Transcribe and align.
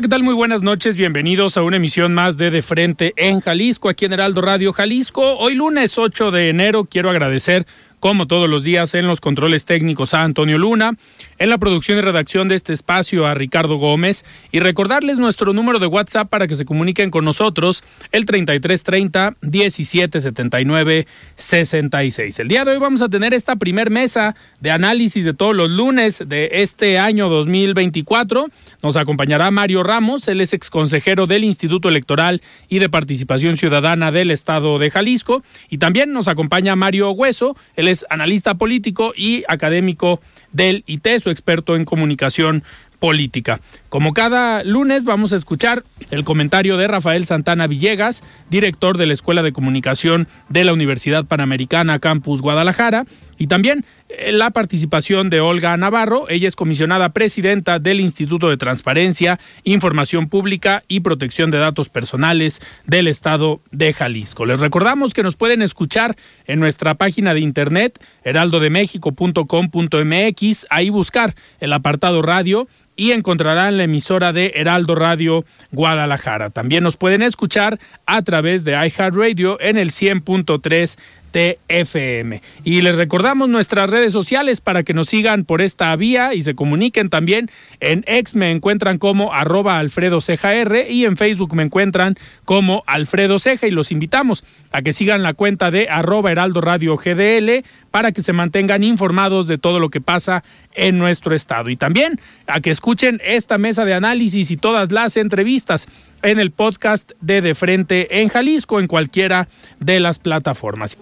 ¿Qué 0.00 0.08
tal? 0.08 0.22
Muy 0.22 0.32
buenas 0.32 0.62
noches. 0.62 0.96
Bienvenidos 0.96 1.58
a 1.58 1.62
una 1.62 1.76
emisión 1.76 2.14
más 2.14 2.38
de 2.38 2.50
De 2.50 2.62
Frente 2.62 3.12
en 3.16 3.40
Jalisco, 3.40 3.90
aquí 3.90 4.06
en 4.06 4.14
Heraldo 4.14 4.40
Radio 4.40 4.72
Jalisco. 4.72 5.36
Hoy 5.36 5.54
lunes 5.54 5.98
8 5.98 6.30
de 6.30 6.48
enero 6.48 6.86
quiero 6.86 7.10
agradecer 7.10 7.66
como 8.00 8.26
todos 8.26 8.48
los 8.48 8.64
días, 8.64 8.94
en 8.94 9.06
los 9.06 9.20
controles 9.20 9.66
técnicos 9.66 10.14
a 10.14 10.24
Antonio 10.24 10.58
Luna, 10.58 10.94
en 11.38 11.50
la 11.50 11.58
producción 11.58 11.98
y 11.98 12.00
redacción 12.00 12.48
de 12.48 12.54
este 12.54 12.72
espacio 12.72 13.26
a 13.26 13.34
Ricardo 13.34 13.76
Gómez 13.76 14.24
y 14.50 14.60
recordarles 14.60 15.18
nuestro 15.18 15.52
número 15.52 15.78
de 15.78 15.86
WhatsApp 15.86 16.28
para 16.28 16.48
que 16.48 16.56
se 16.56 16.64
comuniquen 16.64 17.10
con 17.10 17.24
nosotros, 17.24 17.84
el 18.10 18.26
3330 18.26 19.36
1779 19.42 21.06
66. 21.36 22.38
El 22.38 22.48
día 22.48 22.64
de 22.64 22.72
hoy 22.72 22.78
vamos 22.78 23.02
a 23.02 23.08
tener 23.08 23.34
esta 23.34 23.56
primer 23.56 23.90
mesa 23.90 24.34
de 24.60 24.70
análisis 24.70 25.24
de 25.24 25.34
todos 25.34 25.54
los 25.54 25.70
lunes 25.70 26.22
de 26.26 26.48
este 26.52 26.98
año 26.98 27.28
2024. 27.28 28.46
Nos 28.82 28.96
acompañará 28.96 29.50
Mario 29.50 29.82
Ramos, 29.82 30.26
él 30.28 30.40
es 30.40 30.54
exconsejero 30.54 31.26
del 31.26 31.44
Instituto 31.44 31.88
Electoral 31.88 32.40
y 32.68 32.78
de 32.78 32.88
Participación 32.88 33.56
Ciudadana 33.56 34.10
del 34.10 34.30
Estado 34.30 34.78
de 34.78 34.90
Jalisco 34.90 35.42
y 35.68 35.78
también 35.78 36.12
nos 36.12 36.28
acompaña 36.28 36.76
Mario 36.76 37.10
Hueso, 37.10 37.56
él 37.76 37.88
es 37.90 38.06
analista 38.10 38.54
político 38.54 39.12
y 39.16 39.44
académico 39.48 40.20
del 40.52 40.84
ITESO, 40.86 41.30
experto 41.30 41.76
en 41.76 41.84
comunicación 41.84 42.62
política. 43.00 43.60
Como 43.88 44.12
cada 44.12 44.62
lunes 44.62 45.04
vamos 45.04 45.32
a 45.32 45.36
escuchar 45.36 45.82
el 46.10 46.22
comentario 46.22 46.76
de 46.76 46.86
Rafael 46.86 47.26
Santana 47.26 47.66
Villegas, 47.66 48.22
director 48.50 48.98
de 48.98 49.06
la 49.06 49.14
Escuela 49.14 49.42
de 49.42 49.52
Comunicación 49.52 50.28
de 50.48 50.64
la 50.64 50.72
Universidad 50.72 51.24
Panamericana 51.24 51.98
Campus 51.98 52.42
Guadalajara, 52.42 53.06
y 53.38 53.46
también 53.46 53.84
la 54.30 54.50
participación 54.50 55.30
de 55.30 55.40
Olga 55.40 55.76
Navarro, 55.76 56.28
ella 56.28 56.48
es 56.48 56.56
comisionada 56.56 57.10
presidenta 57.10 57.78
del 57.78 58.00
Instituto 58.00 58.48
de 58.48 58.56
Transparencia, 58.56 59.38
Información 59.64 60.28
Pública 60.28 60.82
y 60.88 61.00
Protección 61.00 61.50
de 61.50 61.58
Datos 61.58 61.88
Personales 61.88 62.60
del 62.86 63.08
Estado 63.08 63.60
de 63.70 63.92
Jalisco. 63.92 64.46
Les 64.46 64.60
recordamos 64.60 65.14
que 65.14 65.22
nos 65.22 65.36
pueden 65.36 65.62
escuchar 65.62 66.16
en 66.46 66.60
nuestra 66.60 66.94
página 66.94 67.34
de 67.34 67.40
internet 67.40 68.00
heraldodemexico.com.mx, 68.24 70.66
ahí 70.70 70.90
buscar 70.90 71.34
el 71.60 71.72
apartado 71.72 72.22
radio 72.22 72.68
y 73.00 73.12
encontrarán 73.12 73.78
la 73.78 73.84
emisora 73.84 74.34
de 74.34 74.52
Heraldo 74.54 74.94
Radio 74.94 75.46
Guadalajara. 75.72 76.50
También 76.50 76.84
nos 76.84 76.98
pueden 76.98 77.22
escuchar 77.22 77.80
a 78.04 78.20
través 78.20 78.62
de 78.64 78.72
iHeartRadio 78.72 79.58
en 79.58 79.78
el 79.78 79.90
100.3 79.90 80.98
TFM. 81.30 82.42
Y 82.64 82.82
les 82.82 82.96
recordamos 82.96 83.48
nuestras 83.48 83.90
redes 83.90 84.12
sociales 84.12 84.60
para 84.60 84.82
que 84.82 84.94
nos 84.94 85.08
sigan 85.08 85.44
por 85.44 85.60
esta 85.60 85.94
vía 85.96 86.34
y 86.34 86.42
se 86.42 86.54
comuniquen 86.54 87.08
también. 87.08 87.50
En 87.80 88.04
X 88.06 88.34
me 88.34 88.50
encuentran 88.50 88.98
como 88.98 89.32
arroba 89.32 89.78
Alfredo 89.78 90.20
Ceja 90.20 90.50
y 90.88 91.04
en 91.04 91.16
Facebook 91.16 91.54
me 91.54 91.62
encuentran 91.62 92.16
como 92.44 92.82
Alfredo 92.86 93.38
Ceja 93.38 93.66
y 93.66 93.70
los 93.70 93.92
invitamos 93.92 94.44
a 94.72 94.82
que 94.82 94.92
sigan 94.92 95.22
la 95.22 95.34
cuenta 95.34 95.70
de 95.70 95.88
arroba 95.88 96.32
Heraldo 96.32 96.60
Radio 96.60 96.96
GDL 96.96 97.64
para 97.90 98.12
que 98.12 98.22
se 98.22 98.32
mantengan 98.32 98.84
informados 98.84 99.46
de 99.46 99.58
todo 99.58 99.80
lo 99.80 99.90
que 99.90 100.00
pasa 100.00 100.44
en 100.74 100.98
nuestro 100.98 101.34
estado. 101.34 101.70
Y 101.70 101.76
también 101.76 102.20
a 102.46 102.60
que 102.60 102.70
escuchen 102.70 103.20
esta 103.24 103.58
mesa 103.58 103.84
de 103.84 103.94
análisis 103.94 104.50
y 104.50 104.56
todas 104.56 104.92
las 104.92 105.16
entrevistas 105.16 105.88
en 106.22 106.38
el 106.38 106.50
podcast 106.50 107.12
de 107.20 107.40
De 107.40 107.54
Frente 107.54 108.20
en 108.20 108.28
Jalisco, 108.28 108.80
en 108.80 108.86
cualquiera 108.86 109.48
de 109.78 110.00
las 110.00 110.18
plataformas. 110.18 110.98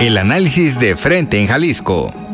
El 0.00 0.16
análisis 0.16 0.80
de 0.80 0.96
Frente 0.96 1.40
en 1.40 1.46
Jalisco. 1.46 2.29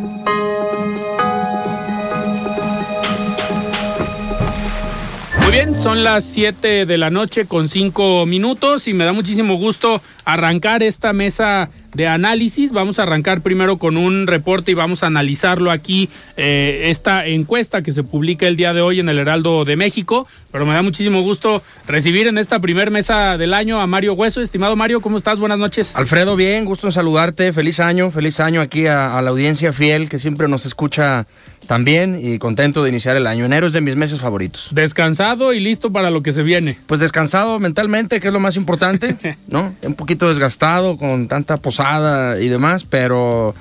Son 5.86 6.02
las 6.02 6.24
7 6.24 6.84
de 6.84 6.98
la 6.98 7.10
noche 7.10 7.46
con 7.46 7.68
5 7.68 8.26
minutos 8.26 8.88
y 8.88 8.92
me 8.92 9.04
da 9.04 9.12
muchísimo 9.12 9.54
gusto 9.54 10.02
arrancar 10.24 10.82
esta 10.82 11.12
mesa 11.12 11.70
de 11.94 12.08
análisis. 12.08 12.72
Vamos 12.72 12.98
a 12.98 13.04
arrancar 13.04 13.40
primero 13.40 13.78
con 13.78 13.96
un 13.96 14.26
reporte 14.26 14.72
y 14.72 14.74
vamos 14.74 15.04
a 15.04 15.06
analizarlo 15.06 15.70
aquí, 15.70 16.08
eh, 16.36 16.86
esta 16.86 17.24
encuesta 17.26 17.82
que 17.82 17.92
se 17.92 18.02
publica 18.02 18.48
el 18.48 18.56
día 18.56 18.74
de 18.74 18.80
hoy 18.80 18.98
en 18.98 19.08
el 19.08 19.20
Heraldo 19.20 19.64
de 19.64 19.76
México. 19.76 20.26
Pero 20.50 20.66
me 20.66 20.74
da 20.74 20.82
muchísimo 20.82 21.22
gusto 21.22 21.62
recibir 21.86 22.26
en 22.26 22.38
esta 22.38 22.58
primer 22.58 22.90
mesa 22.90 23.38
del 23.38 23.54
año 23.54 23.80
a 23.80 23.86
Mario 23.86 24.14
Hueso. 24.14 24.40
Estimado 24.40 24.74
Mario, 24.74 25.00
¿cómo 25.00 25.16
estás? 25.16 25.38
Buenas 25.38 25.58
noches. 25.58 25.94
Alfredo, 25.94 26.34
bien, 26.34 26.64
gusto 26.64 26.88
en 26.88 26.92
saludarte. 26.92 27.52
Feliz 27.52 27.78
año, 27.78 28.10
feliz 28.10 28.40
año 28.40 28.60
aquí 28.60 28.88
a, 28.88 29.16
a 29.16 29.22
la 29.22 29.30
audiencia 29.30 29.72
fiel 29.72 30.08
que 30.08 30.18
siempre 30.18 30.48
nos 30.48 30.66
escucha 30.66 31.28
también 31.66 32.18
y 32.22 32.38
contento 32.38 32.82
de 32.82 32.90
iniciar 32.90 33.16
el 33.16 33.26
año. 33.26 33.44
Enero 33.44 33.66
es 33.66 33.72
de 33.72 33.80
mis 33.80 33.96
meses 33.96 34.20
favoritos. 34.20 34.68
Descansado 34.72 35.52
y 35.52 35.60
listo 35.60 35.92
para 35.92 36.10
lo 36.10 36.22
que 36.22 36.32
se 36.32 36.42
viene. 36.42 36.78
Pues 36.86 37.00
descansado 37.00 37.58
mentalmente, 37.58 38.20
que 38.20 38.28
es 38.28 38.32
lo 38.32 38.40
más 38.40 38.56
importante, 38.56 39.16
¿no? 39.48 39.74
Un 39.82 39.94
poquito 39.94 40.28
desgastado 40.28 40.96
con 40.96 41.28
tanta 41.28 41.56
posada 41.56 42.40
y 42.40 42.48
demás, 42.48 42.84
pero 42.84 43.54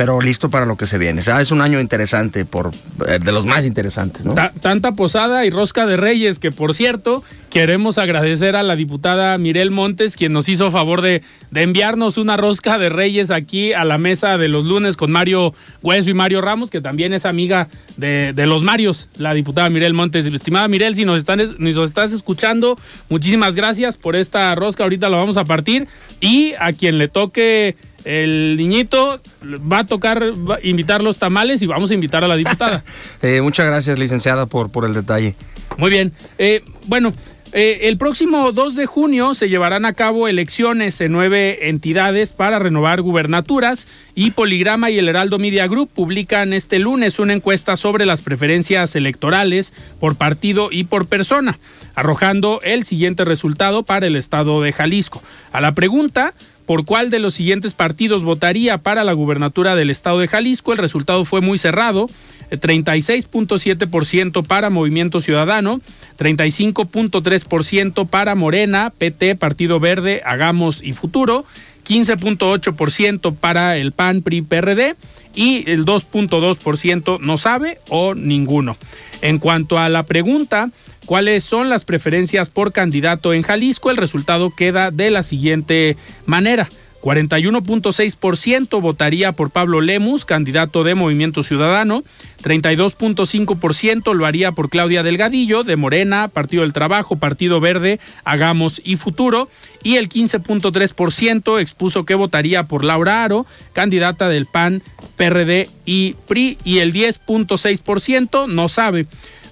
pero 0.00 0.18
listo 0.18 0.48
para 0.48 0.64
lo 0.64 0.78
que 0.78 0.86
se 0.86 0.96
viene. 0.96 1.20
O 1.20 1.22
sea, 1.24 1.42
es 1.42 1.50
un 1.50 1.60
año 1.60 1.78
interesante, 1.78 2.46
por 2.46 2.70
eh, 3.06 3.18
de 3.22 3.32
los 3.32 3.44
más 3.44 3.66
interesantes, 3.66 4.24
¿no? 4.24 4.32
Ta- 4.32 4.50
tanta 4.58 4.92
posada 4.92 5.44
y 5.44 5.50
rosca 5.50 5.84
de 5.84 5.98
reyes 5.98 6.38
que, 6.38 6.50
por 6.50 6.74
cierto, 6.74 7.22
queremos 7.50 7.98
agradecer 7.98 8.56
a 8.56 8.62
la 8.62 8.76
diputada 8.76 9.36
Mirel 9.36 9.70
Montes, 9.70 10.16
quien 10.16 10.32
nos 10.32 10.48
hizo 10.48 10.70
favor 10.70 11.02
de, 11.02 11.20
de 11.50 11.62
enviarnos 11.62 12.16
una 12.16 12.38
rosca 12.38 12.78
de 12.78 12.88
reyes 12.88 13.30
aquí 13.30 13.74
a 13.74 13.84
la 13.84 13.98
mesa 13.98 14.38
de 14.38 14.48
los 14.48 14.64
lunes 14.64 14.96
con 14.96 15.10
Mario 15.10 15.52
Hueso 15.82 16.08
y 16.08 16.14
Mario 16.14 16.40
Ramos, 16.40 16.70
que 16.70 16.80
también 16.80 17.12
es 17.12 17.26
amiga 17.26 17.68
de, 17.98 18.32
de 18.34 18.46
los 18.46 18.62
Marios, 18.62 19.08
la 19.18 19.34
diputada 19.34 19.68
Mirel 19.68 19.92
Montes. 19.92 20.24
Estimada 20.24 20.66
Mirel, 20.68 20.94
si 20.94 21.04
nos, 21.04 21.18
están, 21.18 21.40
es- 21.40 21.58
nos 21.58 21.76
estás 21.76 22.12
escuchando, 22.14 22.78
muchísimas 23.10 23.54
gracias 23.54 23.98
por 23.98 24.16
esta 24.16 24.54
rosca. 24.54 24.84
Ahorita 24.84 25.10
la 25.10 25.18
vamos 25.18 25.36
a 25.36 25.44
partir. 25.44 25.88
Y 26.22 26.54
a 26.58 26.72
quien 26.72 26.96
le 26.96 27.08
toque 27.08 27.76
el 28.04 28.56
niñito, 28.56 29.20
va 29.42 29.80
a 29.80 29.86
tocar 29.86 30.22
va 30.22 30.56
a 30.56 30.58
invitar 30.62 31.02
los 31.02 31.18
tamales 31.18 31.62
y 31.62 31.66
vamos 31.66 31.90
a 31.90 31.94
invitar 31.94 32.24
a 32.24 32.28
la 32.28 32.36
diputada. 32.36 32.84
Eh, 33.22 33.40
muchas 33.42 33.66
gracias, 33.66 33.98
licenciada, 33.98 34.46
por, 34.46 34.70
por 34.70 34.84
el 34.84 34.94
detalle. 34.94 35.34
Muy 35.76 35.90
bien. 35.90 36.12
Eh, 36.38 36.62
bueno, 36.86 37.12
eh, 37.52 37.88
el 37.88 37.98
próximo 37.98 38.52
2 38.52 38.76
de 38.76 38.86
junio 38.86 39.34
se 39.34 39.48
llevarán 39.48 39.84
a 39.84 39.92
cabo 39.92 40.28
elecciones 40.28 41.00
en 41.00 41.10
nueve 41.10 41.68
entidades 41.68 42.32
para 42.32 42.60
renovar 42.60 43.02
gubernaturas 43.02 43.88
y 44.14 44.30
Poligrama 44.30 44.90
y 44.90 44.98
el 44.98 45.08
Heraldo 45.08 45.40
Media 45.40 45.66
Group 45.66 45.90
publican 45.92 46.52
este 46.52 46.78
lunes 46.78 47.18
una 47.18 47.32
encuesta 47.32 47.76
sobre 47.76 48.06
las 48.06 48.20
preferencias 48.22 48.94
electorales 48.94 49.72
por 49.98 50.14
partido 50.14 50.68
y 50.70 50.84
por 50.84 51.06
persona, 51.06 51.58
arrojando 51.96 52.60
el 52.62 52.84
siguiente 52.84 53.24
resultado 53.24 53.82
para 53.82 54.06
el 54.06 54.14
estado 54.14 54.62
de 54.62 54.72
Jalisco. 54.72 55.20
A 55.50 55.60
la 55.60 55.72
pregunta 55.72 56.34
por 56.70 56.84
cuál 56.84 57.10
de 57.10 57.18
los 57.18 57.34
siguientes 57.34 57.74
partidos 57.74 58.22
votaría 58.22 58.78
para 58.78 59.02
la 59.02 59.12
gubernatura 59.12 59.74
del 59.74 59.90
estado 59.90 60.20
de 60.20 60.28
Jalisco. 60.28 60.70
El 60.70 60.78
resultado 60.78 61.24
fue 61.24 61.40
muy 61.40 61.58
cerrado. 61.58 62.08
eh, 62.52 62.60
36.7% 62.60 64.46
para 64.46 64.70
Movimiento 64.70 65.20
Ciudadano, 65.20 65.80
35.3% 66.16 68.06
para 68.06 68.36
Morena, 68.36 68.92
PT, 68.96 69.34
Partido 69.34 69.80
Verde, 69.80 70.22
Hagamos 70.24 70.80
y 70.80 70.92
Futuro, 70.92 71.44
15.8% 71.88 73.34
para 73.34 73.76
el 73.76 73.90
PAN, 73.90 74.22
PRI, 74.22 74.42
PRD 74.42 74.94
y 75.34 75.68
el 75.68 75.84
2.2% 75.84 77.18
no 77.18 77.36
sabe 77.36 77.80
o 77.88 78.14
ninguno. 78.14 78.76
En 79.22 79.40
cuanto 79.40 79.76
a 79.76 79.88
la 79.88 80.04
pregunta, 80.04 80.70
¿cuáles 81.06 81.44
son 81.44 81.68
las 81.68 81.84
preferencias 81.84 82.50
por 82.50 82.72
candidato 82.72 83.32
en 83.32 83.42
Jalisco? 83.42 83.90
El 83.90 83.96
resultado 83.96 84.50
queda 84.50 84.90
de 84.90 85.10
la 85.10 85.22
siguiente 85.22 85.96
manera. 86.26 86.68
41.6% 87.00 88.80
votaría 88.80 89.32
por 89.32 89.50
Pablo 89.50 89.80
Lemus, 89.80 90.24
candidato 90.24 90.84
de 90.84 90.94
Movimiento 90.94 91.42
Ciudadano, 91.42 92.04
32.5% 92.42 94.14
lo 94.14 94.26
haría 94.26 94.52
por 94.52 94.68
Claudia 94.68 95.02
Delgadillo, 95.02 95.64
de 95.64 95.76
Morena, 95.76 96.28
Partido 96.28 96.62
del 96.62 96.72
Trabajo, 96.72 97.16
Partido 97.16 97.60
Verde, 97.60 98.00
Hagamos 98.24 98.82
y 98.84 98.96
Futuro, 98.96 99.48
y 99.82 99.96
el 99.96 100.08
15.3% 100.08 101.60
expuso 101.60 102.04
que 102.04 102.14
votaría 102.14 102.64
por 102.64 102.84
Laura 102.84 103.24
Aro, 103.24 103.46
candidata 103.72 104.28
del 104.28 104.46
PAN, 104.46 104.82
PRD 105.16 105.70
y 105.86 106.16
PRI, 106.28 106.58
y 106.64 106.78
el 106.78 106.92
10.6% 106.92 108.46
no 108.46 108.68
sabe. 108.68 109.06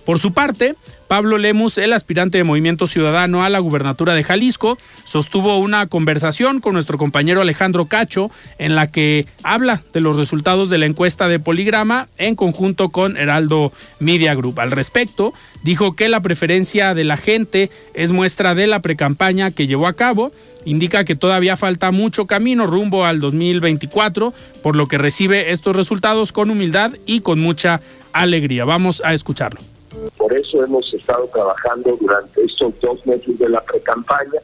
Por 0.04 0.18
su 0.18 0.32
parte, 0.32 0.74
Pablo 1.08 1.38
Lemus, 1.38 1.78
el 1.78 1.94
aspirante 1.94 2.36
de 2.38 2.44
Movimiento 2.44 2.86
Ciudadano 2.86 3.42
a 3.42 3.48
la 3.48 3.58
gubernatura 3.58 4.14
de 4.14 4.24
Jalisco, 4.24 4.76
sostuvo 5.04 5.56
una 5.58 5.86
conversación 5.86 6.60
con 6.60 6.74
nuestro 6.74 6.98
compañero 6.98 7.40
Alejandro 7.40 7.86
Cacho 7.86 8.30
en 8.58 8.74
la 8.74 8.88
que 8.90 9.26
habla 9.42 9.82
de 9.94 10.02
los 10.02 10.18
resultados 10.18 10.68
de 10.68 10.76
la 10.76 10.84
encuesta 10.84 11.26
de 11.26 11.40
Poligrama 11.40 12.08
en 12.18 12.36
conjunto 12.36 12.90
con 12.90 13.16
Heraldo 13.16 13.72
Media 14.00 14.34
Group. 14.34 14.60
Al 14.60 14.70
respecto, 14.70 15.32
dijo 15.62 15.96
que 15.96 16.10
la 16.10 16.20
preferencia 16.20 16.94
de 16.94 17.04
la 17.04 17.16
gente 17.16 17.70
es 17.94 18.12
muestra 18.12 18.54
de 18.54 18.66
la 18.66 18.80
precampaña 18.80 19.50
que 19.50 19.66
llevó 19.66 19.86
a 19.86 19.94
cabo 19.94 20.30
indica 20.66 21.04
que 21.04 21.16
todavía 21.16 21.56
falta 21.56 21.90
mucho 21.90 22.26
camino 22.26 22.66
rumbo 22.66 23.06
al 23.06 23.20
2024, 23.20 24.34
por 24.62 24.76
lo 24.76 24.86
que 24.86 24.98
recibe 24.98 25.52
estos 25.52 25.74
resultados 25.74 26.32
con 26.32 26.50
humildad 26.50 26.92
y 27.06 27.20
con 27.20 27.40
mucha 27.40 27.80
alegría. 28.12 28.66
Vamos 28.66 29.00
a 29.02 29.14
escucharlo. 29.14 29.60
Por 30.16 30.32
eso 30.32 30.64
hemos 30.64 30.92
estado 30.92 31.28
trabajando 31.32 31.96
durante 32.00 32.42
estos 32.42 32.78
dos 32.80 33.04
meses 33.06 33.38
de 33.38 33.48
la 33.48 33.60
pre-campaña 33.62 34.40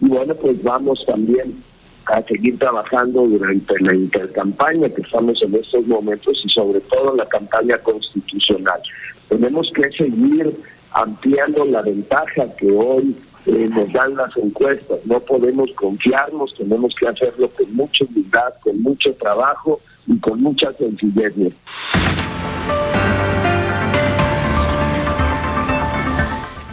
y 0.00 0.08
bueno, 0.08 0.34
pues 0.34 0.62
vamos 0.62 1.04
también 1.06 1.62
a 2.06 2.22
seguir 2.22 2.58
trabajando 2.58 3.26
durante 3.26 3.78
la 3.80 3.94
intercampaña 3.94 4.88
que 4.88 5.02
estamos 5.02 5.42
en 5.42 5.54
estos 5.54 5.86
momentos 5.86 6.40
y 6.44 6.48
sobre 6.48 6.80
todo 6.80 7.14
la 7.14 7.26
campaña 7.26 7.76
constitucional. 7.78 8.80
Tenemos 9.28 9.70
que 9.74 9.90
seguir 9.90 10.56
ampliando 10.92 11.64
la 11.66 11.82
ventaja 11.82 12.46
que 12.56 12.70
hoy 12.70 13.14
eh, 13.46 13.68
nos 13.70 13.92
dan 13.92 14.14
las 14.16 14.36
encuestas. 14.36 15.00
No 15.04 15.20
podemos 15.20 15.70
confiarnos, 15.74 16.54
tenemos 16.54 16.94
que 16.94 17.08
hacerlo 17.08 17.50
con 17.50 17.74
mucha 17.74 18.04
humildad, 18.04 18.54
con 18.62 18.80
mucho 18.82 19.12
trabajo 19.14 19.80
y 20.06 20.18
con 20.18 20.40
mucha 20.40 20.72
sencillez. 20.72 21.34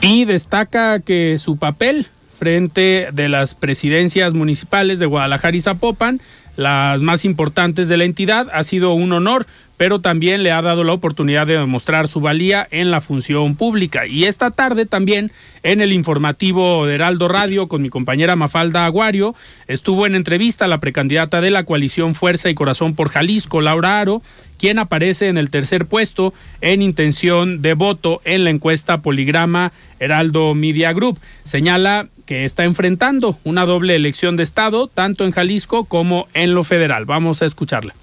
Y 0.05 0.25
destaca 0.25 0.99
que 0.99 1.39
su 1.39 1.57
papel 1.57 2.05
frente 2.37 3.09
de 3.11 3.27
las 3.27 3.55
presidencias 3.55 4.35
municipales 4.35 4.99
de 4.99 5.07
Guadalajara 5.07 5.57
y 5.57 5.61
Zapopan, 5.61 6.21
las 6.57 7.01
más 7.01 7.25
importantes 7.25 7.87
de 7.87 7.97
la 7.97 8.03
entidad, 8.03 8.47
ha 8.53 8.63
sido 8.63 8.93
un 8.93 9.11
honor, 9.13 9.47
pero 9.77 9.99
también 9.99 10.43
le 10.43 10.51
ha 10.51 10.61
dado 10.61 10.83
la 10.83 10.93
oportunidad 10.93 11.47
de 11.47 11.57
demostrar 11.57 12.07
su 12.07 12.21
valía 12.21 12.67
en 12.71 12.91
la 12.91 13.01
función 13.01 13.55
pública. 13.55 14.07
Y 14.07 14.25
esta 14.25 14.51
tarde 14.51 14.85
también 14.85 15.31
en 15.63 15.81
el 15.81 15.91
informativo 15.91 16.85
de 16.85 16.95
Heraldo 16.95 17.27
Radio 17.27 17.67
con 17.67 17.81
mi 17.81 17.89
compañera 17.89 18.35
Mafalda 18.35 18.85
Aguario, 18.85 19.35
estuvo 19.67 20.05
en 20.05 20.15
entrevista 20.15 20.67
la 20.67 20.77
precandidata 20.77 21.41
de 21.41 21.51
la 21.51 21.63
coalición 21.63 22.15
Fuerza 22.15 22.49
y 22.49 22.55
Corazón 22.55 22.95
por 22.95 23.09
Jalisco, 23.09 23.61
Laura 23.61 23.99
Aro, 23.99 24.21
quien 24.59 24.79
aparece 24.79 25.27
en 25.27 25.37
el 25.37 25.49
tercer 25.49 25.85
puesto 25.85 26.33
en 26.61 26.81
intención 26.81 27.61
de 27.61 27.73
voto 27.73 28.21
en 28.25 28.43
la 28.43 28.51
encuesta 28.51 29.01
Poligrama 29.01 29.71
Heraldo 29.99 30.53
Media 30.53 30.93
Group. 30.93 31.19
Señala 31.43 32.07
que 32.25 32.45
está 32.45 32.63
enfrentando 32.63 33.37
una 33.43 33.65
doble 33.65 33.95
elección 33.95 34.35
de 34.35 34.43
Estado, 34.43 34.87
tanto 34.87 35.25
en 35.25 35.31
Jalisco 35.31 35.85
como 35.85 36.27
en 36.33 36.53
lo 36.53 36.63
federal. 36.63 37.05
Vamos 37.05 37.41
a 37.41 37.45
escucharla. 37.45 37.93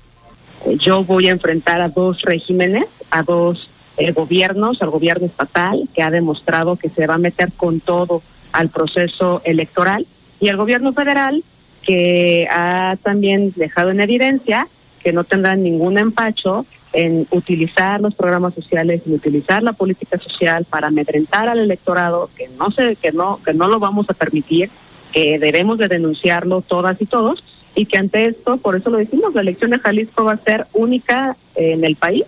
Yo 0.78 1.04
voy 1.04 1.28
a 1.28 1.32
enfrentar 1.32 1.80
a 1.80 1.88
dos 1.88 2.22
regímenes, 2.22 2.86
a 3.10 3.22
dos 3.22 3.68
eh, 3.96 4.12
gobiernos, 4.12 4.80
al 4.82 4.90
gobierno 4.90 5.26
estatal, 5.26 5.88
que 5.94 6.02
ha 6.02 6.10
demostrado 6.10 6.76
que 6.76 6.88
se 6.88 7.06
va 7.06 7.14
a 7.14 7.18
meter 7.18 7.52
con 7.56 7.80
todo 7.80 8.22
al 8.52 8.68
proceso 8.68 9.42
electoral, 9.44 10.06
y 10.40 10.48
el 10.48 10.56
gobierno 10.56 10.92
federal, 10.92 11.42
que 11.82 12.46
ha 12.50 12.96
también 13.02 13.52
dejado 13.56 13.90
en 13.90 14.00
evidencia 14.00 14.68
que 15.02 15.12
no 15.12 15.24
tendrán 15.24 15.62
ningún 15.62 15.98
empacho 15.98 16.64
en 16.92 17.26
utilizar 17.30 18.00
los 18.00 18.14
programas 18.14 18.54
sociales, 18.54 19.02
en 19.06 19.14
utilizar 19.14 19.62
la 19.62 19.72
política 19.72 20.18
social 20.18 20.64
para 20.68 20.88
amedrentar 20.88 21.48
al 21.48 21.58
electorado, 21.58 22.30
que 22.36 22.48
no 22.58 22.70
se, 22.70 22.96
que 22.96 23.12
no, 23.12 23.40
que 23.44 23.54
no 23.54 23.68
lo 23.68 23.80
vamos 23.80 24.08
a 24.10 24.14
permitir, 24.14 24.70
que 25.12 25.38
debemos 25.38 25.78
de 25.78 25.88
denunciarlo 25.88 26.60
todas 26.60 27.00
y 27.00 27.06
todos, 27.06 27.42
y 27.74 27.86
que 27.86 27.98
ante 27.98 28.26
esto, 28.26 28.58
por 28.58 28.76
eso 28.76 28.90
lo 28.90 28.98
decimos, 28.98 29.34
la 29.34 29.40
elección 29.40 29.70
de 29.70 29.78
Jalisco 29.78 30.24
va 30.24 30.32
a 30.32 30.36
ser 30.36 30.66
única 30.72 31.36
en 31.54 31.84
el 31.84 31.96
país, 31.96 32.24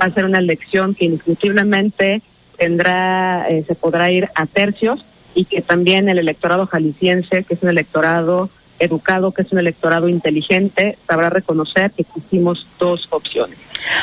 va 0.00 0.06
a 0.06 0.10
ser 0.10 0.24
una 0.24 0.38
elección 0.38 0.94
que 0.94 1.04
indiscutiblemente 1.04 2.22
tendrá, 2.56 3.48
eh, 3.48 3.64
se 3.66 3.74
podrá 3.74 4.10
ir 4.10 4.28
a 4.34 4.46
tercios 4.46 5.04
y 5.34 5.44
que 5.44 5.62
también 5.62 6.08
el 6.08 6.18
electorado 6.18 6.66
jalisciense, 6.66 7.44
que 7.44 7.54
es 7.54 7.62
un 7.62 7.68
electorado 7.68 8.50
educado, 8.78 9.32
que 9.32 9.42
es 9.42 9.52
un 9.52 9.58
electorado 9.58 10.08
inteligente, 10.08 10.96
sabrá 11.06 11.30
reconocer 11.30 11.90
que 11.90 12.02
existimos 12.02 12.66
dos 12.78 13.06
opciones. 13.10 13.58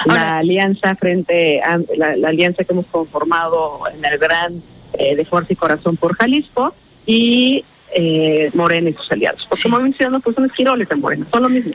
la 0.06 0.38
alianza 0.38 0.96
frente 0.96 1.62
a 1.62 1.80
la, 1.98 2.28
alianza 2.28 2.64
que 2.64 2.74
hemos 2.74 2.86
conformado 2.86 3.82
en 3.94 4.06
el 4.06 4.18
gran 4.18 4.54
eh, 4.94 5.16
de 5.16 5.26
Fuerza 5.26 5.54
y 5.54 5.56
Corazón 5.56 5.98
por 5.98 6.16
Jalisco 6.16 6.74
y 7.06 7.66
eh, 7.94 8.50
Morena 8.54 8.90
y 8.90 8.94
sus 8.94 9.12
aliados. 9.12 9.46
Porque 9.48 9.64
como 9.64 9.80
menciono, 9.80 10.20
pues 10.20 10.36
son 10.36 10.46
esquiroles 10.46 10.90
en 10.92 11.00
Morena, 11.00 11.26
son 11.32 11.44
lo 11.44 11.50
mismo. 11.50 11.74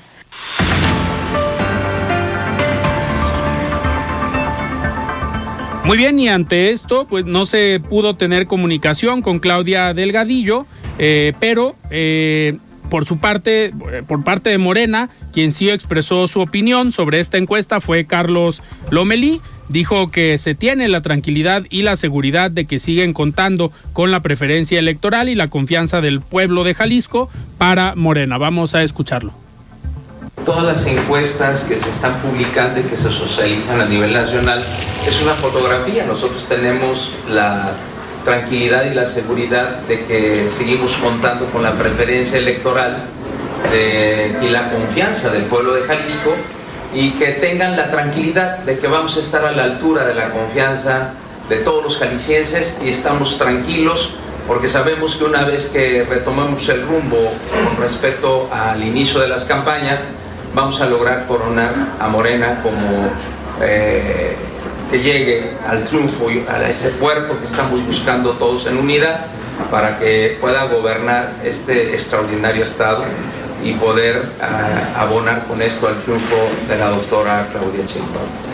Muy 5.85 5.97
bien, 5.97 6.19
y 6.21 6.29
ante 6.29 6.71
esto, 6.71 7.07
pues 7.09 7.27
no 7.27 7.45
se 7.45 7.81
pudo 7.81 8.15
tener 8.17 8.47
comunicación 8.47 9.21
con 9.21 9.41
Claudia 9.41 9.93
Delgadillo, 9.93 10.65
eh, 10.99 11.33
pero 11.41 11.75
eh, 11.91 12.57
por 12.89 13.05
su 13.05 13.19
parte, 13.19 13.73
por 14.07 14.23
parte 14.23 14.51
de 14.51 14.59
Morena, 14.59 15.11
quien 15.33 15.51
sí 15.51 15.71
expresó 15.71 16.29
su 16.29 16.41
opinión 16.41 16.93
sobre 16.93 17.21
esta 17.21 17.37
encuesta 17.37 17.81
fue 17.81 18.05
Carlos 18.05 18.63
Lomelí. 18.91 19.41
Dijo 19.73 20.11
que 20.11 20.37
se 20.37 20.55
tiene 20.55 20.87
la 20.91 21.01
tranquilidad 21.01 21.63
y 21.71 21.81
la 21.81 21.97
seguridad 21.97 22.51
de 22.51 22.67
que 22.67 22.79
siguen 22.79 23.15
contando 23.15 23.73
con 23.95 24.11
la 24.11 24.21
preferencia 24.21 24.79
electoral 24.79 25.31
y 25.31 25.35
la 25.35 25.49
confianza 25.49 26.03
del 26.03 26.21
pueblo 26.21 26.63
de 26.63 26.75
Jalisco 26.75 27.31
para 27.57 27.95
Morena. 27.95 28.37
Vamos 28.37 28.75
a 28.75 28.83
escucharlo. 28.83 29.33
Todas 30.45 30.65
las 30.65 30.87
encuestas 30.87 31.63
que 31.63 31.79
se 31.79 31.89
están 31.89 32.21
publicando 32.21 32.81
y 32.81 32.83
que 32.83 32.99
se 32.99 33.11
socializan 33.11 33.81
a 33.81 33.87
nivel 33.87 34.13
nacional 34.13 34.63
es 35.09 35.23
una 35.23 35.33
fotografía. 35.33 36.05
Nosotros 36.05 36.45
tenemos 36.51 37.11
la 37.31 37.73
tranquilidad 38.27 38.85
y 38.91 38.95
la 38.95 39.07
seguridad 39.07 39.79
de 39.89 40.05
que 40.05 40.49
seguimos 40.55 40.97
contando 40.97 41.47
con 41.47 41.63
la 41.63 41.73
preferencia 41.79 42.37
electoral 42.37 43.05
y 44.43 44.51
la 44.51 44.71
confianza 44.71 45.31
del 45.31 45.45
pueblo 45.45 45.73
de 45.73 45.81
Jalisco 45.85 46.37
y 46.95 47.13
que 47.13 47.29
tengan 47.33 47.77
la 47.77 47.91
tranquilidad 47.91 48.59
de 48.59 48.79
que 48.79 48.87
vamos 48.87 49.17
a 49.17 49.21
estar 49.21 49.45
a 49.45 49.53
la 49.53 49.65
altura 49.65 50.05
de 50.05 50.15
la 50.15 50.31
confianza 50.31 51.11
de 51.49 51.57
todos 51.57 51.83
los 51.83 51.99
jaliscienses 51.99 52.77
y 52.83 52.89
estamos 52.89 53.39
tranquilos 53.39 54.11
porque 54.47 54.69
sabemos 54.69 55.17
que 55.17 55.25
una 55.25 55.45
vez 55.45 55.67
que 55.67 56.05
retomemos 56.05 56.69
el 56.69 56.83
rumbo 56.83 57.33
con 57.67 57.77
respecto 57.83 58.49
al 58.53 58.83
inicio 58.83 59.21
de 59.21 59.29
las 59.29 59.45
campañas, 59.45 60.01
vamos 60.55 60.81
a 60.81 60.87
lograr 60.87 61.27
coronar 61.27 61.73
a 62.01 62.09
Morena 62.09 62.61
como 62.63 63.09
eh, 63.63 64.35
que 64.91 65.01
llegue 65.01 65.53
al 65.67 65.85
triunfo 65.85 66.31
y 66.31 66.45
a 66.49 66.69
ese 66.69 66.91
puerto 66.91 67.39
que 67.39 67.47
estamos 67.47 67.85
buscando 67.87 68.33
todos 68.33 68.67
en 68.67 68.77
unidad 68.77 69.27
para 69.71 69.99
que 69.99 70.37
pueda 70.41 70.65
gobernar 70.65 71.33
este 71.45 71.95
extraordinario 71.95 72.65
Estado 72.65 73.05
y 73.65 73.73
poder 73.75 74.23
ah, 74.41 75.03
abonar 75.03 75.45
con 75.47 75.63
esto 75.63 75.89
al 75.89 76.01
triunfo 76.03 76.37
de 76.69 76.79
la 76.79 76.89
doctora 76.89 77.49
Claudia 77.53 77.85
Sheinbaum. 77.87 78.53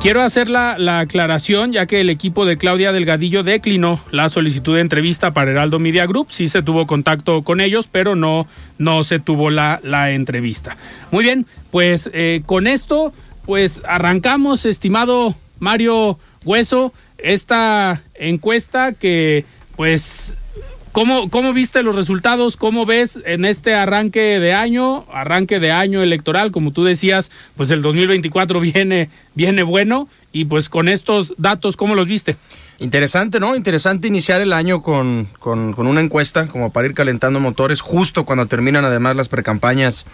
Quiero 0.00 0.20
hacer 0.20 0.50
la, 0.50 0.76
la, 0.78 1.00
aclaración, 1.00 1.72
ya 1.72 1.86
que 1.86 2.00
el 2.00 2.10
equipo 2.10 2.44
de 2.44 2.58
Claudia 2.58 2.92
Delgadillo 2.92 3.42
declinó 3.42 3.98
la 4.10 4.28
solicitud 4.28 4.74
de 4.74 4.82
entrevista 4.82 5.30
para 5.30 5.50
Heraldo 5.50 5.78
Media 5.78 6.06
Group. 6.06 6.26
Sí 6.30 6.48
se 6.48 6.62
tuvo 6.62 6.86
contacto 6.86 7.42
con 7.42 7.60
ellos, 7.60 7.88
pero 7.90 8.14
no, 8.14 8.46
no 8.76 9.04
se 9.04 9.20
tuvo 9.20 9.48
la, 9.48 9.80
la 9.82 10.10
entrevista. 10.10 10.76
Muy 11.10 11.24
bien, 11.24 11.46
pues 11.70 12.10
eh, 12.12 12.42
con 12.44 12.66
esto, 12.66 13.14
pues 13.46 13.80
arrancamos, 13.86 14.66
estimado 14.66 15.34
Mario 15.60 16.18
Hueso, 16.44 16.92
esta 17.18 18.02
encuesta 18.14 18.92
que 18.92 19.44
pues 19.80 20.36
¿Cómo, 20.92 21.30
¿Cómo 21.30 21.54
viste 21.54 21.82
los 21.82 21.96
resultados? 21.96 22.58
¿Cómo 22.58 22.84
ves 22.84 23.18
en 23.24 23.46
este 23.46 23.74
arranque 23.74 24.38
de 24.38 24.52
año, 24.52 25.06
arranque 25.10 25.58
de 25.58 25.72
año 25.72 26.02
electoral? 26.02 26.52
Como 26.52 26.70
tú 26.70 26.84
decías, 26.84 27.30
pues 27.56 27.70
el 27.70 27.80
2024 27.80 28.60
viene, 28.60 29.08
viene 29.34 29.62
bueno 29.62 30.06
y 30.32 30.44
pues 30.44 30.68
con 30.68 30.86
estos 30.86 31.32
datos, 31.38 31.78
¿cómo 31.78 31.94
los 31.94 32.08
viste? 32.08 32.36
Interesante, 32.78 33.40
¿no? 33.40 33.56
Interesante 33.56 34.06
iniciar 34.06 34.42
el 34.42 34.52
año 34.52 34.82
con, 34.82 35.28
con, 35.38 35.74
una 35.78 36.02
encuesta 36.02 36.46
como 36.48 36.70
para 36.70 36.86
ir 36.86 36.92
calentando 36.92 37.40
motores 37.40 37.80
justo 37.80 38.26
cuando 38.26 38.44
terminan 38.44 38.84
además 38.84 39.16
las 39.16 39.30
precampañas 39.30 40.04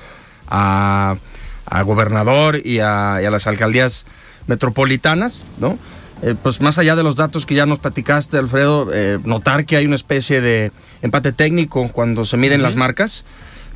a, 0.47 1.17
a 1.65 1.83
gobernador 1.83 2.61
y 2.65 2.79
a, 2.79 3.19
y 3.21 3.25
a 3.25 3.31
las 3.33 3.49
alcaldías 3.49 4.07
metropolitanas, 4.47 5.45
¿no? 5.59 5.77
Eh, 6.23 6.35
pues 6.43 6.61
más 6.61 6.79
allá 6.79 6.97
de 6.97 7.03
los 7.03 7.15
datos 7.15 7.45
que 7.45 7.55
ya 7.55 7.67
nos 7.67 7.79
platicaste, 7.79 8.39
Alfredo, 8.39 8.89
eh, 8.93 9.19
notar 9.25 9.67
que 9.67 9.77
hay 9.77 9.85
una 9.85 9.97
especie 9.97 10.41
de 10.41 10.73
empate 11.03 11.33
técnico 11.33 11.89
cuando 11.93 12.25
se 12.25 12.39
miden 12.39 12.63
las 12.63 12.75
marcas, 12.75 13.25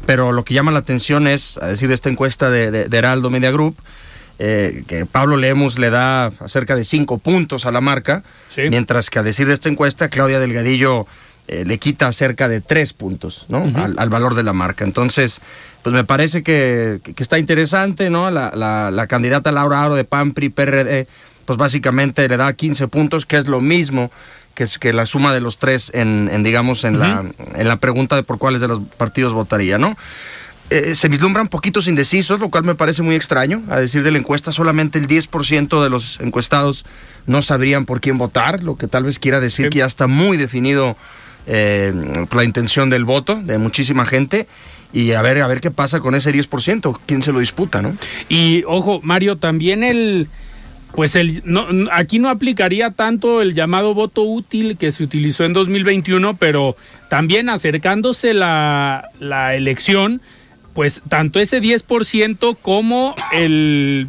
pero 0.06 0.32
lo 0.32 0.44
que 0.44 0.54
llama 0.54 0.72
la 0.72 0.78
atención 0.78 1.26
es, 1.26 1.58
a 1.58 1.66
decir 1.66 1.88
de 1.88 1.94
esta 1.94 2.08
encuesta 2.08 2.48
de, 2.48 2.88
Heraldo 2.90 3.28
Media 3.28 3.50
Group, 3.50 3.76
eh, 4.38 4.84
que 4.86 5.04
Pablo 5.04 5.36
Lemos 5.36 5.78
le 5.78 5.90
da 5.90 6.32
cerca 6.46 6.76
de 6.76 6.84
cinco 6.84 7.18
puntos 7.18 7.66
a 7.66 7.72
la 7.72 7.82
marca, 7.82 8.22
mientras 8.56 9.10
que 9.10 9.18
a 9.18 9.22
decir 9.22 9.46
de 9.46 9.52
esta 9.52 9.68
encuesta, 9.68 10.08
Claudia 10.08 10.40
Delgadillo 10.40 11.06
le 11.46 11.78
quita 11.78 12.12
cerca 12.12 12.46
de 12.46 12.60
tres 12.60 12.92
puntos 12.92 13.46
¿no? 13.48 13.64
al, 13.74 14.08
valor 14.08 14.36
de 14.36 14.44
la 14.44 14.52
marca. 14.52 14.84
Entonces, 14.84 15.40
pues 15.82 15.92
me 15.92 16.04
parece 16.04 16.44
que, 16.44 17.00
está 17.16 17.40
interesante, 17.40 18.08
¿no? 18.08 18.30
La, 18.30 18.52
la, 18.54 19.06
candidata 19.08 19.50
Laura 19.50 19.82
Aro 19.82 19.96
de 19.96 20.04
PAMPRI, 20.04 20.48
PRD, 20.50 21.08
pues 21.50 21.58
básicamente 21.58 22.28
le 22.28 22.36
da 22.36 22.52
15 22.52 22.86
puntos, 22.86 23.26
que 23.26 23.36
es 23.36 23.48
lo 23.48 23.60
mismo 23.60 24.12
que, 24.54 24.62
es, 24.62 24.78
que 24.78 24.92
la 24.92 25.04
suma 25.04 25.34
de 25.34 25.40
los 25.40 25.58
tres 25.58 25.90
en, 25.92 26.44
digamos, 26.44 26.84
en, 26.84 27.00
la, 27.00 27.24
en 27.56 27.66
la 27.66 27.76
pregunta 27.78 28.14
de 28.14 28.22
por 28.22 28.38
cuáles 28.38 28.60
de 28.60 28.68
los 28.68 28.78
partidos 28.96 29.32
votaría, 29.32 29.76
¿no? 29.76 29.96
Eh, 30.70 30.94
se 30.94 31.08
vislumbran 31.08 31.48
poquitos 31.48 31.88
indecisos, 31.88 32.38
lo 32.38 32.50
cual 32.50 32.62
me 32.62 32.76
parece 32.76 33.02
muy 33.02 33.16
extraño. 33.16 33.64
A 33.68 33.80
decir 33.80 34.04
de 34.04 34.12
la 34.12 34.18
encuesta, 34.18 34.52
solamente 34.52 35.00
el 35.00 35.08
10% 35.08 35.82
de 35.82 35.90
los 35.90 36.20
encuestados 36.20 36.86
no 37.26 37.42
sabrían 37.42 37.84
por 37.84 38.00
quién 38.00 38.16
votar, 38.16 38.62
lo 38.62 38.76
que 38.76 38.86
tal 38.86 39.02
vez 39.02 39.18
quiera 39.18 39.40
decir 39.40 39.70
que 39.70 39.80
ya 39.80 39.86
está 39.86 40.06
muy 40.06 40.36
definido 40.36 40.96
eh, 41.48 41.92
la 42.30 42.44
intención 42.44 42.90
del 42.90 43.04
voto 43.04 43.40
de 43.42 43.58
muchísima 43.58 44.06
gente. 44.06 44.46
Y 44.92 45.14
a 45.14 45.22
ver, 45.22 45.42
a 45.42 45.48
ver 45.48 45.60
qué 45.60 45.72
pasa 45.72 45.98
con 45.98 46.14
ese 46.14 46.32
10%, 46.32 46.96
quién 47.06 47.24
se 47.24 47.32
lo 47.32 47.40
disputa, 47.40 47.82
¿no? 47.82 47.96
Y 48.28 48.62
ojo, 48.68 49.00
Mario, 49.02 49.36
también 49.36 49.82
el 49.82 50.28
pues 50.94 51.16
el, 51.16 51.42
no, 51.44 51.66
aquí 51.92 52.18
no 52.18 52.28
aplicaría 52.28 52.90
tanto 52.90 53.42
el 53.42 53.54
llamado 53.54 53.94
voto 53.94 54.22
útil 54.22 54.76
que 54.76 54.92
se 54.92 55.02
utilizó 55.04 55.44
en 55.44 55.52
2021, 55.52 56.36
pero 56.36 56.76
también 57.08 57.48
acercándose 57.48 58.34
la, 58.34 59.08
la 59.18 59.54
elección, 59.54 60.20
pues 60.74 61.02
tanto 61.08 61.40
ese 61.40 61.60
10% 61.60 62.56
como 62.60 63.14
el 63.32 64.08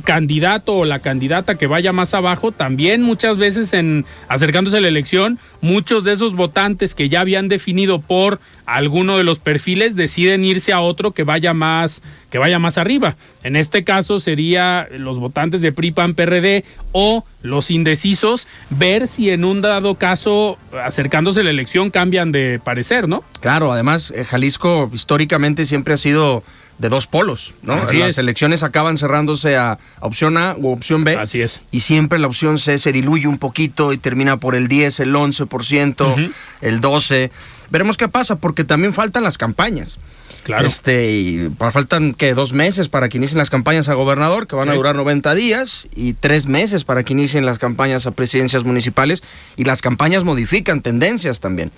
candidato 0.00 0.74
o 0.74 0.84
la 0.84 0.98
candidata 0.98 1.56
que 1.56 1.66
vaya 1.66 1.92
más 1.92 2.14
abajo, 2.14 2.52
también 2.52 3.02
muchas 3.02 3.36
veces 3.36 3.72
en 3.72 4.04
acercándose 4.28 4.78
a 4.78 4.80
la 4.80 4.88
elección, 4.88 5.38
muchos 5.60 6.04
de 6.04 6.12
esos 6.12 6.34
votantes 6.34 6.94
que 6.94 7.08
ya 7.08 7.20
habían 7.20 7.48
definido 7.48 8.00
por 8.00 8.40
alguno 8.66 9.16
de 9.16 9.24
los 9.24 9.40
perfiles 9.40 9.96
deciden 9.96 10.44
irse 10.44 10.72
a 10.72 10.80
otro 10.80 11.10
que 11.10 11.24
vaya 11.24 11.54
más 11.54 12.02
que 12.30 12.38
vaya 12.38 12.60
más 12.60 12.78
arriba. 12.78 13.16
En 13.42 13.56
este 13.56 13.82
caso 13.82 14.20
sería 14.20 14.88
los 14.96 15.18
votantes 15.18 15.60
de 15.60 15.72
PRI 15.72 15.90
PAN 15.90 16.14
PRD 16.14 16.64
o 16.92 17.24
los 17.42 17.72
indecisos 17.72 18.46
ver 18.70 19.08
si 19.08 19.30
en 19.30 19.44
un 19.44 19.60
dado 19.60 19.96
caso 19.96 20.56
acercándose 20.84 21.40
a 21.40 21.44
la 21.44 21.50
elección 21.50 21.90
cambian 21.90 22.30
de 22.30 22.60
parecer, 22.62 23.08
¿no? 23.08 23.24
Claro, 23.40 23.72
además 23.72 24.12
eh, 24.14 24.24
Jalisco 24.24 24.88
históricamente 24.92 25.66
siempre 25.66 25.94
ha 25.94 25.96
sido 25.96 26.44
de 26.80 26.88
dos 26.88 27.06
polos, 27.06 27.52
¿no? 27.62 27.76
Las 27.76 28.16
elecciones 28.16 28.62
acaban 28.62 28.96
cerrándose 28.96 29.56
a, 29.56 29.78
opción 30.00 30.38
A 30.38 30.54
u 30.56 30.70
opción 30.70 31.04
B. 31.04 31.14
Así 31.14 31.42
es. 31.42 31.60
Y 31.70 31.80
siempre 31.80 32.18
la 32.18 32.26
opción 32.26 32.56
C 32.56 32.78
se 32.78 32.90
diluye 32.90 33.28
un 33.28 33.36
poquito 33.36 33.92
y 33.92 33.98
termina 33.98 34.38
por 34.38 34.54
el 34.54 34.66
10, 34.66 35.00
el 35.00 35.14
11%, 35.14 36.32
el 36.62 36.80
12. 36.80 37.30
Veremos 37.68 37.98
qué 37.98 38.08
pasa, 38.08 38.36
porque 38.36 38.64
también 38.64 38.94
faltan 38.94 39.22
las 39.22 39.36
campañas. 39.36 39.98
Claro. 40.42 40.66
Este, 40.66 41.10
y 41.10 41.50
faltan 41.58 42.14
que 42.14 42.34
dos 42.34 42.52
meses 42.52 42.88
para 42.88 43.08
que 43.08 43.18
inicien 43.18 43.38
las 43.38 43.50
campañas 43.50 43.88
a 43.88 43.94
gobernador, 43.94 44.46
que 44.46 44.56
van 44.56 44.68
a 44.68 44.74
durar 44.74 44.96
90 44.96 45.34
días, 45.34 45.88
y 45.94 46.14
tres 46.14 46.46
meses 46.46 46.84
para 46.84 47.02
que 47.02 47.12
inicien 47.12 47.46
las 47.46 47.58
campañas 47.58 48.06
a 48.06 48.10
presidencias 48.10 48.64
municipales, 48.64 49.22
y 49.56 49.64
las 49.64 49.82
campañas 49.82 50.24
modifican 50.24 50.80
tendencias 50.82 51.40
también. 51.40 51.70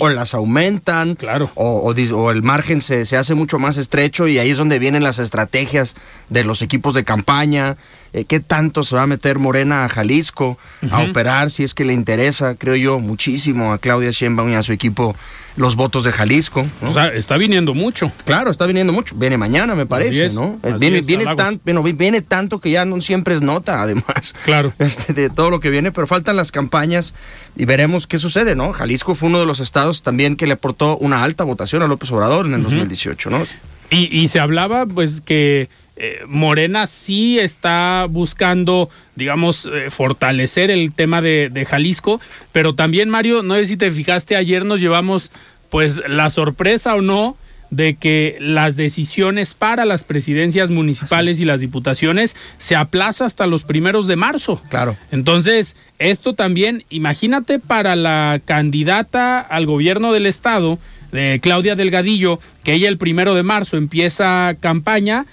O 0.00 0.08
las 0.08 0.34
aumentan, 0.34 1.14
claro. 1.14 1.50
o, 1.54 1.92
o, 1.92 2.30
el 2.30 2.42
margen 2.42 2.80
se, 2.80 3.06
se, 3.06 3.16
hace 3.16 3.34
mucho 3.34 3.58
más 3.58 3.76
estrecho, 3.76 4.28
y 4.28 4.38
ahí 4.38 4.50
es 4.50 4.58
donde 4.58 4.78
vienen 4.78 5.02
las 5.02 5.18
estrategias 5.18 5.96
de 6.28 6.44
los 6.44 6.62
equipos 6.62 6.94
de 6.94 7.04
campaña, 7.04 7.76
eh, 8.12 8.24
qué 8.24 8.40
tanto 8.40 8.84
se 8.84 8.96
va 8.96 9.02
a 9.02 9.06
meter 9.06 9.38
Morena 9.38 9.84
a 9.84 9.88
Jalisco 9.88 10.58
a 10.90 11.02
operar, 11.02 11.50
si 11.50 11.62
es 11.62 11.74
que 11.74 11.84
le 11.84 11.92
interesa, 11.92 12.54
creo 12.54 12.74
yo, 12.74 12.98
muchísimo 13.00 13.72
a 13.72 13.78
Claudia 13.78 14.10
Sheinbaum 14.10 14.50
y 14.50 14.54
a 14.54 14.62
su 14.62 14.72
equipo 14.72 15.14
los 15.56 15.76
votos 15.76 16.04
de 16.04 16.12
Jalisco. 16.12 16.66
O 16.82 16.92
sea, 16.94 17.08
está 17.08 17.36
viniendo 17.36 17.74
mucho. 17.74 17.97
Claro, 18.24 18.50
está 18.50 18.66
viniendo 18.66 18.92
mucho. 18.92 19.14
Viene 19.16 19.36
mañana, 19.36 19.74
me 19.74 19.86
parece, 19.86 20.30
¿no? 20.30 20.58
Viene, 20.78 21.00
viene, 21.02 21.92
viene 21.92 22.22
tanto 22.22 22.60
que 22.60 22.70
ya 22.70 22.84
no 22.84 23.00
siempre 23.00 23.34
es 23.34 23.42
nota, 23.42 23.82
además. 23.82 24.34
Claro. 24.44 24.72
Este, 24.88 25.12
de 25.12 25.28
todo 25.28 25.50
lo 25.50 25.60
que 25.60 25.68
viene, 25.68 25.92
pero 25.92 26.06
faltan 26.06 26.36
las 26.36 26.50
campañas 26.50 27.12
y 27.56 27.66
veremos 27.66 28.06
qué 28.06 28.18
sucede, 28.18 28.54
¿no? 28.54 28.72
Jalisco 28.72 29.14
fue 29.14 29.28
uno 29.28 29.38
de 29.38 29.44
los 29.44 29.60
estados 29.60 30.02
también 30.02 30.36
que 30.36 30.46
le 30.46 30.54
aportó 30.54 30.96
una 30.96 31.22
alta 31.24 31.44
votación 31.44 31.82
a 31.82 31.86
López 31.86 32.10
Obrador 32.10 32.46
en 32.46 32.54
el 32.54 32.62
2018, 32.62 33.28
¿no? 33.28 33.42
Y, 33.90 34.08
y 34.16 34.28
se 34.28 34.40
hablaba, 34.40 34.86
pues, 34.86 35.20
que 35.20 35.68
eh, 35.96 36.20
Morena 36.28 36.86
sí 36.86 37.40
está 37.40 38.06
buscando, 38.08 38.88
digamos, 39.16 39.66
eh, 39.66 39.90
fortalecer 39.90 40.70
el 40.70 40.92
tema 40.92 41.20
de, 41.20 41.48
de, 41.50 41.64
Jalisco, 41.64 42.20
pero 42.52 42.72
también, 42.72 43.10
Mario, 43.10 43.42
no 43.42 43.56
sé 43.56 43.66
si 43.66 43.76
te 43.76 43.90
fijaste, 43.90 44.36
ayer 44.36 44.64
nos 44.64 44.80
llevamos, 44.80 45.32
pues, 45.70 46.00
la 46.06 46.30
sorpresa 46.30 46.94
o 46.94 47.02
no 47.02 47.36
de 47.70 47.94
que 47.94 48.36
las 48.40 48.76
decisiones 48.76 49.54
para 49.54 49.84
las 49.84 50.04
presidencias 50.04 50.70
municipales 50.70 51.40
y 51.40 51.44
las 51.44 51.60
diputaciones 51.60 52.36
se 52.58 52.76
aplaza 52.76 53.26
hasta 53.26 53.46
los 53.46 53.64
primeros 53.64 54.06
de 54.06 54.16
marzo. 54.16 54.60
Claro. 54.70 54.96
Entonces, 55.10 55.76
esto 55.98 56.34
también, 56.34 56.84
imagínate 56.88 57.58
para 57.58 57.96
la 57.96 58.40
candidata 58.44 59.40
al 59.40 59.66
gobierno 59.66 60.12
del 60.12 60.26
estado, 60.26 60.78
de 61.12 61.40
Claudia 61.42 61.74
Delgadillo, 61.74 62.40
que 62.64 62.74
ella 62.74 62.88
el 62.88 62.98
primero 62.98 63.34
de 63.34 63.42
marzo 63.42 63.76
empieza 63.76 64.54
campaña, 64.60 65.26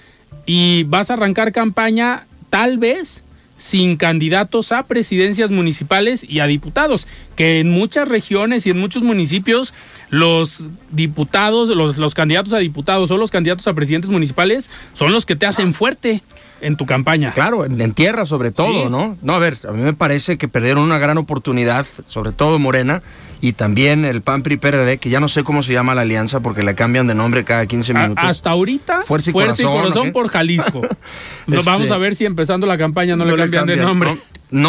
y 0.46 0.84
vas 0.84 1.10
a 1.10 1.14
arrancar 1.14 1.52
campaña 1.52 2.26
tal 2.50 2.78
vez 2.78 3.22
sin 3.56 3.96
candidatos 3.96 4.70
a 4.72 4.86
presidencias 4.86 5.50
municipales 5.50 6.24
y 6.28 6.40
a 6.40 6.46
diputados, 6.46 7.06
que 7.36 7.60
en 7.60 7.70
muchas 7.70 8.08
regiones 8.08 8.66
y 8.66 8.70
en 8.70 8.78
muchos 8.78 9.02
municipios 9.02 9.72
los 10.10 10.70
diputados, 10.90 11.68
los, 11.68 11.98
los 11.98 12.14
candidatos 12.14 12.52
a 12.52 12.58
diputados 12.58 13.10
o 13.10 13.16
los 13.16 13.30
candidatos 13.30 13.66
a 13.66 13.74
presidentes 13.74 14.10
municipales 14.10 14.70
son 14.94 15.12
los 15.12 15.26
que 15.26 15.36
te 15.36 15.46
hacen 15.46 15.74
fuerte 15.74 16.22
en 16.60 16.76
tu 16.76 16.86
campaña. 16.86 17.32
Claro, 17.32 17.64
en, 17.64 17.92
tierra 17.92 18.26
sobre 18.26 18.50
todo, 18.50 18.88
¿no? 18.88 19.16
No, 19.22 19.34
a 19.34 19.38
ver, 19.38 19.58
a 19.68 19.72
mí 19.72 19.82
me 19.82 19.92
parece 19.92 20.38
que 20.38 20.48
perdieron 20.48 20.82
una 20.82 20.98
gran 20.98 21.18
oportunidad, 21.18 21.86
sobre 22.06 22.32
todo 22.32 22.58
Morena, 22.58 23.02
y 23.40 23.52
también 23.52 24.04
el 24.04 24.22
PAN 24.22 24.42
PRI 24.42 24.56
PRD, 24.56 24.98
que 24.98 25.10
ya 25.10 25.20
no 25.20 25.28
sé 25.28 25.44
cómo 25.44 25.62
se 25.62 25.72
llama 25.72 25.94
la 25.94 26.02
alianza 26.02 26.40
porque 26.40 26.62
le 26.62 26.74
cambian 26.74 27.06
de 27.06 27.14
nombre 27.14 27.44
cada 27.44 27.66
15 27.66 27.94
minutos. 27.94 28.24
hasta 28.24 28.50
ahorita, 28.50 29.02
Fuerza 29.02 29.30
y 29.30 29.32
Corazón, 29.34 30.12
por 30.12 30.28
Jalisco. 30.28 30.80
Vamos 31.46 31.82
este, 31.82 31.94
a 31.94 31.98
ver 31.98 32.14
si 32.14 32.24
empezando 32.24 32.66
la 32.66 32.78
campaña 32.78 33.16
no, 33.16 33.24
le, 33.24 33.36
cambian 33.36 33.66
de 33.66 33.76
nombre. 33.76 34.14
No, 34.14 34.20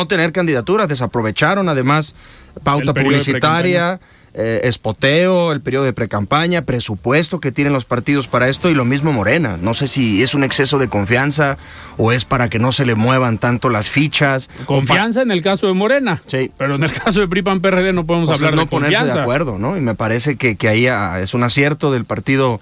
tener 0.08 0.32
candidaturas, 0.32 0.88
desaprovecharon 0.88 1.70
además 1.70 2.16
pauta 2.64 2.94
publicitaria 2.94 4.00
eh, 4.40 4.68
espoteo, 4.68 5.52
el 5.52 5.62
periodo 5.62 5.86
de 5.86 5.94
precampaña, 5.94 6.62
presupuesto 6.62 7.40
que 7.40 7.52
tienen 7.52 7.74
los 7.74 7.86
partidos 7.86 8.28
para 8.28 8.50
esto 8.50 8.70
y 8.70 8.76
lo 8.76 8.86
mismo 8.86 9.12
Morena. 9.12 9.58
No 9.60 9.74
sé 9.74 9.88
si 9.88 10.22
es 10.22 10.36
un 10.36 10.44
exceso 10.44 10.78
de 10.78 10.90
confianza 10.90 11.58
o 11.98 12.12
es 12.12 12.24
para 12.24 12.48
que 12.48 12.60
no 12.60 12.72
se 12.72 12.86
le 12.86 12.94
muevan 12.94 13.40
tanto 13.40 13.70
las 13.70 13.90
fichas. 13.90 14.52
Confianza 14.66 15.24
en 15.24 15.32
el 15.32 15.42
caso 15.42 15.66
de 15.66 15.74
Morena. 15.74 16.22
Sí. 16.28 16.52
Pero 16.56 16.76
en 16.76 16.84
el 16.84 16.94
caso 16.94 17.20
de 17.20 17.28
PRIPAN 17.28 17.62
PRD 17.62 17.94
no 17.94 18.06
podemos 18.06 18.30
hablar 18.30 18.54
no 18.54 18.62
de 18.62 18.68
ponerse 18.68 19.06
de 19.06 19.20
acuerdo, 19.20 19.58
¿no? 19.58 19.76
Y 19.76 19.82
me 19.82 19.96
parece 19.96 20.36
que, 20.36 20.56
que 20.56 20.68
ahí 20.68 20.86
ah, 20.86 21.20
es 21.20 21.34
un 21.34 21.44
acierto 21.44 21.92
del 21.92 22.06
partido 22.06 22.60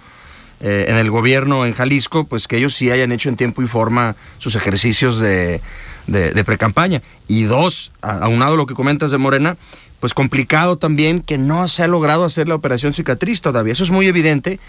eh, 0.61 0.85
en 0.87 0.95
el 0.95 1.11
gobierno 1.11 1.65
en 1.65 1.73
Jalisco, 1.73 2.23
pues 2.23 2.47
que 2.47 2.55
ellos 2.55 2.73
sí 2.73 2.89
hayan 2.89 3.11
hecho 3.11 3.27
en 3.27 3.35
tiempo 3.35 3.61
y 3.61 3.67
forma 3.67 4.15
sus 4.37 4.55
ejercicios 4.55 5.19
de, 5.19 5.59
de, 6.07 6.31
de 6.31 6.43
precampaña. 6.43 7.01
Y 7.27 7.43
dos, 7.43 7.91
aunado 8.01 8.53
a 8.53 8.57
lo 8.57 8.65
que 8.65 8.73
comentas 8.73 9.11
de 9.11 9.17
Morena, 9.17 9.57
pues 9.99 10.13
complicado 10.13 10.77
también 10.77 11.21
que 11.21 11.37
no 11.37 11.67
se 11.67 11.81
ha 11.81 11.87
logrado 11.87 12.25
hacer 12.25 12.47
la 12.47 12.55
operación 12.55 12.93
cicatriz 12.93 13.41
todavía. 13.41 13.73
Eso 13.73 13.83
es 13.83 13.91
muy 13.91 14.05
evidente 14.05 14.59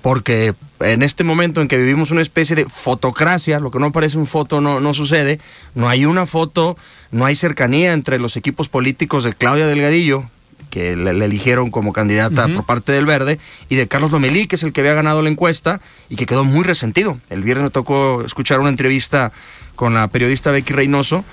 porque 0.00 0.54
en 0.80 1.02
este 1.02 1.22
momento 1.22 1.60
en 1.60 1.68
que 1.68 1.76
vivimos 1.76 2.10
una 2.10 2.22
especie 2.22 2.56
de 2.56 2.64
fotocracia, 2.64 3.60
lo 3.60 3.70
que 3.70 3.78
no 3.78 3.92
parece 3.92 4.16
un 4.16 4.26
foto 4.26 4.62
no, 4.62 4.80
no 4.80 4.94
sucede, 4.94 5.38
no 5.74 5.88
hay 5.88 6.06
una 6.06 6.24
foto, 6.24 6.78
no 7.10 7.26
hay 7.26 7.36
cercanía 7.36 7.92
entre 7.92 8.18
los 8.18 8.36
equipos 8.36 8.68
políticos 8.68 9.24
de 9.24 9.34
Claudia 9.34 9.66
Delgadillo, 9.66 10.24
que 10.70 10.96
le, 10.96 11.10
eligieron 11.10 11.70
como 11.70 11.92
candidata 11.92 12.48
por 12.48 12.64
parte 12.64 12.92
del 12.92 13.04
Verde, 13.04 13.38
y 13.68 13.76
de 13.76 13.86
Carlos 13.88 14.10
Lomelí, 14.10 14.46
que 14.46 14.56
es 14.56 14.62
el 14.62 14.72
que 14.72 14.80
había 14.80 14.94
ganado 14.94 15.20
la 15.20 15.28
encuesta 15.28 15.80
y 16.08 16.16
que 16.16 16.26
quedó 16.26 16.44
muy 16.44 16.64
resentido. 16.64 17.18
El 17.28 17.42
viernes 17.42 17.64
me 17.64 17.70
tocó 17.70 18.22
escuchar 18.24 18.60
una 18.60 18.70
entrevista 18.70 19.32
con 19.74 19.94
la 19.94 20.08
periodista 20.08 20.50
Becky 20.50 20.72
Reynoso. 20.72 21.24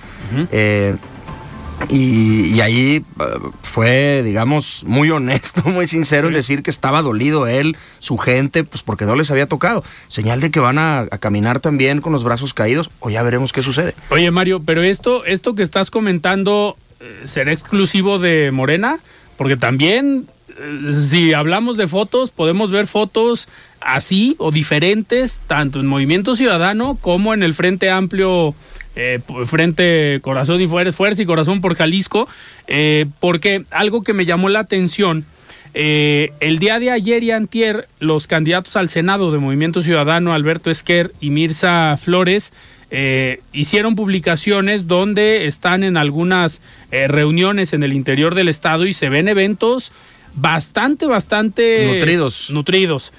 eh, 0.51 0.95
y, 1.89 2.55
y 2.55 2.61
ahí 2.61 3.05
eh, 3.19 3.23
fue, 3.61 4.23
digamos, 4.23 4.83
muy 4.85 5.11
honesto, 5.11 5.61
muy 5.65 5.87
sincero 5.87 6.27
en 6.27 6.33
decir 6.33 6.63
que 6.63 6.71
estaba 6.71 7.01
dolido 7.01 7.47
él, 7.47 7.77
su 7.99 8.17
gente, 8.17 8.63
pues 8.63 8.83
porque 8.83 9.05
no 9.05 9.15
les 9.15 9.29
había 9.31 9.47
tocado. 9.47 9.83
Señal 10.07 10.41
de 10.41 10.49
que 10.49 10.59
van 10.59 10.79
a, 10.79 11.01
a 11.01 11.17
caminar 11.19 11.59
también 11.59 12.01
con 12.01 12.13
los 12.13 12.23
brazos 12.23 12.53
caídos, 12.53 12.89
o 12.99 13.09
ya 13.09 13.21
veremos 13.21 13.53
qué 13.53 13.61
sucede. 13.61 13.93
Oye, 14.09 14.31
Mario, 14.31 14.61
pero 14.65 14.81
esto, 14.81 15.23
esto 15.25 15.55
que 15.55 15.63
estás 15.63 15.91
comentando, 15.91 16.75
eh, 16.99 17.21
¿será 17.25 17.51
exclusivo 17.51 18.17
de 18.17 18.51
Morena? 18.51 18.99
Porque 19.37 19.57
también, 19.57 20.25
eh, 20.49 20.93
si 21.07 21.33
hablamos 21.33 21.77
de 21.77 21.87
fotos, 21.87 22.31
podemos 22.31 22.71
ver 22.71 22.87
fotos 22.87 23.47
así 23.79 24.35
o 24.39 24.51
diferentes, 24.51 25.39
tanto 25.47 25.79
en 25.79 25.87
Movimiento 25.87 26.35
Ciudadano 26.35 26.97
como 26.99 27.33
en 27.33 27.43
el 27.43 27.53
Frente 27.53 27.89
Amplio, 27.91 28.55
eh, 28.95 29.19
Frente 29.45 30.19
Corazón 30.23 30.59
y 30.59 30.65
Fuer- 30.67 30.91
Fuerza 30.91 31.21
y 31.21 31.25
Corazón 31.27 31.61
por 31.61 31.75
Jalisco, 31.75 32.27
eh, 32.67 33.05
porque 33.19 33.63
algo 33.69 34.03
que 34.03 34.13
me 34.13 34.25
llamó 34.25 34.49
la 34.49 34.59
atención, 34.59 35.23
eh, 35.79 36.31
el 36.39 36.57
día 36.57 36.79
de 36.79 36.89
ayer 36.89 37.21
y 37.21 37.29
antier, 37.29 37.87
los 37.99 38.25
candidatos 38.25 38.75
al 38.75 38.89
Senado 38.89 39.31
de 39.31 39.37
Movimiento 39.37 39.83
Ciudadano, 39.83 40.33
Alberto 40.33 40.71
Esquer 40.71 41.11
y 41.21 41.29
Mirza 41.29 41.95
Flores, 41.97 42.51
eh, 42.89 43.41
hicieron 43.53 43.95
publicaciones 43.95 44.87
donde 44.87 45.45
están 45.45 45.83
en 45.83 45.95
algunas 45.95 46.61
eh, 46.89 47.07
reuniones 47.07 47.73
en 47.73 47.83
el 47.83 47.93
interior 47.93 48.33
del 48.33 48.47
estado 48.47 48.87
y 48.87 48.93
se 48.93 49.09
ven 49.09 49.27
eventos 49.27 49.91
bastante, 50.33 51.05
bastante 51.05 51.93
Nutridos. 51.93 52.49
nutridos. 52.49 53.13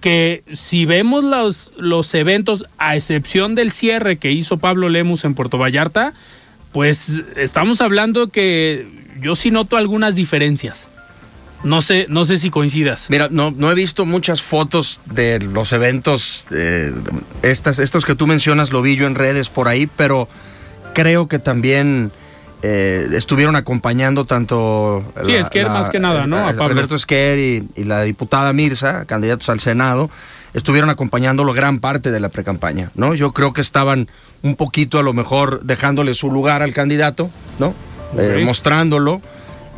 Que 0.00 0.42
si 0.52 0.86
vemos 0.86 1.22
los, 1.22 1.70
los 1.76 2.12
eventos, 2.14 2.64
a 2.78 2.96
excepción 2.96 3.54
del 3.54 3.70
cierre 3.70 4.16
que 4.16 4.32
hizo 4.32 4.56
Pablo 4.56 4.88
Lemus 4.88 5.24
en 5.24 5.36
Puerto 5.36 5.58
Vallarta, 5.58 6.12
pues 6.72 7.22
estamos 7.36 7.80
hablando 7.80 8.30
que 8.30 8.88
yo 9.20 9.36
sí 9.36 9.52
noto 9.52 9.76
algunas 9.76 10.16
diferencias. 10.16 10.89
No 11.62 11.82
sé, 11.82 12.06
no 12.08 12.24
sé 12.24 12.38
si 12.38 12.50
coincidas. 12.50 13.08
Mira, 13.10 13.28
no, 13.30 13.52
no 13.54 13.70
he 13.70 13.74
visto 13.74 14.06
muchas 14.06 14.42
fotos 14.42 15.00
de 15.06 15.40
los 15.40 15.72
eventos, 15.72 16.46
eh, 16.50 16.92
estas, 17.42 17.78
estos 17.78 18.04
que 18.06 18.14
tú 18.14 18.26
mencionas, 18.26 18.72
lo 18.72 18.80
vi 18.80 18.96
yo 18.96 19.06
en 19.06 19.14
redes 19.14 19.50
por 19.50 19.68
ahí, 19.68 19.86
pero 19.86 20.28
creo 20.94 21.28
que 21.28 21.38
también 21.38 22.12
eh, 22.62 23.08
estuvieron 23.12 23.56
acompañando 23.56 24.24
tanto... 24.24 25.04
Sí, 25.24 25.34
Esquer 25.34 25.68
más 25.68 25.90
que 25.90 26.00
nada, 26.00 26.26
¿no? 26.26 26.38
A 26.38 26.52
Pablo. 26.52 26.64
Alberto 26.64 26.94
Esquer 26.94 27.38
y, 27.38 27.68
y 27.74 27.84
la 27.84 28.02
diputada 28.02 28.52
Mirza, 28.52 29.04
candidatos 29.04 29.48
al 29.50 29.60
Senado, 29.60 30.10
estuvieron 30.54 30.90
acompañándolo 30.90 31.52
gran 31.52 31.78
parte 31.78 32.10
de 32.10 32.20
la 32.20 32.28
precampaña, 32.30 32.90
¿no? 32.94 33.14
Yo 33.14 33.32
creo 33.32 33.52
que 33.52 33.60
estaban 33.60 34.08
un 34.42 34.56
poquito 34.56 34.98
a 34.98 35.02
lo 35.02 35.12
mejor 35.12 35.60
dejándole 35.62 36.14
su 36.14 36.30
lugar 36.30 36.62
al 36.62 36.72
candidato, 36.72 37.30
¿no? 37.58 37.74
Eh, 38.16 38.42
mostrándolo 38.44 39.22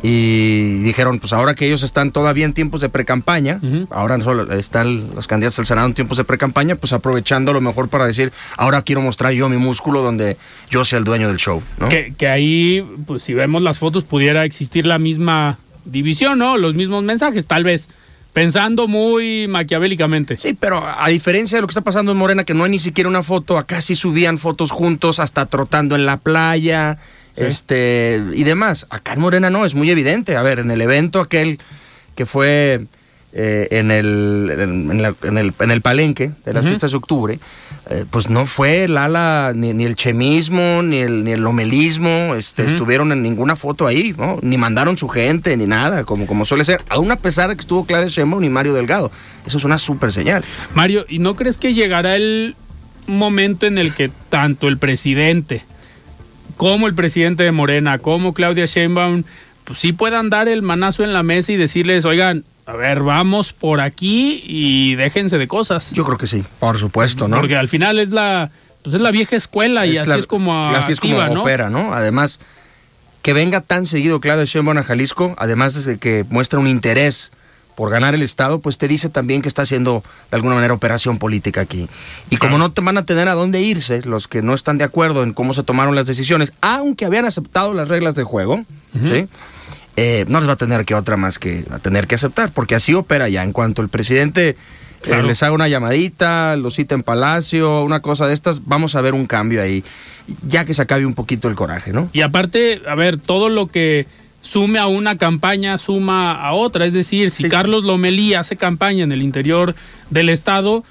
y 0.05 0.79
dijeron, 0.83 1.19
pues 1.19 1.31
ahora 1.31 1.55
que 1.55 1.65
ellos 1.65 1.81
están 1.81 2.11
todavía 2.11 2.43
en 2.43 2.51
tiempos 2.53 2.81
de 2.81 2.89
precampaña, 2.89 3.59
Ujú. 3.63 3.87
ahora 3.89 4.19
solo 4.19 4.51
están 4.51 5.15
los 5.15 5.27
candidatos 5.27 5.59
al 5.59 5.65
Senado 5.65 5.87
en 5.87 5.93
tiempos 5.93 6.17
de 6.17 6.25
precampaña, 6.25 6.75
pues 6.75 6.91
aprovechando 6.91 7.51
a 7.51 7.53
lo 7.53 7.61
mejor 7.61 7.87
para 7.87 8.05
decir, 8.05 8.33
ahora 8.57 8.81
quiero 8.81 9.01
mostrar 9.01 9.31
yo 9.31 9.47
mi 9.47 9.55
músculo 9.55 10.01
donde 10.01 10.35
yo 10.69 10.83
sea 10.83 10.99
el 10.99 11.05
dueño 11.05 11.29
del 11.29 11.37
show, 11.37 11.63
¿no? 11.79 11.87
Que, 11.87 12.13
que 12.17 12.27
ahí, 12.27 12.85
pues 13.07 13.23
si 13.23 13.33
vemos 13.33 13.61
las 13.61 13.79
fotos, 13.79 14.03
pudiera 14.03 14.43
existir 14.43 14.85
la 14.85 14.99
misma 14.99 15.57
división, 15.85 16.37
¿no? 16.37 16.57
Los 16.57 16.75
mismos 16.75 17.01
mensajes, 17.03 17.47
tal 17.47 17.63
vez. 17.63 17.87
Pensando 18.33 18.87
muy 18.87 19.47
maquiavélicamente. 19.47 20.37
Sí, 20.37 20.57
pero 20.59 20.83
a 20.85 21.07
diferencia 21.07 21.57
de 21.57 21.61
lo 21.61 21.67
que 21.67 21.71
está 21.71 21.81
pasando 21.81 22.11
en 22.13 22.17
Morena, 22.17 22.43
que 22.43 22.55
no 22.55 22.63
hay 22.63 22.71
ni 22.71 22.79
siquiera 22.79 23.07
una 23.07 23.21
foto, 23.21 23.57
acá 23.59 23.79
sí 23.79 23.93
subían 23.95 24.39
fotos 24.39 24.71
juntos, 24.71 25.19
hasta 25.19 25.45
trotando 25.45 25.95
en 25.95 26.05
la 26.07 26.17
playa, 26.17 26.97
este, 27.35 28.21
y 28.33 28.43
demás. 28.43 28.87
Acá 28.89 29.13
en 29.13 29.19
Morena 29.19 29.49
no, 29.49 29.65
es 29.65 29.75
muy 29.75 29.89
evidente. 29.89 30.35
A 30.35 30.43
ver, 30.43 30.59
en 30.59 30.71
el 30.71 30.81
evento 30.81 31.19
aquel 31.19 31.59
que 32.15 32.25
fue 32.25 32.85
eh, 33.35 33.67
en, 33.71 33.89
el, 33.89 34.51
en, 34.59 34.91
en 34.91 35.01
la- 35.01 35.15
en 35.23 35.37
el, 35.39 35.53
en 35.59 35.71
el 35.71 35.81
palenque 35.81 36.31
de 36.45 36.53
las 36.53 36.65
fiestas 36.67 36.91
de 36.91 36.97
octubre, 36.97 37.39
eh, 37.89 38.05
pues 38.11 38.29
no 38.29 38.45
fue 38.45 38.83
el 38.83 38.95
ala, 38.95 39.53
ni, 39.55 39.73
ni 39.73 39.85
el 39.85 39.95
chemismo, 39.95 40.83
ni 40.83 40.97
el, 40.97 41.23
ni 41.23 41.31
el 41.31 41.41
lomelismo, 41.41 42.35
este, 42.35 42.63
estuvieron 42.65 43.11
en 43.11 43.23
ninguna 43.23 43.55
foto 43.55 43.87
ahí, 43.87 44.13
¿no? 44.15 44.37
Ni 44.43 44.57
mandaron 44.57 44.99
su 44.99 45.07
gente, 45.09 45.57
ni 45.57 45.65
nada, 45.65 46.03
como, 46.03 46.27
como 46.27 46.45
suele 46.45 46.63
ser. 46.63 46.81
Aún 46.89 47.11
a 47.11 47.15
pesar 47.15 47.49
de 47.49 47.55
que 47.55 47.61
estuvo 47.61 47.85
Claudia 47.85 48.07
Sheinbaum 48.07 48.43
y 48.43 48.49
Mario 48.49 48.73
Delgado. 48.75 49.11
Eso 49.47 49.57
es 49.57 49.63
una 49.63 49.79
súper 49.79 50.13
señal. 50.13 50.43
Mario, 50.75 51.03
¿y 51.09 51.17
no 51.17 51.35
crees 51.35 51.57
que 51.57 51.73
llegará 51.73 52.15
el 52.15 52.55
momento 53.07 53.65
en 53.65 53.79
el 53.79 53.95
que 53.95 54.11
tanto 54.29 54.67
el 54.67 54.77
presidente 54.77 55.65
como 56.57 56.87
el 56.87 56.93
presidente 56.95 57.43
de 57.43 57.51
Morena, 57.51 57.97
como 57.99 58.33
Claudia 58.33 58.65
Sheinbaum, 58.65 59.23
pues 59.63 59.79
sí 59.79 59.93
puedan 59.93 60.29
dar 60.29 60.47
el 60.47 60.61
manazo 60.61 61.03
en 61.03 61.13
la 61.13 61.23
mesa 61.23 61.51
y 61.51 61.57
decirles, 61.57 62.05
oigan, 62.05 62.43
a 62.65 62.73
ver, 62.73 63.01
vamos 63.01 63.53
por 63.53 63.81
aquí 63.81 64.41
y 64.45 64.95
déjense 64.95 65.37
de 65.37 65.47
cosas? 65.47 65.91
Yo 65.91 66.05
creo 66.05 66.17
que 66.17 66.27
sí, 66.27 66.43
por 66.59 66.77
supuesto, 66.77 67.27
¿no? 67.27 67.37
Porque 67.37 67.55
al 67.57 67.67
final 67.67 67.99
es 67.99 68.09
la, 68.11 68.51
pues 68.83 68.95
es 68.95 69.01
la 69.01 69.11
vieja 69.11 69.35
escuela 69.35 69.85
y 69.85 69.97
así 69.97 70.09
la- 70.09 70.15
es 70.17 70.27
como 70.27 70.63
así 70.65 70.91
es 70.93 70.99
como 70.99 71.19
activa, 71.19 71.33
¿no? 71.33 71.41
opera, 71.41 71.69
¿no? 71.69 71.93
Además, 71.93 72.39
que 73.21 73.33
venga 73.33 73.61
tan 73.61 73.85
seguido 73.85 74.19
Claudia 74.19 74.45
Sheinbaum 74.45 74.77
a 74.77 74.83
Jalisco, 74.83 75.35
además 75.37 75.83
de 75.85 75.97
que 75.97 76.25
muestra 76.29 76.59
un 76.59 76.67
interés 76.67 77.31
por 77.75 77.89
ganar 77.89 78.13
el 78.13 78.21
Estado, 78.21 78.59
pues 78.59 78.77
te 78.77 78.87
dice 78.87 79.09
también 79.09 79.41
que 79.41 79.47
está 79.47 79.63
haciendo 79.63 80.03
de 80.31 80.35
alguna 80.35 80.55
manera 80.55 80.73
operación 80.73 81.17
política 81.17 81.61
aquí. 81.61 81.87
Y 82.29 82.37
como 82.37 82.57
no 82.57 82.71
te 82.71 82.81
van 82.81 82.97
a 82.97 83.05
tener 83.05 83.27
a 83.27 83.33
dónde 83.33 83.61
irse 83.61 84.01
los 84.03 84.27
que 84.27 84.41
no 84.41 84.53
están 84.53 84.77
de 84.77 84.83
acuerdo 84.83 85.23
en 85.23 85.33
cómo 85.33 85.53
se 85.53 85.63
tomaron 85.63 85.95
las 85.95 86.07
decisiones, 86.07 86.53
aunque 86.61 87.05
habían 87.05 87.25
aceptado 87.25 87.73
las 87.73 87.87
reglas 87.87 88.15
del 88.15 88.25
juego, 88.25 88.63
¿sí? 88.93 89.27
Eh, 89.95 90.25
no 90.27 90.39
les 90.39 90.49
va 90.49 90.53
a 90.53 90.57
tener 90.57 90.85
que 90.85 90.95
otra 90.95 91.17
más 91.17 91.37
que 91.37 91.65
a 91.69 91.77
tener 91.77 92.07
que 92.07 92.15
aceptar, 92.15 92.51
porque 92.51 92.75
así 92.75 92.93
opera 92.93 93.29
ya. 93.29 93.43
En 93.43 93.53
cuanto 93.53 93.83
el 93.83 93.89
presidente 93.89 94.55
eh, 95.05 95.23
les 95.23 95.43
haga 95.43 95.51
una 95.51 95.67
llamadita, 95.67 96.55
lo 96.55 96.71
cita 96.71 96.95
en 96.95 97.03
Palacio, 97.03 97.83
una 97.83 97.99
cosa 97.99 98.25
de 98.25 98.33
estas, 98.33 98.65
vamos 98.65 98.95
a 98.95 99.01
ver 99.01 99.13
un 99.13 99.27
cambio 99.27 99.61
ahí, 99.61 99.83
ya 100.47 100.65
que 100.65 100.73
se 100.73 100.81
acabe 100.81 101.05
un 101.05 101.13
poquito 101.13 101.47
el 101.47 101.55
coraje, 101.55 101.91
¿no? 101.91 102.09
Y 102.11 102.21
aparte, 102.21 102.81
a 102.87 102.95
ver, 102.95 103.17
todo 103.17 103.49
lo 103.49 103.67
que 103.67 104.07
sume 104.43 104.77
a 104.77 104.85
una 104.85 105.17
campaña 105.17 105.77
suma 105.79 106.33
a 106.33 106.53
otra. 106.53 106.85
Es 106.85 106.93
decir, 106.93 107.31
si 107.31 107.43
Sí. 107.43 107.49
Carlos 107.49 107.83
Lomelí 107.83 108.35
hace 108.35 108.57
campaña 108.57 109.03
en 109.03 109.11
el 109.11 109.21
interior 109.23 109.73
del 110.11 110.29
estado, 110.29 110.83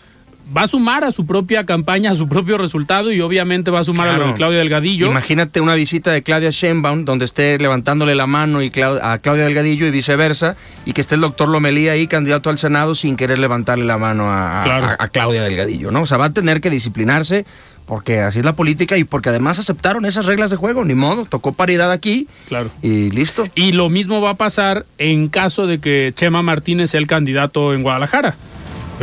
va 0.55 0.63
a 0.63 0.67
sumar 0.67 1.05
a 1.05 1.13
su 1.13 1.25
propia 1.25 1.63
campaña, 1.65 2.11
a 2.11 2.15
su 2.15 2.29
propio 2.29 2.59
resultado 2.59 3.13
y 3.13 3.21
obviamente 3.21 3.71
va 3.71 3.81
a 3.81 3.85
sumar 3.85 4.09
a 4.09 4.19
lo 4.19 4.27
de. 4.29 4.35
Claudia 4.35 4.59
Delgadillo. 4.59 5.07
Imagínate 5.07 5.61
una 5.61 5.75
visita 5.75 6.11
de 6.11 6.23
Claudia 6.23 6.51
Sheinbaum 6.51 7.05
donde 7.05 7.25
esté 7.27 7.59
levantándole 7.59 8.15
la 8.17 8.27
mano 8.27 8.61
y 8.63 8.71
Clau- 8.71 8.99
a 9.03 9.19
Claudia 9.19 9.45
Delgadillo 9.45 9.87
y 9.87 9.91
viceversa, 9.93 10.57
y 10.85 10.95
que 10.95 11.01
esté 11.03 11.15
el 11.15 11.21
doctor 11.21 11.49
Lomelí 11.49 11.89
ahí, 11.89 12.07
candidato 12.07 12.51
al 12.51 12.59
Senado, 12.59 12.95
sin 12.95 13.17
querer 13.17 13.39
levantarle 13.39 13.85
la 13.85 13.99
mano 13.99 14.31
a, 14.31 14.63
a- 14.63 14.65
Claro. 14.65 14.87
a- 14.87 14.97
a 14.99 15.09
Claudia 15.09 15.43
Delgadillo, 15.43 15.91
¿no? 15.91 16.03
O 16.03 16.07
sea, 16.07 16.17
va 16.19 16.25
a 16.27 16.33
tener 16.33 16.61
que 16.61 16.71
disciplinarse 16.71 17.45
porque 17.87 18.21
así 18.21 18.39
es 18.39 18.45
la 18.45 18.55
política 18.55 18.97
y 18.97 19.05
porque 19.05 19.29
además 19.31 19.59
aceptaron 19.59 20.05
esas 20.05 20.27
reglas 20.27 20.51
de 20.51 20.57
juego, 20.57 20.85
ni 20.85 20.95
modo, 20.95 21.25
tocó 21.27 21.53
paridad 21.53 21.91
aquí 21.93 22.29
Claro. 22.49 22.71
y 22.83 23.11
listo. 23.11 23.47
Y 23.55 23.73
lo 23.73 23.89
mismo 23.89 24.21
va 24.21 24.31
a 24.31 24.35
pasar 24.35 24.87
en 24.99 25.29
caso 25.29 25.67
de 25.67 25.79
que 25.79 26.13
Chema 26.15 26.43
Martínez 26.43 26.91
sea 26.91 27.01
el 27.01 27.07
candidato 27.07 27.75
en 27.75 27.83
Guadalajara. 27.83 28.35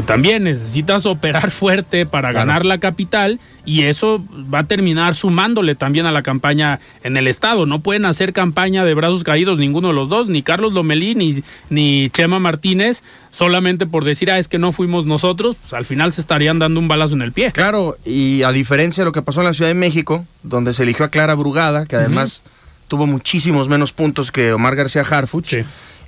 También 0.04 0.44
necesitas 0.44 1.06
operar 1.06 1.52
fuerte 1.52 2.06
para 2.06 2.30
Claro. 2.32 2.46
ganar 2.48 2.66
la 2.66 2.78
capital 2.78 3.40
y 3.66 3.84
eso 3.84 4.24
va 4.54 4.60
a 4.60 4.64
terminar 4.64 5.16
sumándole 5.16 5.76
también 5.76 6.06
a 6.06 6.12
la 6.12 6.24
campaña 6.24 6.80
en 7.04 7.18
el 7.18 7.28
estado. 7.28 7.66
No 7.66 7.80
pueden 7.80 8.06
hacer 8.06 8.34
campaña 8.34 8.84
de 8.86 8.94
brazos 8.94 9.24
caídos 9.24 9.58
ninguno 9.60 9.90
de 9.90 9.94
los 9.94 10.10
dos, 10.10 10.28
ni 10.28 10.42
Carlos 10.44 10.74
Lomelí 10.74 11.16
ni, 11.16 11.44
ni 11.70 12.10
Chema 12.10 12.40
Martínez, 12.40 13.04
solamente 13.32 13.86
por 13.86 14.04
decir, 14.06 14.32
ah, 14.32 14.40
es 14.40 14.48
que 14.48 14.58
no 14.58 14.72
fuimos 14.72 15.06
nosotros, 15.06 15.56
pues 15.62 15.74
al 15.74 15.86
final 15.86 16.12
se 16.14 16.22
estarían 16.22 16.58
dando 16.60 16.80
un 16.80 16.88
balazo 16.88 17.14
en 17.14 17.22
el 17.22 17.32
pie. 17.32 17.52
Claro, 17.52 17.96
y 18.06 18.44
a 18.44 18.52
diferencia 18.52 19.02
de 19.04 19.06
lo 19.06 19.12
que 19.12 19.22
pasó 19.22 19.42
en 19.42 19.48
la 19.48 19.54
Ciudad 19.54 19.70
de 19.70 19.76
México, 19.76 20.26
donde 20.44 20.74
se 20.74 20.84
eligió 20.84 21.06
a 21.06 21.10
Clara 21.10 21.36
Brugada, 21.36 21.86
que 21.86 21.96
además 21.96 22.44
tuvo 22.88 23.06
muchísimos 23.06 23.70
menos 23.70 23.94
puntos 23.94 24.32
que 24.32 24.52
Omar 24.52 24.76
García 24.76 25.04
Harfuch. 25.04 25.46
Sí. 25.46 25.60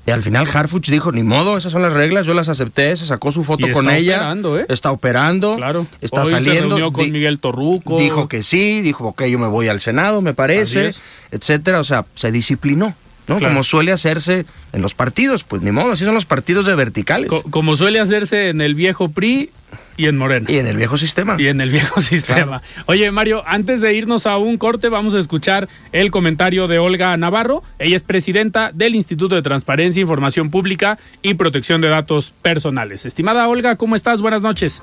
Y 0.06 0.10
al 0.12 0.24
final 0.24 0.48
Harfuch 0.52 0.90
dijo, 0.90 1.12
ni 1.12 1.22
modo, 1.22 1.58
esas 1.58 1.72
son 1.72 1.84
las 1.84 1.94
reglas, 1.94 2.26
yo 2.26 2.34
las 2.34 2.50
acepté, 2.50 2.98
se 2.98 3.06
sacó 3.06 3.32
su 3.32 3.44
foto 3.44 3.68
Y 3.68 3.72
con 3.72 3.86
está 3.86 3.98
ella. 3.98 4.16
operando, 4.16 4.60
¿eh? 4.60 4.66
Está 4.68 4.92
operando, 4.92 5.56
Claro. 5.58 5.86
está 6.02 6.24
Hoy 6.24 6.32
saliendo. 6.32 6.62
Se 6.62 6.68
reunió 6.80 6.92
con 6.92 7.12
Miguel 7.12 7.38
Torruco. 7.40 7.98
Dijo 8.00 8.28
que 8.28 8.42
sí, 8.42 8.82
dijo, 8.82 9.06
ok, 9.10 9.26
yo 9.26 9.38
me 9.38 9.48
voy 9.48 9.68
al 9.68 9.80
Senado, 9.80 10.22
me 10.22 10.34
parece, 10.34 10.92
etcétera. 11.30 11.80
O 11.80 11.84
sea, 11.84 12.06
se 12.16 12.32
disciplinó, 12.32 12.96
¿no? 13.28 13.38
Claro. 13.38 13.54
Como 13.54 13.64
suele 13.64 13.92
hacerse 13.92 14.46
en 14.74 14.82
los 14.82 14.94
partidos, 14.96 15.44
pues 15.44 15.62
ni 15.62 15.72
modo, 15.72 15.92
así 15.92 16.06
son 16.06 16.14
los 16.16 16.26
partidos 16.26 16.66
de 16.66 16.76
verticales. 16.76 17.30
Co- 17.30 17.44
como 17.50 17.76
suele 17.78 18.00
hacerse 18.00 18.50
en 18.50 18.62
el 18.62 18.76
viejo 18.76 19.10
PRI, 19.10 19.50
Y 19.98 20.08
en 20.08 20.18
Morena. 20.18 20.48
Y 20.50 20.58
en 20.58 20.68
el 20.68 20.76
viejo 20.78 20.98
sistema. 20.98 21.36
Y 21.40 21.48
en 21.48 21.62
el 21.62 21.70
viejo 21.70 22.02
sistema. 22.02 22.62
Oye, 22.88 23.10
Mario, 23.12 23.44
antes 23.46 23.82
de 23.82 23.94
irnos 23.94 24.26
a 24.26 24.38
un 24.38 24.58
corte, 24.58 24.90
vamos 24.90 25.14
a 25.16 25.20
escuchar 25.20 25.70
el 25.92 26.12
comentario 26.12 26.68
de 26.68 26.80
Olga 26.80 27.16
Navarro. 27.18 27.62
Ella 27.80 27.96
es 27.96 28.04
presidenta 28.04 28.72
del 28.74 28.96
Instituto 28.96 29.36
de 29.36 29.42
Transparencia, 29.42 30.02
Información 30.02 30.50
Pública 30.50 30.98
y 31.22 31.36
Protección 31.36 31.82
de 31.82 31.90
Datos 31.90 32.34
Personales. 32.42 33.06
Estimada 33.06 33.48
Olga, 33.48 33.76
¿cómo 33.76 33.96
estás? 33.96 34.22
Buenas 34.22 34.42
noches. 34.42 34.82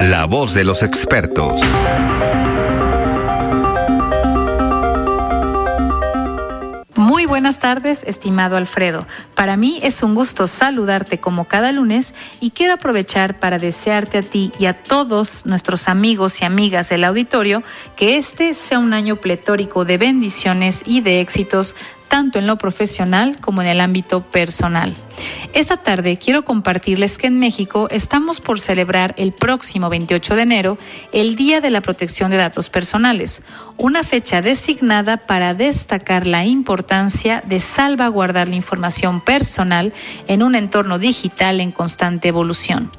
La 0.00 0.26
voz 0.26 0.52
de 0.54 0.64
los 0.64 0.82
expertos. 0.82 1.60
Muy 7.14 7.26
buenas 7.26 7.60
tardes, 7.60 8.02
estimado 8.08 8.56
Alfredo. 8.56 9.06
Para 9.36 9.56
mí 9.56 9.78
es 9.84 10.02
un 10.02 10.16
gusto 10.16 10.48
saludarte 10.48 11.18
como 11.18 11.44
cada 11.44 11.70
lunes 11.70 12.12
y 12.40 12.50
quiero 12.50 12.74
aprovechar 12.74 13.38
para 13.38 13.58
desearte 13.58 14.18
a 14.18 14.22
ti 14.22 14.50
y 14.58 14.66
a 14.66 14.82
todos 14.82 15.46
nuestros 15.46 15.88
amigos 15.88 16.42
y 16.42 16.44
amigas 16.44 16.88
del 16.88 17.04
auditorio 17.04 17.62
que 17.94 18.16
este 18.16 18.52
sea 18.52 18.80
un 18.80 18.92
año 18.92 19.14
pletórico 19.14 19.84
de 19.84 19.96
bendiciones 19.96 20.82
y 20.86 21.02
de 21.02 21.20
éxitos 21.20 21.76
tanto 22.08 22.40
en 22.40 22.48
lo 22.48 22.58
profesional 22.58 23.38
como 23.40 23.62
en 23.62 23.68
el 23.68 23.80
ámbito 23.80 24.20
personal. 24.20 24.92
Esta 25.54 25.76
tarde 25.76 26.18
quiero 26.18 26.44
compartirles 26.44 27.16
que 27.16 27.28
en 27.28 27.38
México 27.38 27.86
estamos 27.92 28.40
por 28.40 28.58
celebrar 28.58 29.14
el 29.16 29.30
próximo 29.30 29.88
28 29.88 30.34
de 30.34 30.42
enero 30.42 30.78
el 31.12 31.36
Día 31.36 31.60
de 31.60 31.70
la 31.70 31.80
Protección 31.80 32.32
de 32.32 32.38
Datos 32.38 32.70
Personales, 32.70 33.40
una 33.76 34.02
fecha 34.02 34.42
designada 34.42 35.16
para 35.16 35.54
destacar 35.54 36.26
la 36.26 36.44
importancia 36.44 37.40
de 37.46 37.60
salvaguardar 37.60 38.48
la 38.48 38.56
información 38.56 39.20
personal 39.20 39.92
en 40.26 40.42
un 40.42 40.56
entorno 40.56 40.98
digital 40.98 41.60
en 41.60 41.70
constante 41.70 42.26
evolución. 42.26 42.90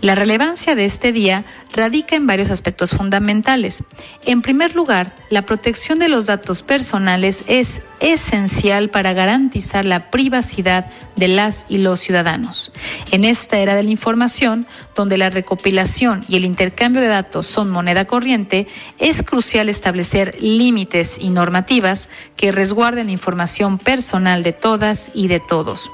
La 0.00 0.14
relevancia 0.14 0.74
de 0.74 0.84
este 0.84 1.12
día 1.12 1.44
radica 1.72 2.16
en 2.16 2.26
varios 2.26 2.50
aspectos 2.50 2.92
fundamentales. 2.92 3.84
En 4.24 4.42
primer 4.42 4.74
lugar, 4.74 5.14
la 5.30 5.42
protección 5.42 5.98
de 5.98 6.08
los 6.08 6.26
datos 6.26 6.62
personales 6.62 7.44
es 7.46 7.82
esencial 8.00 8.90
para 8.90 9.12
garantizar 9.12 9.84
la 9.84 10.10
privacidad 10.10 10.86
de 11.16 11.28
las 11.28 11.66
y 11.68 11.78
los 11.78 12.00
ciudadanos. 12.00 12.72
En 13.10 13.24
esta 13.24 13.58
era 13.58 13.74
de 13.74 13.82
la 13.82 13.90
información, 13.90 14.66
donde 14.94 15.18
la 15.18 15.30
recopilación 15.30 16.24
y 16.28 16.36
el 16.36 16.44
intercambio 16.44 17.02
de 17.02 17.08
datos 17.08 17.46
son 17.46 17.70
moneda 17.70 18.04
corriente, 18.06 18.68
es 18.98 19.22
crucial 19.22 19.68
establecer 19.68 20.36
límites 20.40 21.18
y 21.20 21.30
normativas 21.30 22.08
que 22.36 22.52
resguarden 22.52 23.06
la 23.06 23.12
información 23.12 23.78
personal 23.78 24.42
de 24.42 24.52
todas 24.52 25.10
y 25.12 25.26
de 25.26 25.40
todos. 25.40 25.90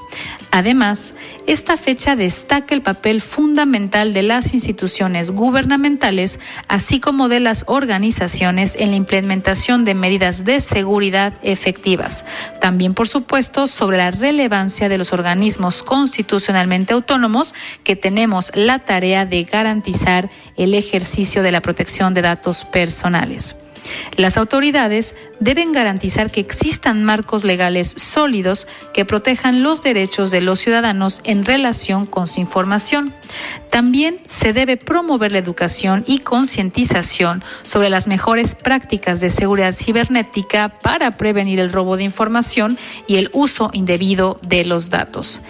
Además, 0.51 1.15
esta 1.47 1.75
fecha 1.75 2.15
destaca 2.15 2.73
el 2.73 2.81
papel 2.81 3.21
fundamental 3.21 3.64
de 3.65 4.21
las 4.21 4.53
instituciones 4.53 5.31
gubernamentales, 5.31 6.39
así 6.67 6.99
como 6.99 7.29
de 7.29 7.39
las 7.39 7.63
organizaciones 7.67 8.75
en 8.77 8.91
la 8.91 8.95
implementación 8.95 9.85
de 9.85 9.95
medidas 9.95 10.45
de 10.45 10.59
seguridad 10.59 11.33
efectivas. 11.41 12.25
También, 12.61 12.93
por 12.93 13.07
supuesto, 13.07 13.67
sobre 13.67 13.97
la 13.97 14.11
relevancia 14.11 14.87
de 14.87 14.99
los 14.99 15.13
organismos 15.13 15.81
constitucionalmente 15.81 16.93
autónomos 16.93 17.55
que 17.83 17.95
tenemos 17.95 18.51
la 18.53 18.79
tarea 18.79 19.25
de 19.25 19.43
garantizar 19.45 20.29
el 20.57 20.75
ejercicio 20.75 21.41
de 21.41 21.51
la 21.51 21.61
protección 21.61 22.13
de 22.13 22.21
datos 22.21 22.65
personales. 22.65 23.55
Las 24.15 24.37
autoridades 24.37 25.15
deben 25.39 25.71
garantizar 25.71 26.31
que 26.31 26.39
existan 26.39 27.03
marcos 27.03 27.43
legales 27.43 27.89
sólidos 27.97 28.67
que 28.93 29.05
protejan 29.05 29.63
los 29.63 29.83
derechos 29.83 30.31
de 30.31 30.41
los 30.41 30.59
ciudadanos 30.59 31.21
en 31.23 31.45
relación 31.45 32.05
con 32.05 32.27
su 32.27 32.39
información. 32.39 33.13
También 33.69 34.19
se 34.25 34.53
debe 34.53 34.77
promover 34.77 35.31
la 35.31 35.39
educación 35.39 36.03
y 36.07 36.19
concientización 36.19 37.43
sobre 37.63 37.89
las 37.89 38.07
mejores 38.07 38.55
prácticas 38.55 39.19
de 39.19 39.29
seguridad 39.29 39.75
cibernética 39.75 40.69
para 40.69 41.17
prevenir 41.17 41.59
el 41.59 41.71
robo 41.71 41.97
de 41.97 42.03
información 42.03 42.77
y 43.07 43.17
el 43.17 43.29
uso 43.33 43.69
indebido 43.73 44.39
de 44.41 44.65
los 44.65 44.89
datos. 44.89 45.41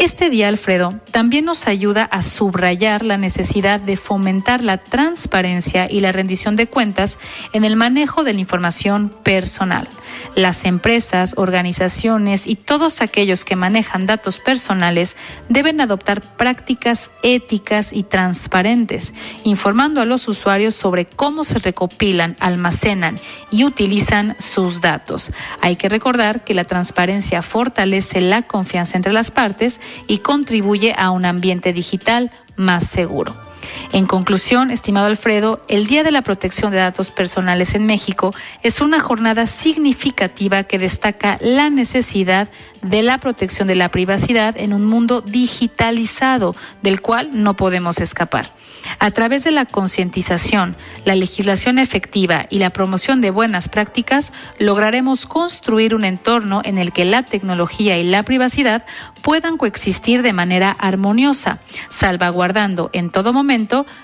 Este 0.00 0.30
día, 0.30 0.48
Alfredo, 0.48 0.94
también 1.10 1.44
nos 1.44 1.66
ayuda 1.66 2.04
a 2.04 2.22
subrayar 2.22 3.04
la 3.04 3.18
necesidad 3.18 3.78
de 3.78 3.98
fomentar 3.98 4.64
la 4.64 4.78
transparencia 4.78 5.90
y 5.90 6.00
la 6.00 6.10
rendición 6.10 6.56
de 6.56 6.66
cuentas 6.66 7.18
en 7.52 7.64
el 7.64 7.76
manejo 7.76 8.24
de 8.24 8.32
la 8.32 8.40
información 8.40 9.10
personal. 9.22 9.88
Las 10.34 10.64
empresas, 10.64 11.34
organizaciones 11.36 12.46
y 12.46 12.56
todos 12.56 13.00
aquellos 13.00 13.44
que 13.44 13.56
manejan 13.56 14.06
datos 14.06 14.40
personales 14.40 15.16
deben 15.48 15.80
adoptar 15.80 16.20
prácticas 16.20 17.10
éticas 17.22 17.92
y 17.92 18.02
transparentes, 18.02 19.14
informando 19.44 20.00
a 20.00 20.04
los 20.04 20.28
usuarios 20.28 20.74
sobre 20.74 21.06
cómo 21.06 21.44
se 21.44 21.58
recopilan, 21.58 22.36
almacenan 22.40 23.18
y 23.50 23.64
utilizan 23.64 24.36
sus 24.38 24.80
datos. 24.80 25.32
Hay 25.60 25.76
que 25.76 25.88
recordar 25.88 26.44
que 26.44 26.54
la 26.54 26.64
transparencia 26.64 27.42
fortalece 27.42 28.20
la 28.20 28.42
confianza 28.42 28.96
entre 28.96 29.12
las 29.12 29.30
partes 29.30 29.80
y 30.06 30.18
contribuye 30.18 30.94
a 30.96 31.10
un 31.10 31.24
ambiente 31.24 31.72
digital 31.72 32.30
más 32.56 32.86
seguro. 32.86 33.49
En 33.92 34.06
conclusión, 34.06 34.70
estimado 34.70 35.06
Alfredo, 35.06 35.60
el 35.68 35.86
Día 35.86 36.02
de 36.02 36.12
la 36.12 36.22
Protección 36.22 36.70
de 36.70 36.78
Datos 36.78 37.10
Personales 37.10 37.74
en 37.74 37.86
México 37.86 38.32
es 38.62 38.80
una 38.80 39.00
jornada 39.00 39.46
significativa 39.46 40.64
que 40.64 40.78
destaca 40.78 41.38
la 41.40 41.70
necesidad 41.70 42.48
de 42.82 43.02
la 43.02 43.18
protección 43.18 43.68
de 43.68 43.74
la 43.74 43.90
privacidad 43.90 44.56
en 44.56 44.72
un 44.72 44.84
mundo 44.84 45.20
digitalizado 45.20 46.54
del 46.82 47.00
cual 47.00 47.30
no 47.32 47.54
podemos 47.54 48.00
escapar. 48.00 48.52
A 48.98 49.10
través 49.10 49.44
de 49.44 49.50
la 49.50 49.66
concientización, 49.66 50.76
la 51.04 51.14
legislación 51.14 51.78
efectiva 51.78 52.46
y 52.48 52.58
la 52.58 52.70
promoción 52.70 53.20
de 53.20 53.30
buenas 53.30 53.68
prácticas, 53.68 54.32
lograremos 54.58 55.26
construir 55.26 55.94
un 55.94 56.04
entorno 56.04 56.62
en 56.64 56.78
el 56.78 56.92
que 56.92 57.04
la 57.04 57.22
tecnología 57.22 57.98
y 57.98 58.04
la 58.04 58.22
privacidad 58.22 58.84
puedan 59.22 59.58
coexistir 59.58 60.22
de 60.22 60.32
manera 60.32 60.70
armoniosa, 60.70 61.58
salvaguardando 61.90 62.90
en 62.92 63.10
todo 63.10 63.32
momento 63.32 63.49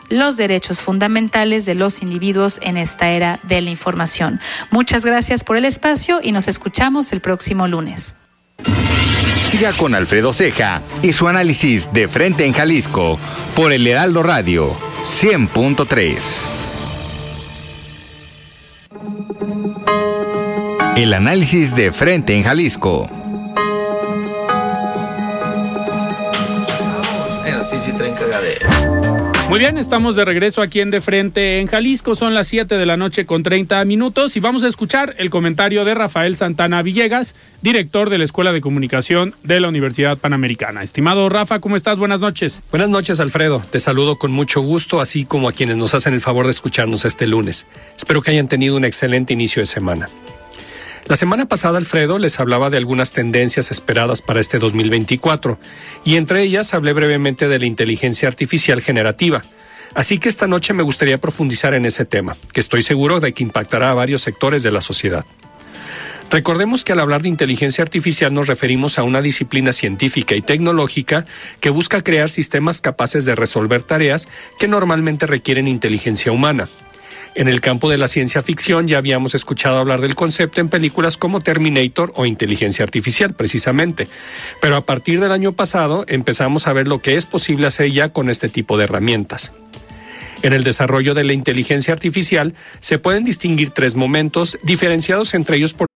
los 0.08 0.36
derechos 0.36 0.80
fundamentales 0.80 1.64
de 1.66 1.76
los 1.76 2.02
individuos 2.02 2.58
en 2.62 2.76
esta 2.76 3.10
era 3.10 3.38
de 3.44 3.60
la 3.60 3.70
información. 3.70 4.40
Muchas 4.70 5.04
gracias 5.04 5.44
por 5.44 5.56
el 5.56 5.64
espacio 5.64 6.18
y 6.20 6.32
nos 6.32 6.48
escuchamos 6.48 7.12
el 7.12 7.20
próximo 7.20 7.68
lunes. 7.68 8.16
Siga 9.48 9.72
con 9.74 9.94
Alfredo 9.94 10.32
Ceja 10.32 10.82
y 11.00 11.12
su 11.12 11.28
análisis 11.28 11.92
de 11.92 12.08
frente 12.08 12.44
en 12.44 12.54
Jalisco 12.54 13.20
por 13.54 13.72
el 13.72 13.86
Heraldo 13.86 14.24
Radio 14.24 14.74
100.3. 15.02 16.16
El 20.96 21.14
análisis 21.14 21.76
de 21.76 21.92
frente 21.92 22.34
en 22.34 22.42
Jalisco. 22.42 23.08
sí, 27.66 27.80
sí, 27.80 27.92
traen 27.92 28.14
muy 29.48 29.60
bien, 29.60 29.78
estamos 29.78 30.16
de 30.16 30.24
regreso 30.24 30.60
aquí 30.60 30.80
en 30.80 30.90
De 30.90 31.00
Frente 31.00 31.60
en 31.60 31.68
Jalisco. 31.68 32.14
Son 32.14 32.34
las 32.34 32.48
7 32.48 32.76
de 32.76 32.86
la 32.86 32.96
noche 32.96 33.26
con 33.26 33.42
30 33.42 33.84
minutos 33.84 34.36
y 34.36 34.40
vamos 34.40 34.64
a 34.64 34.68
escuchar 34.68 35.14
el 35.18 35.30
comentario 35.30 35.84
de 35.84 35.94
Rafael 35.94 36.34
Santana 36.36 36.82
Villegas, 36.82 37.36
director 37.62 38.10
de 38.10 38.18
la 38.18 38.24
Escuela 38.24 38.52
de 38.52 38.60
Comunicación 38.60 39.34
de 39.44 39.60
la 39.60 39.68
Universidad 39.68 40.18
Panamericana. 40.18 40.82
Estimado 40.82 41.28
Rafa, 41.28 41.60
¿cómo 41.60 41.76
estás? 41.76 41.98
Buenas 41.98 42.20
noches. 42.20 42.62
Buenas 42.70 42.88
noches, 42.88 43.20
Alfredo. 43.20 43.62
Te 43.70 43.78
saludo 43.78 44.18
con 44.18 44.32
mucho 44.32 44.60
gusto, 44.60 45.00
así 45.00 45.24
como 45.24 45.48
a 45.48 45.52
quienes 45.52 45.76
nos 45.76 45.94
hacen 45.94 46.12
el 46.12 46.20
favor 46.20 46.46
de 46.46 46.50
escucharnos 46.50 47.04
este 47.04 47.26
lunes. 47.26 47.66
Espero 47.96 48.22
que 48.22 48.32
hayan 48.32 48.48
tenido 48.48 48.76
un 48.76 48.84
excelente 48.84 49.32
inicio 49.32 49.62
de 49.62 49.66
semana. 49.66 50.08
La 51.08 51.14
semana 51.16 51.46
pasada, 51.46 51.78
Alfredo 51.78 52.18
les 52.18 52.40
hablaba 52.40 52.68
de 52.68 52.78
algunas 52.78 53.12
tendencias 53.12 53.70
esperadas 53.70 54.22
para 54.22 54.40
este 54.40 54.58
2024, 54.58 55.56
y 56.04 56.16
entre 56.16 56.42
ellas 56.42 56.74
hablé 56.74 56.92
brevemente 56.94 57.46
de 57.46 57.60
la 57.60 57.66
inteligencia 57.66 58.26
artificial 58.26 58.82
generativa. 58.82 59.44
Así 59.94 60.18
que 60.18 60.28
esta 60.28 60.48
noche 60.48 60.74
me 60.74 60.82
gustaría 60.82 61.18
profundizar 61.18 61.74
en 61.74 61.84
ese 61.84 62.06
tema, 62.06 62.36
que 62.52 62.60
estoy 62.60 62.82
seguro 62.82 63.20
de 63.20 63.32
que 63.34 63.44
impactará 63.44 63.92
a 63.92 63.94
varios 63.94 64.22
sectores 64.22 64.64
de 64.64 64.72
la 64.72 64.80
sociedad. 64.80 65.24
Recordemos 66.28 66.82
que 66.82 66.92
al 66.92 66.98
hablar 66.98 67.22
de 67.22 67.28
inteligencia 67.28 67.82
artificial 67.82 68.34
nos 68.34 68.48
referimos 68.48 68.98
a 68.98 69.04
una 69.04 69.22
disciplina 69.22 69.72
científica 69.72 70.34
y 70.34 70.42
tecnológica 70.42 71.24
que 71.60 71.70
busca 71.70 72.02
crear 72.02 72.28
sistemas 72.28 72.80
capaces 72.80 73.24
de 73.24 73.36
resolver 73.36 73.82
tareas 73.82 74.26
que 74.58 74.66
normalmente 74.66 75.26
requieren 75.26 75.68
inteligencia 75.68 76.32
humana, 76.32 76.68
en 77.36 77.48
el 77.48 77.60
campo 77.60 77.90
de 77.90 77.98
la 77.98 78.08
ciencia 78.08 78.42
ficción 78.42 78.88
ya 78.88 78.98
habíamos 78.98 79.34
escuchado 79.34 79.78
hablar 79.78 80.00
del 80.00 80.14
concepto 80.14 80.60
en 80.60 80.68
películas 80.68 81.18
como 81.18 81.40
Terminator 81.40 82.12
o 82.16 82.24
Inteligencia 82.24 82.82
Artificial, 82.82 83.34
precisamente. 83.34 84.08
Pero 84.60 84.76
a 84.76 84.80
partir 84.80 85.20
del 85.20 85.32
año 85.32 85.52
pasado 85.52 86.04
empezamos 86.08 86.66
a 86.66 86.72
ver 86.72 86.88
lo 86.88 87.00
que 87.02 87.16
es 87.16 87.26
posible 87.26 87.66
hacer 87.66 87.92
ya 87.92 88.08
con 88.08 88.30
este 88.30 88.48
tipo 88.48 88.78
de 88.78 88.84
herramientas. 88.84 89.52
En 90.42 90.54
el 90.54 90.64
desarrollo 90.64 91.14
de 91.14 91.24
la 91.24 91.34
inteligencia 91.34 91.92
artificial 91.92 92.54
se 92.80 92.98
pueden 92.98 93.24
distinguir 93.24 93.70
tres 93.70 93.96
momentos 93.96 94.58
diferenciados 94.62 95.34
entre 95.34 95.58
ellos 95.58 95.74
por 95.74 95.86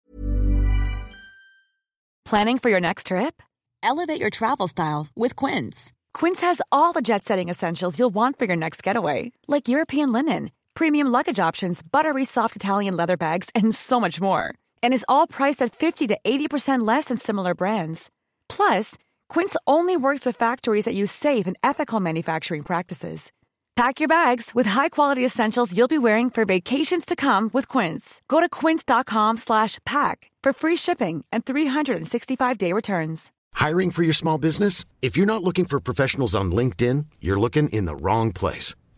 Planning 2.25 2.59
for 2.59 2.71
your 2.71 2.81
next 2.81 3.09
trip? 3.09 3.43
Elevate 3.83 4.21
your 4.21 4.31
travel 4.31 4.69
style 4.69 5.09
with 5.17 5.35
Quince. 5.35 5.93
Quince 6.13 6.43
has 6.43 6.61
all 6.71 6.93
the 6.93 7.01
jet 7.01 7.25
setting 7.25 7.49
essentials 7.49 7.99
you'll 7.99 8.15
want 8.15 8.39
for 8.39 8.47
your 8.47 8.57
next 8.57 8.83
getaway, 8.83 9.33
like 9.49 9.69
European 9.69 10.13
linen, 10.13 10.51
premium 10.75 11.09
luggage 11.09 11.41
options, 11.41 11.83
buttery 11.83 12.25
soft 12.25 12.55
Italian 12.55 12.97
leather 12.97 13.17
bags, 13.17 13.49
and 13.55 13.75
so 13.75 13.99
much 13.99 14.21
more. 14.21 14.55
And 14.83 14.93
is 14.93 15.07
all 15.09 15.27
priced 15.27 15.63
at 15.63 15.75
50 15.75 16.09
to 16.09 16.19
80% 16.25 16.87
less 16.87 17.05
than 17.05 17.17
similar 17.17 17.55
brands. 17.55 18.11
Plus, 18.49 18.97
Quince 19.29 19.57
only 19.67 19.97
works 19.97 20.27
with 20.27 20.37
factories 20.37 20.85
that 20.85 20.95
use 20.95 21.11
safe 21.11 21.47
and 21.47 21.57
ethical 21.63 22.01
manufacturing 22.01 22.63
practices. 22.63 23.33
Pack 23.81 23.99
your 23.99 24.09
bags 24.09 24.55
with 24.55 24.67
high-quality 24.67 25.25
essentials 25.25 25.75
you'll 25.75 25.89
be 25.89 25.97
wearing 25.97 26.29
for 26.29 26.45
vacations 26.45 27.07
to 27.07 27.17
come 27.17 27.49
with 27.55 27.67
Quince. 27.67 28.21
Go 28.29 28.39
to 28.39 28.47
quince.com 28.47 29.39
slash 29.39 29.79
pack 29.87 30.31
for 30.43 30.53
free 30.53 30.77
shipping 30.77 31.25
and 31.33 31.47
365-day 31.47 32.75
returns. 32.75 33.33
Hiring 33.55 33.91
for 33.91 34.03
your 34.03 34.13
small 34.13 34.37
business? 34.37 34.85
If 35.01 35.17
you're 35.17 35.25
not 35.25 35.43
looking 35.43 35.65
for 35.65 35.81
professionals 35.81 36.35
on 36.35 36.53
LinkedIn, 36.53 37.07
you're 37.23 37.41
looking 37.41 37.71
in 37.71 37.87
the 37.87 37.97
wrong 37.97 38.33
place. 38.33 38.75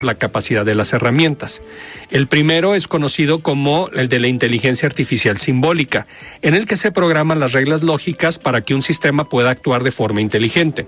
La 0.00 0.14
capacidad 0.14 0.64
de 0.64 0.76
las 0.76 0.92
herramientas. 0.92 1.60
El 2.12 2.28
primero 2.28 2.76
es 2.76 2.86
conocido 2.86 3.40
como 3.40 3.88
el 3.88 4.08
de 4.08 4.20
la 4.20 4.28
inteligencia 4.28 4.86
artificial 4.86 5.38
simbólica, 5.38 6.06
en 6.40 6.54
el 6.54 6.66
que 6.66 6.76
se 6.76 6.92
programan 6.92 7.40
las 7.40 7.50
reglas 7.50 7.82
lógicas 7.82 8.38
para 8.38 8.60
que 8.60 8.76
un 8.76 8.82
sistema 8.82 9.24
pueda 9.24 9.50
actuar 9.50 9.82
de 9.82 9.90
forma 9.90 10.20
inteligente. 10.20 10.86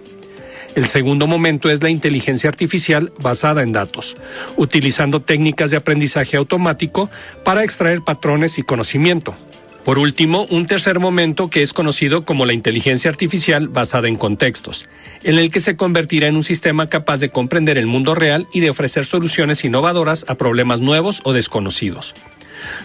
El 0.77 0.87
segundo 0.87 1.27
momento 1.27 1.71
es 1.71 1.83
la 1.83 1.91
inteligencia 1.91 2.49
artificial 2.49 3.13
basada 3.19 3.65
en 3.65 3.73
datos, 3.73 4.17
utilizando 4.57 5.21
técnicas 5.21 5.73
de 5.73 5.79
aprendizaje 5.79 6.37
automático 6.37 7.11
para 7.45 7.65
extraer 7.65 8.03
patrones 8.03 8.61
y 8.61 8.63
conocimiento. 8.63 9.35
Por 9.85 9.99
último, 9.99 10.47
un 10.51 10.67
tercer 10.67 11.01
momento 11.01 11.49
que 11.49 11.63
es 11.63 11.73
conocido 11.73 12.25
como 12.25 12.45
la 12.45 12.53
inteligencia 12.53 13.11
artificial 13.11 13.69
basada 13.69 14.09
en 14.09 14.17
contextos, 14.17 14.87
en 15.23 15.39
el 15.39 15.51
que 15.51 15.61
se 15.61 15.75
convertirá 15.75 16.27
en 16.27 16.37
un 16.37 16.45
sistema 16.45 16.89
capaz 16.89 17.21
de 17.21 17.31
comprender 17.31 17.79
el 17.79 17.87
mundo 17.87 18.15
real 18.15 18.47
y 18.53 18.61
de 18.61 18.71
ofrecer 18.71 19.07
soluciones 19.07 19.65
innovadoras 19.65 20.27
a 20.29 20.35
problemas 20.35 20.81
nuevos 20.81 21.21
o 21.25 21.33
desconocidos. 21.33 22.15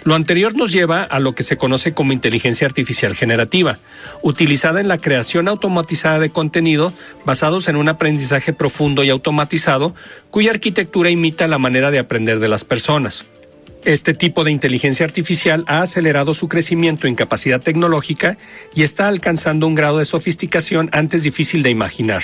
Lo 0.06 0.16
anterior 0.16 0.56
nos 0.56 0.72
lleva 0.72 1.04
a 1.04 1.20
lo 1.20 1.36
que 1.36 1.44
se 1.44 1.58
conoce 1.58 1.94
como 1.94 2.14
inteligencia 2.14 2.66
artificial 2.66 3.14
generativa, 3.14 3.78
utilizada 4.22 4.80
en 4.80 4.88
la 4.88 4.98
creación 4.98 5.50
automatizada 5.50 6.20
de 6.20 6.30
contenido 6.30 6.94
basados 7.26 7.68
en 7.68 7.76
un 7.76 7.90
aprendizaje 7.90 8.54
profundo 8.54 9.04
y 9.04 9.10
automatizado, 9.10 9.94
cuya 10.32 10.52
arquitectura 10.52 11.10
imita 11.10 11.48
la 11.48 11.60
manera 11.60 11.92
de 11.92 12.00
aprender 12.00 12.40
de 12.40 12.48
las 12.48 12.64
personas. 12.64 13.26
Este 13.86 14.16
tipo 14.16 14.44
de 14.44 14.52
inteligencia 14.52 15.06
artificial 15.06 15.64
ha 15.68 15.82
acelerado 15.84 16.34
su 16.34 16.48
crecimiento 16.48 17.06
en 17.06 17.14
capacidad 17.14 17.62
tecnológica 17.62 18.36
y 18.74 18.82
está 18.82 19.08
alcanzando 19.08 19.68
un 19.68 19.76
grado 19.76 20.00
de 20.00 20.06
sofisticación 20.06 20.90
antes 20.92 21.22
difícil 21.22 21.62
de 21.62 21.70
imaginar. 21.70 22.24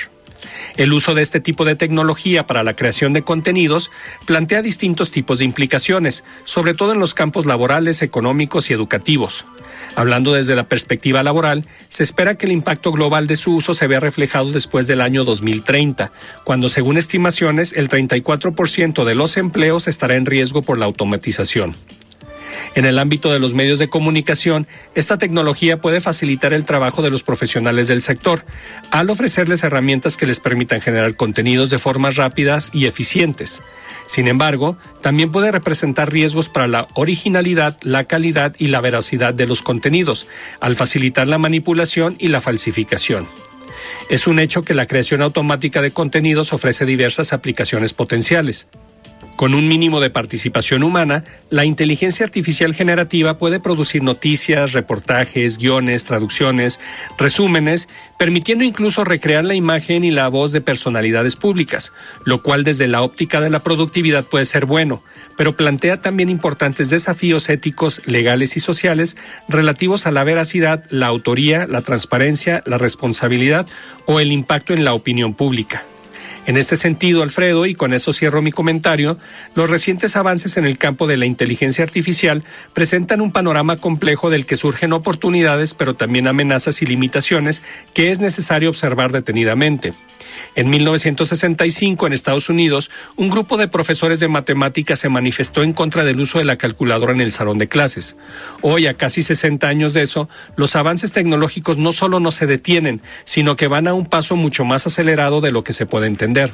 El 0.78 0.94
uso 0.94 1.14
de 1.16 1.22
este 1.22 1.40
tipo 1.40 1.66
de 1.66 1.76
tecnología 1.76 2.46
para 2.48 2.64
la 2.64 2.76
creación 2.76 3.14
de 3.14 3.22
contenidos 3.22 3.92
plantea 4.26 4.62
distintos 4.62 5.12
tipos 5.12 5.40
de 5.40 5.46
implicaciones, 5.46 6.24
sobre 6.46 6.74
todo 6.74 6.94
en 6.94 7.00
los 7.00 7.14
campos 7.14 7.46
laborales, 7.46 8.02
económicos 8.02 8.70
y 8.70 8.74
educativos. 8.74 9.46
Hablando 9.96 10.34
desde 10.34 10.56
la 10.56 10.68
perspectiva 10.68 11.24
laboral, 11.24 11.66
se 11.90 12.04
espera 12.04 12.36
que 12.36 12.46
el 12.46 12.52
impacto 12.52 12.92
global 12.92 13.28
de 13.28 13.36
su 13.36 13.56
uso 13.56 13.74
se 13.74 13.88
vea 13.88 14.00
reflejado 14.00 14.52
después 14.52 14.88
del 14.88 15.02
año 15.02 15.24
2030, 15.24 16.12
cuando 16.44 16.70
según 16.70 16.98
estimaciones 16.98 17.74
el 17.74 17.90
34% 17.90 19.04
de 19.04 19.16
los 19.16 19.38
empleos 19.38 19.88
estará 19.88 20.16
en 20.16 20.26
riesgo 20.26 20.62
por 20.62 20.78
la 20.78 20.86
automatización. 20.86 21.76
En 22.76 22.86
el 22.86 23.00
ámbito 23.00 23.32
de 23.32 23.40
los 23.40 23.54
medios 23.54 23.80
de 23.80 23.90
comunicación, 23.90 24.68
esta 24.96 25.18
tecnología 25.18 25.82
puede 25.82 26.02
facilitar 26.02 26.54
el 26.54 26.66
trabajo 26.66 27.02
de 27.02 27.10
los 27.10 27.24
profesionales 27.24 27.88
del 27.88 28.02
sector, 28.02 28.46
al 28.92 29.10
ofrecerles 29.10 29.64
herramientas 29.64 30.18
que 30.18 30.26
les 30.26 30.40
permitan 30.40 30.82
generar 30.82 31.16
contenidos 31.16 31.70
de 31.70 31.80
formas 31.80 32.16
rápidas 32.16 32.72
y 32.74 32.86
eficientes. 32.86 33.62
Sin 34.08 34.28
embargo, 34.28 34.78
también 35.02 35.32
puede 35.32 35.52
representar 35.52 36.12
riesgos 36.12 36.50
para 36.50 36.68
la 36.68 36.88
originalidad, 36.96 37.78
la 37.82 38.04
calidad 38.04 38.56
y 38.58 38.68
la 38.68 38.82
veracidad 38.82 39.34
de 39.34 39.48
los 39.48 39.62
contenidos, 39.62 40.28
al 40.60 40.76
facilitar 40.76 41.30
la 41.30 41.38
manipulación 41.38 42.16
y 42.20 42.28
la 42.28 42.42
falsificación. 42.42 43.28
Es 44.10 44.28
un 44.28 44.40
hecho 44.40 44.64
que 44.64 44.74
la 44.74 44.88
creación 44.88 45.22
automática 45.22 45.82
de 45.82 45.92
contenidos 45.92 46.54
ofrece 46.54 46.86
diversas 46.86 47.34
aplicaciones 47.34 47.94
potenciales. 47.94 48.68
Con 49.42 49.56
un 49.56 49.68
mínimo 49.68 50.02
de 50.02 50.12
participación 50.12 50.84
humana, 50.84 51.24
la 51.50 51.66
inteligencia 51.66 52.24
artificial 52.24 52.76
generativa 52.76 53.40
puede 53.40 53.60
producir 53.60 54.04
noticias, 54.04 54.74
reportajes, 54.74 55.58
guiones, 55.58 56.06
traducciones, 56.06 56.80
resúmenes, 57.18 57.90
permitiendo 58.20 58.64
incluso 58.64 59.04
recrear 59.04 59.44
la 59.44 59.56
imagen 59.56 60.04
y 60.04 60.12
la 60.12 60.28
voz 60.28 60.52
de 60.52 60.62
personalidades 60.62 61.38
públicas, 61.38 61.92
lo 62.24 62.44
cual 62.44 62.64
desde 62.64 62.88
la 62.88 63.02
óptica 63.02 63.42
de 63.42 63.50
la 63.50 63.64
productividad 63.64 64.26
puede 64.26 64.46
ser 64.46 64.68
bueno, 64.68 65.02
pero 65.38 65.56
plantea 65.56 66.00
también 66.00 66.30
importantes 66.30 66.92
desafíos 66.92 67.50
éticos, 67.50 68.04
legales 68.06 68.56
y 68.58 68.60
sociales 68.60 69.18
relativos 69.50 70.06
a 70.06 70.12
la 70.12 70.24
veracidad, 70.24 70.84
la 70.92 71.08
autoría, 71.08 71.66
la 71.66 71.82
transparencia, 71.82 72.62
la 72.68 72.78
responsabilidad 72.78 73.66
o 74.06 74.20
el 74.20 74.32
impacto 74.32 74.76
en 74.76 74.86
la 74.86 74.94
opinión 74.94 75.34
pública. 75.34 75.84
En 76.48 76.58
este 76.58 76.76
sentido, 76.76 77.22
Alfredo, 77.22 77.66
y 77.66 77.76
con 77.76 77.94
eso 77.94 78.14
cierro 78.14 78.42
mi 78.42 78.52
comentario, 78.52 79.18
los 79.54 79.70
recientes 79.70 80.16
avances 80.16 80.58
en 80.58 80.66
el 80.66 80.78
campo 80.78 81.06
de 81.06 81.18
la 81.18 81.26
inteligencia 81.26 81.84
artificial 81.84 82.44
presentan 82.74 83.22
un 83.22 83.32
panorama 83.32 83.78
complejo 83.78 84.30
del 84.30 84.46
que 84.46 84.56
surgen 84.56 84.92
oportunidades, 84.94 85.74
pero 85.76 85.94
también 85.94 86.28
amenazas 86.28 86.82
y 86.82 86.88
limitaciones 86.88 87.62
que 87.94 88.10
es 88.10 88.20
necesario 88.22 88.70
observar 88.70 89.12
detenidamente. 89.12 89.94
En 90.56 90.70
1965, 90.70 92.08
en 92.08 92.14
Estados 92.14 92.50
Unidos, 92.50 92.92
un 93.16 93.30
grupo 93.30 93.58
de 93.58 93.68
profesores 93.68 94.20
de 94.20 94.28
matemáticas 94.28 95.00
se 95.00 95.10
manifestó 95.10 95.64
en 95.64 95.74
contra 95.74 96.04
del 96.04 96.20
uso 96.20 96.40
de 96.40 96.46
la 96.46 96.58
calculadora 96.58 97.14
en 97.14 97.22
el 97.22 97.32
salón 97.32 97.58
de 97.58 97.68
clases. 97.68 98.16
Hoy, 98.62 98.88
a 98.88 98.96
casi 98.96 99.22
60 99.22 99.68
años 99.68 99.94
de 99.94 100.02
eso, 100.02 100.30
los 100.56 100.76
avances 100.76 101.12
tecnológicos 101.12 101.78
no 101.78 101.92
solo 101.92 102.20
no 102.20 102.32
se 102.32 102.48
detienen, 102.48 103.02
sino 103.26 103.56
que 103.56 103.68
van 103.68 103.88
a 103.88 103.94
un 103.94 104.06
paso 104.06 104.36
mucho 104.36 104.66
más 104.66 104.88
acelerado 104.88 105.42
de 105.42 105.52
lo 105.52 105.64
que 105.64 105.74
se 105.74 105.86
puede 105.86 106.08
entender. 106.08 106.52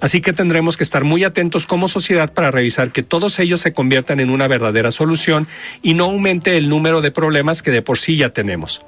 Así 0.00 0.20
que 0.20 0.32
tendremos 0.32 0.76
que 0.76 0.84
estar 0.84 1.04
muy 1.04 1.24
atentos 1.24 1.66
como 1.66 1.88
sociedad 1.88 2.32
para 2.32 2.50
revisar 2.50 2.92
que 2.92 3.02
todos 3.02 3.38
ellos 3.38 3.60
se 3.60 3.72
conviertan 3.72 4.20
en 4.20 4.30
una 4.30 4.48
verdadera 4.48 4.90
solución 4.90 5.46
y 5.82 5.94
no 5.94 6.04
aumente 6.04 6.56
el 6.56 6.68
número 6.68 7.00
de 7.00 7.10
problemas 7.10 7.62
que 7.62 7.70
de 7.70 7.82
por 7.82 7.98
sí 7.98 8.16
ya 8.16 8.30
tenemos. 8.30 8.84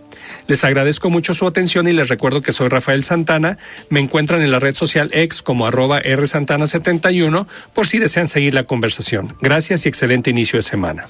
Les 0.47 0.65
agradezco 0.65 1.11
mucho 1.11 1.35
su 1.35 1.47
atención 1.47 1.89
y 1.89 1.93
les 1.93 2.09
recuerdo 2.09 2.43
que 2.43 2.53
soy 2.53 2.69
Rafael 2.69 3.03
Santana. 3.03 3.59
Me 3.89 4.01
en 4.43 4.51
la 4.51 4.59
red 4.59 4.75
social 4.75 5.11
X 5.13 5.43
como 5.43 5.67
arroba 5.67 6.03
rsantana71 6.03 7.47
por 7.75 7.87
si 7.87 7.99
desean 7.99 8.29
seguir 8.29 8.55
la 8.55 8.65
conversación. 8.65 9.37
Gracias 9.41 9.87
y 9.87 9.89
excelente 9.89 10.31
inicio 10.31 10.59
de 10.59 10.63
semana. 10.63 11.07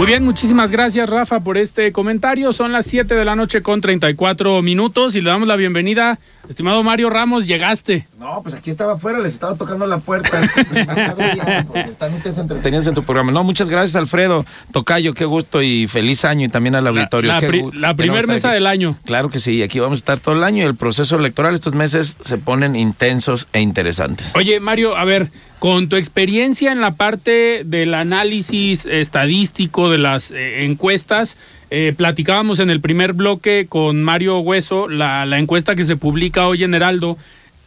Muy 0.00 0.06
bien, 0.06 0.24
muchísimas 0.24 0.70
gracias 0.70 1.10
Rafa 1.10 1.40
por 1.40 1.58
este 1.58 1.92
comentario. 1.92 2.54
Son 2.54 2.72
las 2.72 2.86
7 2.86 3.14
de 3.14 3.24
la 3.26 3.36
noche 3.36 3.60
con 3.60 3.82
34 3.82 4.62
minutos 4.62 5.14
y 5.14 5.20
le 5.20 5.28
damos 5.28 5.46
la 5.46 5.56
bienvenida. 5.56 6.18
Estimado 6.48 6.82
Mario 6.82 7.10
Ramos, 7.10 7.46
llegaste. 7.46 8.08
No, 8.18 8.40
pues 8.42 8.54
aquí 8.56 8.70
estaba 8.70 8.94
afuera, 8.94 9.18
les 9.20 9.32
estaba 9.34 9.54
tocando 9.54 9.86
la 9.86 9.98
puerta. 9.98 10.40
Están 11.88 12.14
ustedes 12.14 12.38
entretenidos 12.38 12.86
en 12.86 12.94
tu 12.94 13.02
programa. 13.02 13.30
No, 13.32 13.44
muchas 13.44 13.68
gracias 13.70 13.94
Alfredo, 13.96 14.44
Tocayo, 14.72 15.14
qué 15.14 15.24
gusto 15.24 15.62
y 15.62 15.86
feliz 15.86 16.24
año 16.24 16.46
y 16.46 16.48
también 16.48 16.74
al 16.74 16.86
auditorio. 16.86 17.32
La, 17.32 17.40
pri- 17.40 17.70
la 17.74 17.88
que 17.90 17.94
primer 17.96 18.26
vamos 18.26 18.32
a 18.32 18.34
estar 18.34 18.34
mesa 18.34 18.48
aquí. 18.48 18.54
del 18.54 18.66
año. 18.66 18.96
Claro 19.04 19.30
que 19.30 19.38
sí, 19.38 19.62
aquí 19.62 19.78
vamos 19.78 19.98
a 19.98 20.00
estar 20.00 20.18
todo 20.18 20.34
el 20.34 20.44
año 20.44 20.64
y 20.64 20.66
el 20.66 20.74
proceso 20.74 21.16
electoral, 21.16 21.54
estos 21.54 21.74
meses 21.74 22.16
se 22.20 22.38
ponen 22.38 22.74
intensos 22.76 23.46
e 23.52 23.60
interesantes. 23.60 24.32
Oye, 24.34 24.58
Mario, 24.60 24.96
a 24.96 25.04
ver, 25.04 25.30
con 25.58 25.88
tu 25.88 25.96
experiencia 25.96 26.72
en 26.72 26.80
la 26.80 26.92
parte 26.92 27.62
del 27.64 27.94
análisis 27.94 28.86
estadístico 28.86 29.88
de 29.90 29.98
las 29.98 30.30
eh, 30.30 30.64
encuestas, 30.64 31.36
eh, 31.70 31.94
platicábamos 31.96 32.58
en 32.58 32.70
el 32.70 32.80
primer 32.80 33.12
bloque 33.12 33.66
con 33.68 34.02
Mario 34.02 34.38
Hueso 34.40 34.88
la, 34.88 35.26
encuesta 35.38 35.74
que 35.74 35.84
se 35.84 35.96
publica 35.96 36.46
hoy 36.48 36.64
en 36.64 36.74
Heraldo 36.74 37.16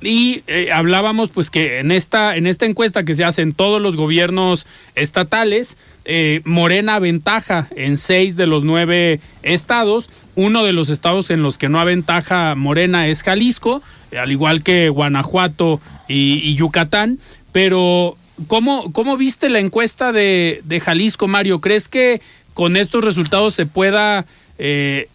y 0.02 0.44
eh, 0.48 0.72
hablábamos 0.74 1.30
pues 1.30 1.50
que 1.50 1.80
en 1.80 1.92
esta 1.92 2.36
en 2.36 2.46
esta 2.46 2.66
encuesta 2.66 3.06
que 3.06 3.16
se 3.16 3.24
hace 3.24 3.42
en 3.42 3.54
todos 3.54 3.82
los 3.82 3.96
gobiernos 3.96 4.68
estatales 4.96 5.78
eh, 6.04 6.42
Morena 6.44 6.96
aventaja 6.96 7.68
en 7.78 7.96
seis 7.96 8.36
de 8.36 8.48
los 8.48 8.66
nueve 8.66 9.22
estados 9.42 10.10
uno 10.36 10.66
de 10.66 10.74
los 10.74 10.90
estados 10.90 11.30
en 11.30 11.42
los 11.42 11.58
que 11.58 11.70
no 11.70 11.80
aventaja 11.80 12.56
Morena 12.56 13.08
es 13.08 13.24
Jalisco 13.24 13.82
al 14.18 14.32
igual 14.32 14.64
que 14.64 14.90
Guanajuato 14.90 15.80
y, 16.08 16.56
Yucatán, 16.56 17.20
pero 17.52 18.18
¿cómo, 18.48 18.92
¿cómo 18.92 19.18
viste 19.18 19.50
la 19.50 19.60
encuesta 19.60 20.12
de, 20.12 20.62
de 20.64 20.80
Jalisco, 20.80 21.28
Mario? 21.28 21.62
¿Crees 21.62 21.88
que 21.88 22.22
con 22.54 22.78
estos 22.78 23.04
resultados 23.04 23.54
se 23.54 23.66
pueda 23.66 24.26
eh, 24.58 25.08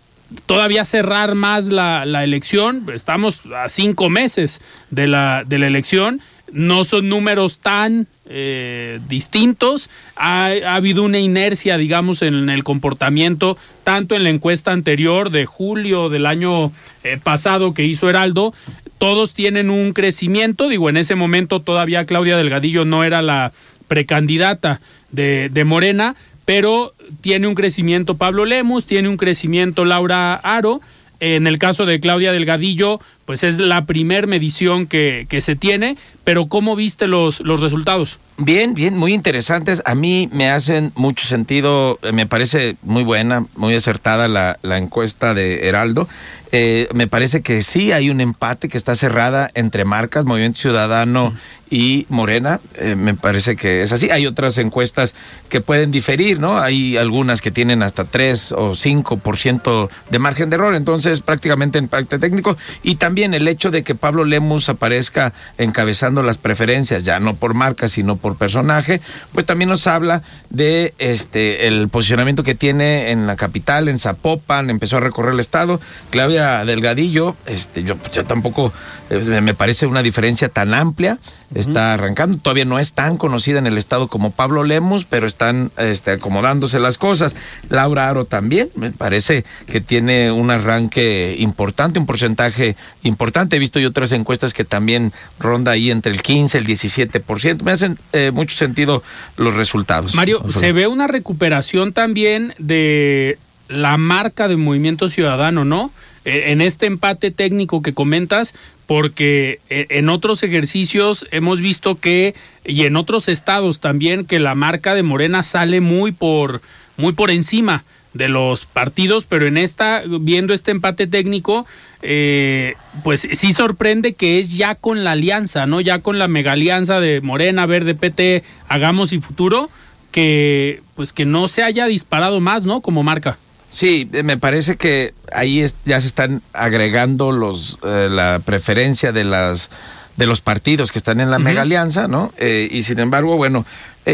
todavía 0.47 0.85
cerrar 0.85 1.35
más 1.35 1.67
la, 1.67 2.05
la, 2.05 2.25
elección. 2.25 2.87
Estamos 2.93 3.41
a 3.55 3.69
cinco 3.69 4.11
meses 4.11 4.61
de 4.91 5.07
la, 5.07 5.45
de 5.47 5.59
la 5.59 5.67
elección. 5.67 6.21
No 6.53 6.85
son 6.85 7.09
números 7.09 7.61
tan 7.61 8.07
eh, 8.31 9.01
distintos. 9.09 9.89
Ha, 10.17 10.51
habido 10.67 11.03
una 11.03 11.19
inercia, 11.19 11.79
digamos, 11.79 12.23
en 12.23 12.51
el 12.51 12.65
comportamiento, 12.65 13.57
tanto 13.85 14.15
en 14.15 14.25
la 14.25 14.31
encuesta 14.31 14.73
anterior 14.73 15.31
de 15.31 15.47
julio 15.47 16.09
del 16.09 16.27
año 16.27 16.73
eh, 17.05 17.19
pasado 17.23 17.75
que 17.75 17.85
hizo 17.85 18.09
Heraldo. 18.09 18.53
Todos 18.99 19.33
tienen 19.33 19.71
un 19.71 19.93
crecimiento. 19.93 20.69
Digo, 20.69 20.91
en 20.91 20.97
ese 20.97 21.15
momento 21.15 21.61
todavía 21.61 22.05
Claudia 22.05 22.37
Delgadillo 22.37 22.85
no 22.85 23.05
era 23.05 23.23
la 23.23 23.53
precandidata 23.87 24.81
de, 25.11 25.49
de 25.51 25.65
Morena, 25.65 26.15
pero 26.49 26.95
tiene 27.21 27.47
un 27.47 27.55
crecimiento 27.55 28.17
Pablo 28.17 28.47
Lemus, 28.47 28.87
tiene 28.87 29.11
un 29.11 29.19
crecimiento 29.19 29.85
Laura 29.85 30.33
Aro. 30.33 30.81
En 31.21 31.47
el 31.47 31.59
caso 31.59 31.85
de 31.85 32.01
Claudia 32.01 32.33
Delgadillo, 32.33 33.01
pues 33.29 33.45
es 33.45 33.59
la 33.59 33.85
primer 33.85 34.27
medición 34.27 34.87
que, 34.87 35.27
que 35.29 35.43
se 35.43 35.55
tiene, 35.55 35.99
pero 36.25 36.47
¿cómo 36.47 36.77
viste 36.77 37.07
los, 37.07 37.41
los 37.41 37.61
resultados? 37.61 38.19
Bien, 38.39 38.73
bien, 38.73 38.97
muy 38.97 39.13
interesantes. 39.13 39.83
A 39.85 39.95
mí 39.95 40.31
me 40.33 40.49
hacen 40.49 40.93
mucho 40.95 41.27
sentido, 41.27 41.99
eh, 42.01 42.13
me 42.13 42.25
parece 42.25 42.77
muy 42.83 43.03
buena, 43.03 43.45
muy 43.55 43.75
acertada 43.75 44.29
la, 44.29 44.59
la 44.63 44.79
encuesta 44.79 45.35
de 45.35 45.69
Heraldo. 45.69 46.09
Eh, 46.51 46.89
me 46.95 47.07
parece 47.07 47.43
que 47.43 47.61
sí 47.63 47.93
hay 47.93 48.09
un 48.09 48.21
empate 48.21 48.69
que 48.69 48.79
está 48.79 48.97
cerrada 48.97 49.51
entre 49.55 49.85
marcas, 49.85 50.25
Movimiento 50.25 50.59
Ciudadano 50.59 51.35
y 51.69 52.07
Morena. 52.09 52.61
Eh, 52.77 52.95
me 52.97 53.15
parece 53.15 53.57
que 53.57 53.83
es 53.83 53.93
así. 53.93 54.11
Hay 54.11 54.27
otras 54.27 54.57
encuestas 54.57 55.15
que 55.51 55.61
pueden 55.61 55.91
diferir, 55.91 56.41
¿no? 56.41 56.59
Hay 56.59 56.97
algunas 56.97 57.43
que 57.43 57.51
tienen 57.51 57.83
hasta 57.83 58.05
3 58.05 58.53
o 58.53 58.71
5% 58.71 59.91
de 60.11 60.19
margen 60.19 60.49
de 60.49 60.57
error, 60.57 60.75
entonces 60.75 61.21
prácticamente 61.21 61.79
empate 61.79 62.19
técnico. 62.19 62.57
Y 62.83 62.95
también 62.95 63.18
el 63.23 63.49
hecho 63.49 63.71
de 63.71 63.83
que 63.83 63.95
Pablo 63.95 64.25
Lemus 64.25 64.69
aparezca 64.69 65.33
encabezando 65.57 66.23
las 66.23 66.39
preferencias, 66.39 67.05
ya 67.05 67.21
no 67.21 67.35
por 67.35 67.55
marca, 67.55 67.89
sino 67.89 68.17
por 68.17 68.37
personaje, 68.37 69.01
pues 69.33 69.47
también 69.47 69.69
nos 69.69 69.87
habla 69.87 70.23
de 70.51 70.95
este 70.99 71.69
el 71.69 71.89
posicionamiento 71.89 72.43
que 72.43 72.55
tiene 72.55 73.11
en 73.11 73.27
la 73.27 73.37
capital, 73.37 73.89
en 73.89 73.99
Zapopan, 73.99 74.71
empezó 74.71 74.99
a 74.99 75.01
recorrer 75.01 75.35
el 75.35 75.41
estado. 75.41 75.81
Claudia 76.11 76.65
Delgadillo, 76.65 77.37
este, 77.47 77.83
yo, 77.83 77.97
pues, 77.97 78.27
tampoco 78.27 78.73
me 79.11 79.55
parece 79.55 79.87
una 79.87 80.03
diferencia 80.03 80.49
tan 80.49 80.75
amplia. 80.75 81.19
Está 81.55 81.95
arrancando, 81.95 82.37
todavía 82.37 82.67
no 82.67 82.79
es 82.79 82.93
tan 82.93 83.17
conocida 83.17 83.59
en 83.59 83.67
el 83.67 83.79
estado 83.79 84.09
como 84.09 84.33
Pablo 84.33 84.65
Lemos, 84.65 85.07
pero 85.07 85.27
están 85.27 85.71
este, 85.79 86.11
acomodándose 86.11 86.79
las 86.79 86.99
cosas. 86.99 87.35
Laura 87.71 88.11
Aro 88.11 88.27
también, 88.27 88.69
me 88.75 88.91
parece 88.91 89.45
que 89.67 89.81
tiene 89.81 90.31
un 90.31 90.51
arranque 90.51 91.37
importante, 91.39 91.99
un 91.99 92.07
porcentaje 92.07 92.77
importante. 93.03 93.08
He 93.51 93.59
visto 93.59 93.79
yo 93.81 93.89
otras 93.89 94.13
encuestas 94.13 94.53
que 94.53 94.65
también 94.65 95.13
ronda 95.39 95.73
ahí 95.73 95.91
entre 95.91 96.13
el 96.13 96.23
15, 96.23 96.59
el 96.59 96.67
17%. 96.67 97.63
Me 97.63 97.73
hacen 97.73 97.99
eh, 98.13 98.31
mucho 98.33 98.57
sentido 98.57 99.03
los 99.37 99.55
resultados. 99.55 100.15
Mario, 100.15 100.45
se 100.51 100.73
ve 100.73 100.87
una 100.87 101.07
recuperación 101.07 101.93
también 101.93 102.55
de 102.59 103.39
la 103.69 103.97
marca 103.97 104.49
de 104.49 104.57
Movimiento 104.57 105.09
Ciudadano, 105.09 105.65
¿no? 105.65 105.93
E, 106.25 106.53
en 106.53 106.61
este 106.61 106.87
empate 106.87 107.31
técnico 107.31 107.83
que 107.83 107.95
comentas, 107.95 108.55
porque 108.87 109.61
e, 109.69 109.87
en 109.91 110.09
otros 110.09 110.43
ejercicios 110.43 111.27
hemos 111.31 111.61
visto 111.61 111.97
que, 111.97 112.35
y 112.65 112.85
en 112.85 112.97
otros 112.97 113.29
estados 113.29 113.81
también, 113.81 114.25
que 114.25 114.39
la 114.39 114.55
marca 114.55 114.95
de 114.95 115.03
Morena 115.03 115.43
sale 115.43 115.81
muy 115.81 116.13
por, 116.13 116.61
muy 116.97 117.13
por 117.13 117.31
encima 117.31 117.85
de 118.15 118.29
los 118.29 118.65
partidos, 118.65 119.27
pero 119.27 119.47
en 119.47 119.59
esta, 119.59 120.03
viendo 120.07 120.55
este 120.55 120.71
empate 120.71 121.07
técnico, 121.07 121.67
eh, 122.03 122.75
pues 123.03 123.27
sí 123.33 123.53
sorprende 123.53 124.13
que 124.13 124.41
es 124.41 124.57
ya 124.57 124.75
con 124.75 125.05
la 125.05 125.13
alianza, 125.13 125.67
¿no? 125.67 125.81
Ya 125.81 125.99
con 125.99 126.19
la 126.19 126.29
mega 126.29 126.53
alianza 126.53 127.01
de 127.01 127.21
Morena, 127.21 127.67
Verde, 127.67 127.95
PT, 127.95 128.45
Hagamos 128.69 129.13
y 129.13 129.21
Futuro, 129.21 129.71
que 130.11 130.83
pues 130.95 131.13
que 131.13 131.25
no 131.25 131.49
se 131.49 131.63
haya 131.63 131.87
disparado 131.87 132.41
más, 132.41 132.65
¿no? 132.65 132.81
Como 132.81 133.03
marca. 133.03 133.39
Sí, 133.71 134.09
eh, 134.13 134.23
me 134.23 134.39
parece 134.39 134.77
que 134.77 135.13
ahí 135.33 135.65
ya 135.85 136.01
se 136.01 136.07
están 136.07 136.43
agregando 136.53 137.33
los 137.33 137.79
eh, 137.85 138.09
la 138.11 138.41
preferencia 138.45 139.13
de 139.13 139.25
las 139.25 139.71
de 140.17 140.27
los 140.27 140.41
partidos 140.41 140.91
que 140.91 140.99
están 140.99 141.21
en 141.21 141.31
la 141.31 141.39
mega 141.39 141.63
alianza, 141.63 142.09
¿no? 142.09 142.33
Eh, 142.39 142.69
y 142.73 142.83
sin 142.83 142.99
embargo, 142.99 143.37
bueno, 143.37 143.65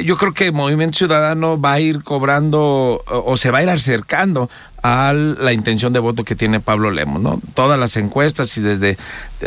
yo 0.02 0.16
creo 0.16 0.34
que 0.34 0.50
Movimiento 0.50 0.98
Ciudadano 0.98 1.60
va 1.60 1.74
a 1.74 1.80
ir 1.80 2.02
cobrando 2.02 3.02
o, 3.06 3.36
se 3.36 3.50
va 3.50 3.58
a 3.58 3.62
ir 3.62 3.70
acercando 3.70 4.50
a 4.82 5.12
la 5.14 5.52
intención 5.52 5.92
de 5.92 5.98
voto 5.98 6.24
que 6.24 6.34
tiene 6.34 6.60
Pablo 6.60 6.90
Lemos, 6.90 7.22
¿no? 7.22 7.40
Todas 7.54 7.78
las 7.78 7.96
encuestas 7.96 8.56
y 8.58 8.60
desde 8.60 8.98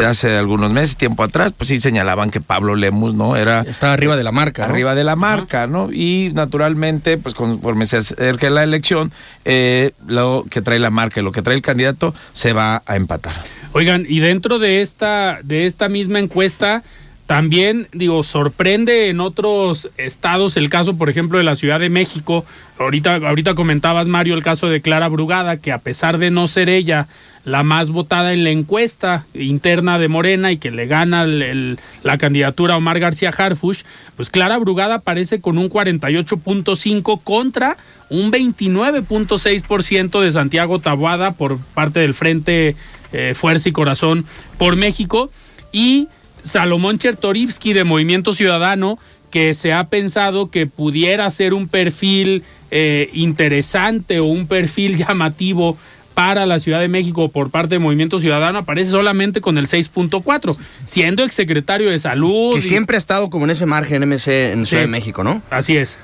hace 0.04 0.36
algunos 0.38 0.72
meses, 0.72 0.98
tiempo 0.98 1.22
atrás, 1.22 1.54
pues 1.56 1.68
sí 1.68 1.80
señalaban 1.80 2.32
que 2.32 2.42
Pablo 2.42 2.76
Lemus, 2.76 3.14
¿no? 3.14 3.36
Era... 3.36 3.62
Estaba 3.62 3.94
arriba 3.94 4.16
de 4.16 4.24
la 4.24 4.32
marca. 4.32 4.66
Arriba 4.66 4.96
de 4.96 5.04
la 5.04 5.16
marca, 5.16 5.68
¿no? 5.68 5.90
Y 5.92 6.32
naturalmente, 6.34 7.18
pues 7.18 7.36
conforme 7.36 7.86
se 7.86 7.98
acerque 7.98 8.50
la 8.50 8.64
elección, 8.64 9.12
eh, 9.46 9.92
lo 10.08 10.46
que 10.50 10.62
trae 10.62 10.80
la 10.80 10.90
marca 10.90 11.20
y 11.20 11.24
lo 11.24 11.32
que 11.32 11.42
trae 11.42 11.56
el 11.56 11.62
candidato 11.62 12.16
se 12.34 12.54
va 12.54 12.82
a 12.86 12.96
empatar. 12.96 13.36
Oigan, 13.74 14.06
y 14.08 14.22
dentro 14.22 14.58
de 14.58 14.82
esta, 14.82 15.40
de 15.44 15.68
esta 15.68 15.88
misma 15.88 16.18
encuesta, 16.20 16.84
también, 17.28 17.90
digo, 17.92 18.24
sorprende 18.24 19.10
en 19.10 19.20
otros 19.20 19.90
estados 19.98 20.56
el 20.56 20.70
caso, 20.70 20.98
por 20.98 21.10
ejemplo, 21.10 21.38
de 21.38 21.44
la 21.44 21.56
Ciudad 21.56 21.78
de 21.78 21.90
México. 21.90 22.46
Ahorita, 22.80 23.16
ahorita 23.16 23.54
comentabas, 23.54 24.08
Mario, 24.08 24.34
el 24.34 24.44
caso 24.44 24.70
de 24.70 24.82
Clara 24.82 25.10
Brugada, 25.10 25.58
que 25.58 25.74
a 25.74 25.80
pesar 25.80 26.20
de 26.20 26.32
no 26.32 26.48
ser 26.48 26.70
ella 26.70 27.08
la 27.44 27.64
más 27.64 27.90
votada 27.90 28.32
en 28.32 28.46
la 28.46 28.50
encuesta 28.50 29.26
interna 29.34 30.00
de 30.00 30.08
Morena 30.08 30.54
y 30.54 30.58
que 30.58 30.72
le 30.72 30.88
gana 30.88 31.26
la 31.26 32.18
candidatura 32.18 32.76
a 32.76 32.78
Omar 32.78 33.00
García 33.00 33.34
Harfush, 33.38 33.84
pues 34.16 34.30
Clara 34.30 34.58
Brugada 34.58 34.96
aparece 34.96 35.42
con 35.42 35.58
un 35.58 35.70
48.5 35.70 37.22
contra 37.24 37.76
un 38.10 38.32
29.6% 38.32 40.22
de 40.22 40.32
Santiago 40.32 40.80
Tabuada 40.80 41.32
por 41.32 41.58
parte 41.58 42.00
del 42.00 42.14
Frente 42.14 42.78
eh, 43.12 43.34
Fuerza 43.36 43.68
y 43.68 43.74
Corazón 43.74 44.26
por 44.58 44.78
México. 44.78 45.30
Y 45.74 46.08
Salomón 46.48 46.98
Chertorivsky 46.98 47.74
de 47.74 47.84
Movimiento 47.84 48.34
Ciudadano, 48.34 48.98
que 49.30 49.54
se 49.54 49.74
ha 49.74 49.88
pensado 49.90 50.50
que 50.50 50.66
pudiera 50.66 51.30
ser 51.30 51.54
un 51.54 51.68
perfil 51.68 52.44
eh, 52.72 53.10
interesante 53.14 54.20
o 54.20 54.26
un 54.26 54.48
perfil 54.48 54.98
llamativo 55.08 55.78
para 56.14 56.48
la 56.48 56.58
Ciudad 56.58 56.80
de 56.80 56.88
México 56.88 57.30
por 57.30 57.52
parte 57.52 57.76
de 57.76 57.80
Movimiento 57.80 58.18
Ciudadano 58.18 58.58
aparece 58.58 58.90
solamente 58.90 59.40
con 59.40 59.60
el 59.60 59.68
6.4, 59.68 60.58
siendo 60.86 61.24
exsecretario 61.24 61.92
de 61.92 62.00
Salud. 62.00 62.56
Que 62.56 62.62
siempre 62.64 62.96
ha 62.96 62.98
estado 62.98 63.30
como 63.30 63.46
en 63.46 63.52
ese 63.52 63.68
margen 63.68 64.02
MC 64.02 64.54
en 64.54 64.66
Ciudad 64.66 64.82
de 64.82 64.88
México, 64.88 65.24
¿no? 65.24 65.44
Así 65.52 65.78
es. 65.78 66.00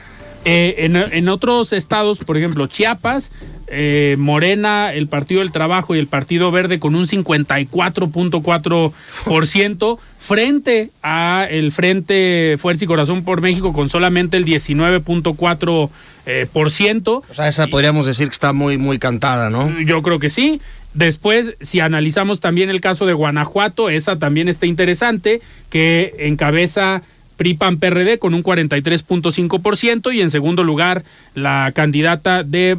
Eh, 0.45 1.09
en, 1.11 1.29
otros 1.29 1.73
estados, 1.73 2.19
por 2.19 2.37
ejemplo, 2.37 2.67
Chiapas, 2.67 3.31
eh, 3.67 4.17
Morena, 4.19 4.93
el 4.93 5.07
Partido 5.07 5.39
del 5.39 5.53
Trabajo 5.53 5.95
y 5.95 5.99
el 5.99 6.07
Partido 6.07 6.51
Verde 6.51 6.79
con 6.79 6.95
un 6.95 7.05
54.4% 7.05 9.97
frente 10.19 10.89
a 11.01 11.47
el 11.49 11.71
Frente 11.71 12.57
Fuerza 12.59 12.83
y 12.83 12.87
Corazón 12.87 13.23
por 13.23 13.39
México 13.41 13.71
con 13.71 13.87
solamente 13.89 14.35
el 14.37 14.45
19.4%. 14.45 15.89
Eh, 16.25 16.47
por 16.53 16.71
ciento. 16.71 17.21
O 17.29 17.33
sea, 17.33 17.49
esa 17.49 17.67
podríamos 17.67 18.05
decir 18.05 18.29
que 18.29 18.33
está 18.33 18.53
muy, 18.53 18.77
muy 18.77 18.97
cantada, 18.97 19.49
¿no? 19.49 19.77
Yo 19.81 20.01
creo 20.01 20.19
que 20.19 20.29
sí. 20.29 20.61
Después, 20.93 21.55
si 21.59 21.81
analizamos 21.81 22.39
también 22.39 22.69
el 22.69 22.79
caso 22.79 23.05
de 23.05 23.11
Guanajuato, 23.11 23.89
esa 23.89 24.17
también 24.17 24.47
está 24.47 24.65
interesante, 24.65 25.41
que 25.69 26.15
encabeza 26.19 27.01
PRIPAN 27.37 27.77
PRD 27.77 28.19
con 28.19 28.33
un 28.33 28.43
43.5% 28.43 30.13
y 30.13 30.21
en 30.21 30.29
segundo 30.29 30.63
lugar 30.63 31.03
la 31.35 31.71
candidata 31.73 32.43
de 32.43 32.77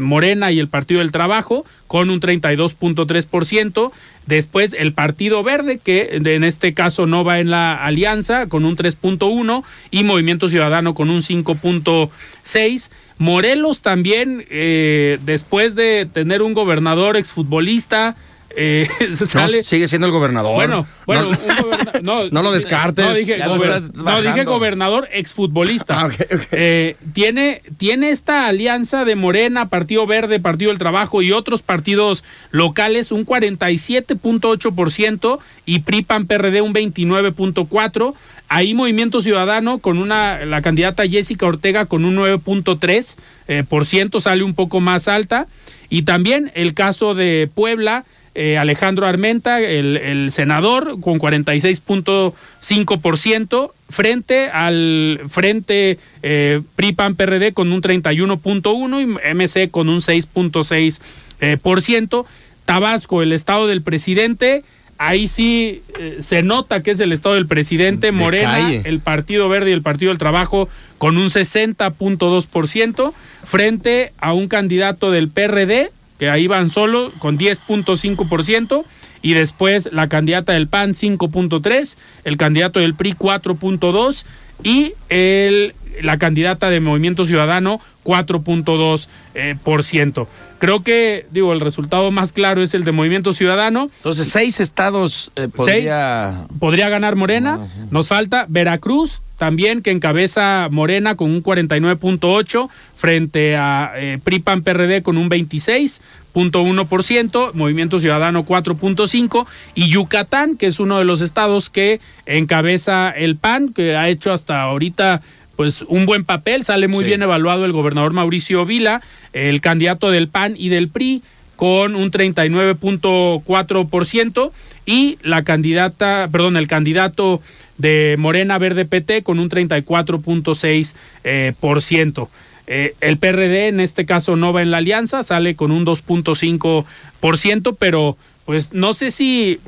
Morena 0.00 0.52
y 0.52 0.58
el 0.58 0.68
Partido 0.68 1.00
del 1.00 1.12
Trabajo 1.12 1.64
con 1.86 2.10
un 2.10 2.20
32.3%. 2.20 3.92
Después 4.26 4.74
el 4.76 4.92
Partido 4.92 5.42
Verde, 5.44 5.78
que 5.78 6.08
en 6.12 6.44
este 6.44 6.74
caso 6.74 7.06
no 7.06 7.22
va 7.22 7.38
en 7.38 7.50
la 7.50 7.74
alianza, 7.74 8.48
con 8.48 8.64
un 8.64 8.76
3.1 8.76 9.62
y 9.92 10.02
Movimiento 10.02 10.48
Ciudadano 10.48 10.94
con 10.94 11.10
un 11.10 11.20
5.6. 11.20 12.90
Morelos 13.18 13.82
también, 13.82 14.44
eh, 14.50 15.18
después 15.24 15.74
de 15.74 16.06
tener 16.12 16.42
un 16.42 16.54
gobernador 16.54 17.16
exfutbolista, 17.16 18.16
eh, 18.50 18.88
sale... 19.26 19.62
sigue 19.62 19.88
siendo 19.88 20.06
el 20.06 20.12
gobernador. 20.12 20.54
Bueno, 20.54 20.86
bueno, 21.06 21.22
no, 21.24 21.28
un 21.30 21.36
goberna- 21.62 22.00
no, 22.02 22.28
no 22.30 22.42
lo 22.42 22.52
descartes. 22.52 23.04
No 23.04 23.14
dije, 23.14 23.38
gober- 23.38 23.92
no, 23.94 24.22
dije 24.22 24.44
gobernador 24.44 25.08
exfutbolista. 25.12 26.06
Ah. 26.06 26.10
Eh, 26.52 26.96
tiene, 27.12 27.62
tiene 27.76 28.10
esta 28.10 28.46
alianza 28.46 29.04
de 29.04 29.16
Morena, 29.16 29.68
Partido 29.68 30.06
Verde, 30.06 30.40
Partido 30.40 30.70
del 30.70 30.78
Trabajo 30.78 31.22
y 31.22 31.32
otros 31.32 31.62
partidos 31.62 32.24
locales 32.50 33.12
un 33.12 33.26
47.8% 33.26 35.38
y 35.64 35.80
PRI-PAN 35.80 36.26
PRD 36.26 36.60
un 36.60 36.74
29.4%. 36.74 38.14
Ahí 38.48 38.74
Movimiento 38.74 39.22
Ciudadano 39.22 39.78
con 39.78 39.98
una 39.98 40.44
la 40.44 40.62
candidata 40.62 41.04
Jessica 41.04 41.46
Ortega 41.46 41.86
con 41.86 42.04
un 42.04 42.16
9.3 42.16 43.16
eh, 43.48 43.64
por 43.68 43.86
ciento 43.86 44.20
sale 44.20 44.44
un 44.44 44.54
poco 44.54 44.78
más 44.80 45.08
alta 45.08 45.48
y 45.88 46.02
también 46.02 46.52
el 46.54 46.72
caso 46.72 47.14
de 47.14 47.50
Puebla 47.52 48.04
eh, 48.36 48.58
Alejandro 48.58 49.06
Armenta, 49.06 49.60
el, 49.60 49.96
el 49.96 50.30
senador, 50.30 51.00
con 51.00 51.18
46.5%, 51.18 53.72
frente 53.88 54.50
al 54.50 55.20
frente 55.28 55.98
eh, 56.22 56.60
PRI-PAN-PRD 56.76 57.52
con 57.54 57.72
un 57.72 57.80
31.1% 57.82 59.00
y 59.00 59.06
MC 59.34 59.70
con 59.70 59.88
un 59.88 60.00
6.6%. 60.00 61.00
eh, 61.40 61.56
por 61.60 61.82
ciento. 61.82 62.26
Tabasco, 62.64 63.22
el 63.22 63.32
estado 63.32 63.66
del 63.68 63.82
presidente, 63.82 64.64
ahí 64.98 65.28
sí 65.28 65.82
eh, 65.98 66.18
se 66.20 66.42
nota 66.42 66.82
que 66.82 66.90
es 66.90 67.00
el 67.00 67.12
estado 67.12 67.36
del 67.36 67.46
presidente, 67.46 68.12
Morena, 68.12 68.72
el 68.72 69.00
Partido 69.00 69.48
Verde 69.48 69.70
y 69.70 69.72
el 69.72 69.82
Partido 69.82 70.10
del 70.10 70.18
Trabajo 70.18 70.68
con 70.98 71.16
un 71.16 71.28
60.2%, 71.28 73.12
frente 73.44 74.12
a 74.18 74.32
un 74.32 74.48
candidato 74.48 75.10
del 75.10 75.28
PRD, 75.28 75.90
que 76.18 76.30
ahí 76.30 76.46
van 76.46 76.70
solo 76.70 77.12
con 77.18 77.38
10.5%, 77.38 78.84
y 79.22 79.34
después 79.34 79.88
la 79.92 80.08
candidata 80.08 80.52
del 80.52 80.68
PAN 80.68 80.94
5.3%, 80.94 81.96
el 82.24 82.36
candidato 82.36 82.80
del 82.80 82.94
PRI 82.94 83.14
4.2% 83.14 84.24
y 84.62 84.94
el, 85.08 85.74
la 86.00 86.18
candidata 86.18 86.70
de 86.70 86.80
Movimiento 86.80 87.24
Ciudadano 87.24 87.80
4.2%. 88.04 89.08
eh, 89.34 89.56
por 89.62 89.84
ciento. 89.84 90.28
Creo 90.58 90.82
que, 90.82 91.26
digo, 91.30 91.52
el 91.52 91.60
resultado 91.60 92.10
más 92.10 92.32
claro 92.32 92.62
es 92.62 92.72
el 92.72 92.84
de 92.84 92.92
Movimiento 92.92 93.32
Ciudadano. 93.32 93.90
Entonces, 93.96 94.28
seis 94.28 94.60
estados 94.60 95.30
eh, 95.36 95.48
podría... 95.54 96.46
Podría 96.58 96.88
ganar 96.88 97.16
Morena. 97.16 97.58
Nos 97.90 98.08
falta 98.08 98.46
Veracruz, 98.48 99.20
también 99.36 99.82
que 99.82 99.90
encabeza 99.90 100.68
Morena 100.70 101.14
con 101.14 101.30
un 101.30 101.42
49.8 101.42 102.68
frente 102.94 103.56
a 103.56 103.92
eh, 103.96 104.18
PRI-PAN 104.22 104.62
PRD 104.62 105.02
con 105.02 105.16
un 105.18 105.28
26.1%, 105.30 107.52
Movimiento 107.54 107.98
Ciudadano 107.98 108.44
4.5 108.46 109.46
y 109.74 109.88
Yucatán, 109.88 110.56
que 110.56 110.66
es 110.66 110.78
uno 110.80 110.98
de 110.98 111.04
los 111.04 111.20
estados 111.20 111.68
que 111.70 112.00
encabeza 112.26 113.10
el 113.10 113.36
PAN, 113.36 113.72
que 113.74 113.96
ha 113.96 114.08
hecho 114.08 114.32
hasta 114.32 114.62
ahorita 114.62 115.20
pues 115.56 115.82
un 115.88 116.04
buen 116.06 116.24
papel, 116.24 116.64
sale 116.64 116.86
muy 116.88 117.04
Sí. 117.04 117.08
bien 117.08 117.22
evaluado 117.22 117.64
el 117.64 117.72
gobernador 117.72 118.12
Mauricio 118.12 118.64
Vila, 118.66 119.00
el 119.32 119.60
candidato 119.62 120.10
del 120.10 120.28
PAN 120.28 120.54
y 120.56 120.68
del 120.68 120.88
PRI 120.88 121.22
con 121.56 121.94
un 121.94 122.10
39.4% 122.10 124.52
y 124.84 125.16
la 125.22 125.42
candidata, 125.44 126.28
perdón, 126.30 126.58
el 126.58 126.68
candidato 126.68 127.40
de 127.78 128.16
Morena 128.18 128.58
Verde 128.58 128.84
PT 128.84 129.22
con 129.22 129.38
un 129.38 129.48
34.6%. 129.50 130.94
Eh, 131.24 131.52
por 131.60 131.82
ciento. 131.82 132.30
Eh, 132.68 132.94
el 133.00 133.18
PRD 133.18 133.68
en 133.68 133.80
este 133.80 134.06
caso 134.06 134.34
no 134.34 134.52
va 134.52 134.60
en 134.62 134.70
la 134.72 134.78
alianza, 134.78 135.22
sale 135.22 135.54
con 135.54 135.70
un 135.70 135.86
2.5%, 135.86 137.76
pero 137.78 138.16
pues 138.44 138.72
no 138.72 138.92
sé 138.94 139.10
si 139.10 139.60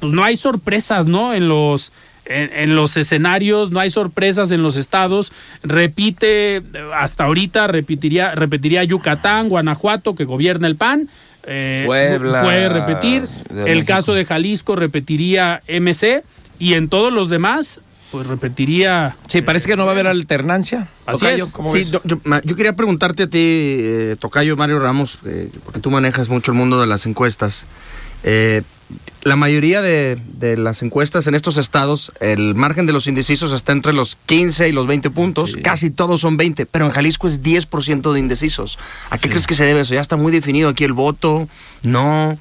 pues 0.00 0.12
no 0.12 0.24
hay 0.24 0.36
sorpresas, 0.36 1.06
¿no? 1.06 1.34
En 1.34 1.48
los 1.48 1.92
en, 2.24 2.50
en 2.52 2.74
los 2.74 2.96
escenarios, 2.96 3.70
no 3.70 3.78
hay 3.78 3.90
sorpresas 3.90 4.50
en 4.50 4.62
los 4.62 4.76
estados. 4.76 5.32
Repite, 5.62 6.62
hasta 6.94 7.24
ahorita 7.24 7.68
repetiría, 7.68 8.34
repetiría 8.34 8.82
Yucatán, 8.84 9.48
Guanajuato, 9.48 10.14
que 10.16 10.24
gobierna 10.24 10.66
el 10.66 10.74
PAN. 10.76 11.08
eh, 11.44 11.84
Puebla, 11.86 12.42
puede 12.42 12.68
repetir. 12.68 13.24
El 13.50 13.64
México. 13.64 13.86
caso 13.86 14.14
de 14.14 14.24
Jalisco 14.24 14.74
repetiría 14.74 15.62
MC. 15.68 16.24
Y 16.58 16.74
en 16.74 16.88
todos 16.88 17.12
los 17.12 17.28
demás, 17.28 17.80
pues 18.10 18.26
repetiría. 18.26 19.16
Sí, 19.26 19.42
parece 19.42 19.68
que 19.68 19.76
no 19.76 19.84
va 19.84 19.90
a 19.90 19.94
haber 19.94 20.06
alternancia. 20.06 20.88
Así 21.06 21.20
Tocayo, 21.20 21.44
es. 21.46 21.50
¿cómo 21.50 21.72
Sí, 21.72 21.78
ves? 21.78 21.90
yo, 21.90 22.00
yo- 22.04 22.20
yo 22.44 22.56
quería 22.56 22.74
preguntarte 22.74 23.24
a 23.24 23.26
ti, 23.28 23.38
eh, 23.40 24.16
Tocayo 24.18 24.56
Mario 24.56 24.78
Ramos, 24.78 25.18
eh, 25.24 25.50
porque 25.64 25.80
tú 25.80 25.90
manejas 25.90 26.28
mucho 26.28 26.52
el 26.52 26.56
mundo 26.58 26.80
de 26.80 26.86
las 26.86 27.06
encuestas. 27.06 27.66
Eh, 28.22 28.62
la 29.24 29.34
mayoría 29.34 29.82
de, 29.82 30.16
de 30.38 30.56
las 30.56 30.82
encuestas 30.82 31.26
en 31.26 31.34
estos 31.34 31.56
estados, 31.56 32.12
el 32.20 32.54
margen 32.54 32.86
de 32.86 32.92
los 32.92 33.08
indecisos 33.08 33.52
está 33.52 33.72
entre 33.72 33.92
los 33.92 34.16
15 34.26 34.68
y 34.68 34.72
los 34.72 34.86
20 34.86 35.10
puntos. 35.10 35.50
Sí. 35.52 35.62
Casi 35.62 35.90
todos 35.90 36.20
son 36.20 36.36
20, 36.36 36.64
pero 36.66 36.86
en 36.86 36.92
Jalisco 36.92 37.26
es 37.26 37.42
10% 37.42 38.12
de 38.12 38.20
indecisos. 38.20 38.78
¿A 39.10 39.18
qué 39.18 39.28
crees 39.28 39.48
que 39.48 39.56
se 39.56 39.64
debe 39.64 39.80
eso? 39.80 39.94
¿Ya 39.94 40.00
está 40.00 40.16
muy 40.16 40.30
definido 40.30 40.68
aquí 40.68 40.84
el 40.84 40.92
voto? 40.92 41.48
No. 41.82 42.38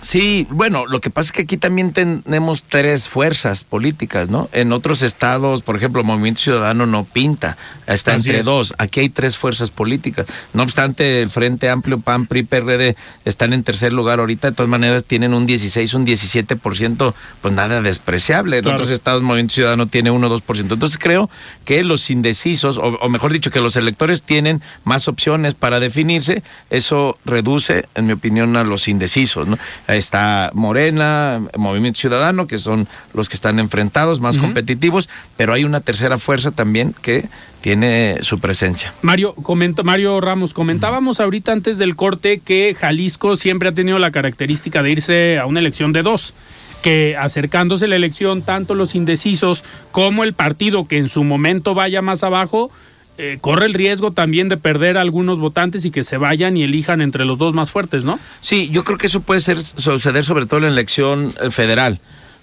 Sí, 0.00 0.46
bueno, 0.50 0.86
lo 0.86 1.00
que 1.00 1.10
pasa 1.10 1.26
es 1.28 1.32
que 1.32 1.42
aquí 1.42 1.56
también 1.56 1.92
tenemos 1.92 2.64
tres 2.64 3.08
fuerzas 3.08 3.64
políticas, 3.64 4.28
¿no? 4.28 4.48
En 4.52 4.72
otros 4.72 5.02
estados, 5.02 5.62
por 5.62 5.76
ejemplo, 5.76 6.04
Movimiento 6.04 6.40
Ciudadano 6.40 6.86
no 6.86 7.04
pinta, 7.04 7.56
está 7.86 8.12
Así 8.14 8.28
entre 8.28 8.40
es. 8.40 8.44
dos. 8.44 8.74
Aquí 8.78 9.00
hay 9.00 9.08
tres 9.08 9.36
fuerzas 9.36 9.70
políticas. 9.70 10.26
No 10.52 10.62
obstante, 10.62 11.20
el 11.20 11.30
Frente 11.30 11.68
Amplio, 11.68 11.98
PAN, 11.98 12.26
PRI, 12.26 12.44
PRD 12.44 12.96
están 13.24 13.52
en 13.52 13.64
tercer 13.64 13.92
lugar 13.92 14.20
ahorita. 14.20 14.50
De 14.50 14.56
todas 14.56 14.70
maneras, 14.70 15.04
tienen 15.04 15.34
un 15.34 15.46
16, 15.46 15.94
un 15.94 16.06
17%, 16.06 17.14
pues 17.42 17.54
nada 17.54 17.82
despreciable. 17.82 18.58
En 18.58 18.62
Claro. 18.62 18.76
otros 18.76 18.90
estados, 18.90 19.22
Movimiento 19.22 19.54
Ciudadano 19.54 19.86
tiene 19.86 20.10
1 20.10 20.28
2%. 20.28 20.74
Entonces 20.74 20.98
creo 20.98 21.28
que 21.64 21.82
los 21.82 22.10
indecisos, 22.10 22.78
o, 22.78 22.82
o 22.82 23.08
mejor 23.08 23.32
dicho, 23.32 23.50
que 23.50 23.60
los 23.60 23.76
electores 23.76 24.22
tienen 24.22 24.62
más 24.84 25.08
opciones 25.08 25.54
para 25.54 25.80
definirse. 25.80 26.42
Eso 26.70 27.18
reduce, 27.24 27.88
en 27.94 28.06
mi 28.06 28.12
opinión, 28.12 28.56
a 28.56 28.64
los 28.64 28.86
indecisos, 28.88 29.46
¿no? 29.48 29.58
Está 29.88 30.50
Morena, 30.54 31.40
Movimiento 31.56 31.98
Ciudadano, 31.98 32.46
que 32.46 32.58
son 32.58 32.86
los 33.14 33.28
que 33.28 33.34
están 33.34 33.58
enfrentados, 33.58 34.20
más 34.20 34.36
competitivos, 34.36 35.08
pero 35.36 35.54
hay 35.54 35.64
una 35.64 35.80
tercera 35.80 36.18
fuerza 36.18 36.50
también 36.50 36.94
que 37.00 37.28
tiene 37.60 38.18
su 38.22 38.38
presencia. 38.38 38.94
Mario, 39.02 39.34
comenta, 39.34 39.82
Mario 39.82 40.20
Ramos, 40.20 40.54
comentábamos 40.54 41.20
ahorita 41.20 41.52
antes 41.52 41.78
del 41.78 41.96
corte 41.96 42.40
que 42.40 42.76
Jalisco 42.78 43.36
siempre 43.36 43.70
ha 43.70 43.72
tenido 43.72 43.98
la 43.98 44.10
característica 44.10 44.82
de 44.82 44.90
irse 44.90 45.38
a 45.38 45.46
una 45.46 45.60
elección 45.60 45.92
de 45.92 46.02
dos 46.02 46.34
que 46.82 47.16
acercándose 47.16 47.88
la 47.88 47.96
elección, 47.96 48.42
tanto 48.42 48.74
los 48.74 48.94
indecisos 48.94 49.64
como 49.90 50.22
el 50.22 50.32
partido 50.32 50.86
que 50.86 50.98
en 50.98 51.08
su 51.08 51.24
momento 51.24 51.74
vaya 51.74 52.02
más 52.02 52.22
abajo, 52.22 52.70
eh, 53.18 53.38
corre 53.40 53.66
el 53.66 53.74
riesgo 53.74 54.12
también 54.12 54.48
de 54.48 54.56
perder 54.56 54.96
a 54.96 55.00
algunos 55.00 55.40
votantes 55.40 55.84
y 55.84 55.90
que 55.90 56.04
se 56.04 56.18
vayan 56.18 56.56
y 56.56 56.62
elijan 56.62 57.00
entre 57.00 57.24
los 57.24 57.36
dos 57.36 57.52
más 57.52 57.70
fuertes, 57.70 58.04
¿no? 58.04 58.18
Sí, 58.40 58.70
yo 58.70 58.84
creo 58.84 58.96
que 58.96 59.08
eso 59.08 59.20
puede 59.20 59.40
ser 59.40 59.60
suceder 59.60 60.24
sobre 60.24 60.46
todo 60.46 60.58
en 60.58 60.66
la 60.66 60.70
elección 60.70 61.34
eh, 61.42 61.50
federal. 61.50 61.98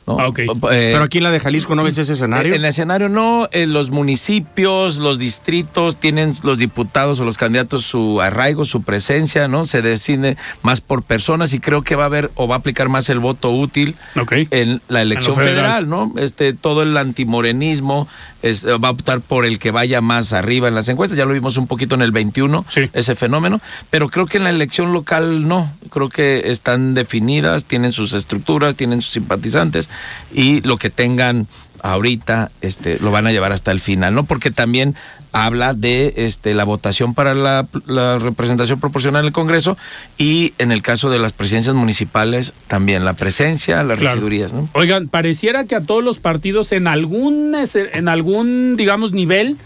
¿No? 0.08 0.20
Ah, 0.20 0.28
ok. 0.28 0.40
Eh, 0.40 0.48
Pero 0.62 1.04
aquí 1.04 1.18
en 1.20 1.24
la 1.24 1.32
de 1.32 1.40
Jalisco 1.40 1.76
no 1.76 1.84
ves 1.84 1.98
ese 1.98 2.14
escenario. 2.14 2.54
En 2.54 2.62
el 2.62 2.66
escenario 2.66 3.10
no, 3.10 3.48
en 3.52 3.74
los 3.74 3.92
municipios, 3.92 4.98
los 4.98 5.20
distritos 5.20 5.98
tienen 5.98 6.34
los 6.44 6.58
diputados 6.58 7.20
o 7.20 7.26
los 7.26 7.38
candidatos 7.38 7.84
su 7.84 8.22
arraigo, 8.22 8.66
su 8.66 8.84
presencia, 8.84 9.48
¿no? 9.48 9.66
Se 9.66 9.82
decide 9.82 10.38
más 10.62 10.82
por 10.82 11.04
personas 11.04 11.54
y 11.54 11.60
creo 11.60 11.82
que 11.84 11.96
va 11.96 12.04
a 12.04 12.06
haber 12.08 12.32
o 12.36 12.48
va 12.48 12.56
a 12.56 12.60
aplicar 12.60 12.90
más 12.90 13.10
el 13.10 13.20
voto 13.20 13.52
útil 13.52 13.96
Ok. 14.20 14.34
en 14.52 14.82
la 14.90 15.02
elección 15.02 15.36
federal. 15.36 15.56
federal, 15.86 15.90
¿no? 15.90 16.14
Este 16.18 16.54
todo 16.54 16.84
el 16.84 16.96
antimorenismo 16.98 18.08
es, 18.42 18.66
va 18.66 18.90
a 18.90 18.92
optar 18.92 19.22
por 19.22 19.46
el 19.46 19.58
que 19.60 19.72
vaya 19.72 20.02
más 20.02 20.34
arriba 20.34 20.68
en 20.68 20.76
las 20.76 20.88
encuestas, 20.90 21.18
ya 21.18 21.26
lo 21.26 21.34
vimos 21.34 21.58
un 21.58 21.66
poquito 21.68 21.96
en 21.96 22.02
el 22.04 22.12
21 22.12 22.64
Sí. 22.70 22.90
ese 22.94 23.16
fenómeno, 23.16 23.60
pero 23.90 24.10
creo 24.10 24.28
que 24.28 24.38
en 24.38 24.44
la 24.44 24.50
elección 24.52 24.94
local 24.94 25.48
no, 25.48 25.72
creo 25.90 26.10
que 26.10 26.44
están 26.46 26.94
definidas, 26.94 27.66
tienen 27.66 27.92
sus 27.92 28.14
estructuras, 28.14 28.76
tienen 28.76 29.02
sus 29.02 29.14
simpatizantes 29.14 29.90
y 30.34 30.62
lo 30.62 30.78
que 30.78 30.90
tengan 30.90 31.48
ahorita 31.82 32.52
este 32.62 32.98
lo 33.00 33.12
van 33.12 33.28
a 33.28 33.32
llevar 33.32 33.52
hasta 33.52 33.72
el 33.72 33.80
final, 33.80 34.16
¿no? 34.16 34.24
Porque 34.24 34.50
también 34.52 34.96
habla 35.32 35.74
de 35.74 36.14
este 36.16 36.54
la 36.54 36.64
votación 36.64 37.14
para 37.14 37.36
la, 37.36 37.68
la 37.86 38.18
representación 38.20 38.80
proporcional 38.80 39.22
en 39.24 39.28
el 39.28 39.34
Congreso 39.34 39.78
y 40.18 40.54
en 40.58 40.72
el 40.72 40.82
caso 40.82 41.10
de 41.10 41.20
las 41.20 41.34
presidencias 41.34 41.76
municipales 41.76 42.54
también 42.68 43.04
la 43.06 43.14
presencia, 43.14 43.84
las 43.84 44.00
Claro. 44.00 44.16
regidurías, 44.16 44.54
¿no? 44.54 44.70
Oigan, 44.74 45.10
pareciera 45.10 45.66
que 45.66 45.76
a 45.76 45.82
todos 45.82 46.04
los 46.04 46.20
partidos 46.20 46.72
en 46.72 46.88
algún, 46.88 47.54
en 47.94 48.08
algún, 48.08 48.78
digamos, 48.78 49.12
nivel 49.12 49.58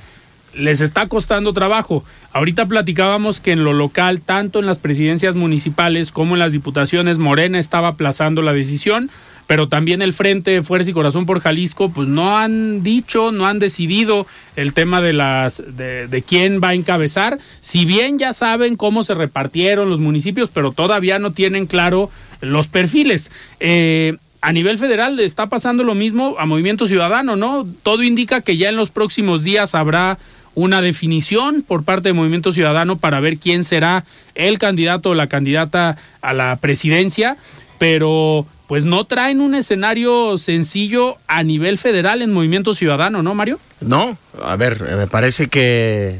les 0.56 0.82
está 0.82 1.06
costando 1.08 1.54
trabajo. 1.54 2.04
Ahorita 2.34 2.66
platicábamos 2.66 3.40
que 3.40 3.52
en 3.52 3.64
lo 3.64 3.72
local, 3.74 4.22
tanto 4.22 4.60
en 4.60 4.66
las 4.66 4.80
presidencias 4.80 5.36
municipales 5.36 6.12
como 6.12 6.36
en 6.36 6.40
las 6.40 6.52
diputaciones, 6.52 7.20
Morena 7.20 7.60
estaba 7.60 7.90
aplazando 7.90 8.42
la 8.42 8.52
decisión. 8.54 9.10
Pero 9.50 9.68
también 9.68 10.04
el 10.04 10.14
Frente 10.14 10.62
Fuerza 10.62 10.91
y 10.91 10.93
Corazón 10.93 11.26
por 11.26 11.39
Jalisco, 11.39 11.89
pues 11.89 12.08
no 12.08 12.38
han 12.38 12.84
dicho, 12.84 13.32
no 13.32 13.47
han 13.47 13.58
decidido 13.58 14.28
el 14.56 14.76
tema 14.76 15.02
de 15.02 15.12
las 15.12 15.64
de, 15.76 16.24
quién 16.28 16.62
va 16.64 16.70
a 16.70 16.74
encabezar. 16.76 17.39
Si 17.60 17.84
bien 17.84 18.20
ya 18.20 18.34
saben 18.34 18.76
cómo 18.76 19.02
se 19.02 19.16
repartieron 19.16 19.89
los 19.89 20.00
municipios, 20.00 20.52
pero 20.54 20.72
todavía 20.72 21.18
no 21.18 21.32
tienen 21.32 21.66
claro 21.66 22.12
los 22.41 22.68
perfiles. 22.68 23.32
Eh, 23.60 24.18
a 24.39 24.54
nivel 24.54 24.78
federal 24.78 25.20
está 25.20 25.47
pasando 25.47 25.84
lo 25.84 25.95
mismo 25.95 26.36
a 26.38 26.45
Movimiento 26.45 26.86
Ciudadano, 26.86 27.36
¿no? 27.36 27.66
Todo 27.82 28.04
indica 28.04 28.41
que 28.41 28.56
ya 28.56 28.70
en 28.70 28.76
los 28.76 28.91
próximos 28.91 29.43
días 29.43 29.74
habrá 29.74 30.20
una 30.54 30.80
definición 30.84 31.64
por 31.68 31.84
parte 31.84 32.10
de 32.10 32.14
Movimiento 32.14 32.52
Ciudadano 32.52 32.97
para 33.00 33.20
ver 33.20 33.39
quién 33.39 33.64
será 33.64 34.06
el 34.36 34.60
candidato 34.60 35.10
o 35.10 35.16
la 35.16 35.26
candidata 35.26 35.97
a 36.22 36.36
la 36.36 36.56
presidencia, 36.58 37.36
pero 37.80 38.45
pues 38.70 38.86
no 38.86 39.03
traen 39.03 39.41
un 39.41 39.55
escenario 39.55 40.38
sencillo 40.38 41.17
a 41.26 41.41
nivel 41.41 41.80
federal 41.80 42.22
en 42.22 42.32
Movimiento 42.32 42.76
Ciudadano, 42.76 43.24
¿no, 43.24 43.34
Mario? 43.34 43.59
No, 43.82 44.15
a 44.43 44.55
ver, 44.57 44.95
me 44.95 45.07
parece 45.07 45.47
que 45.47 46.20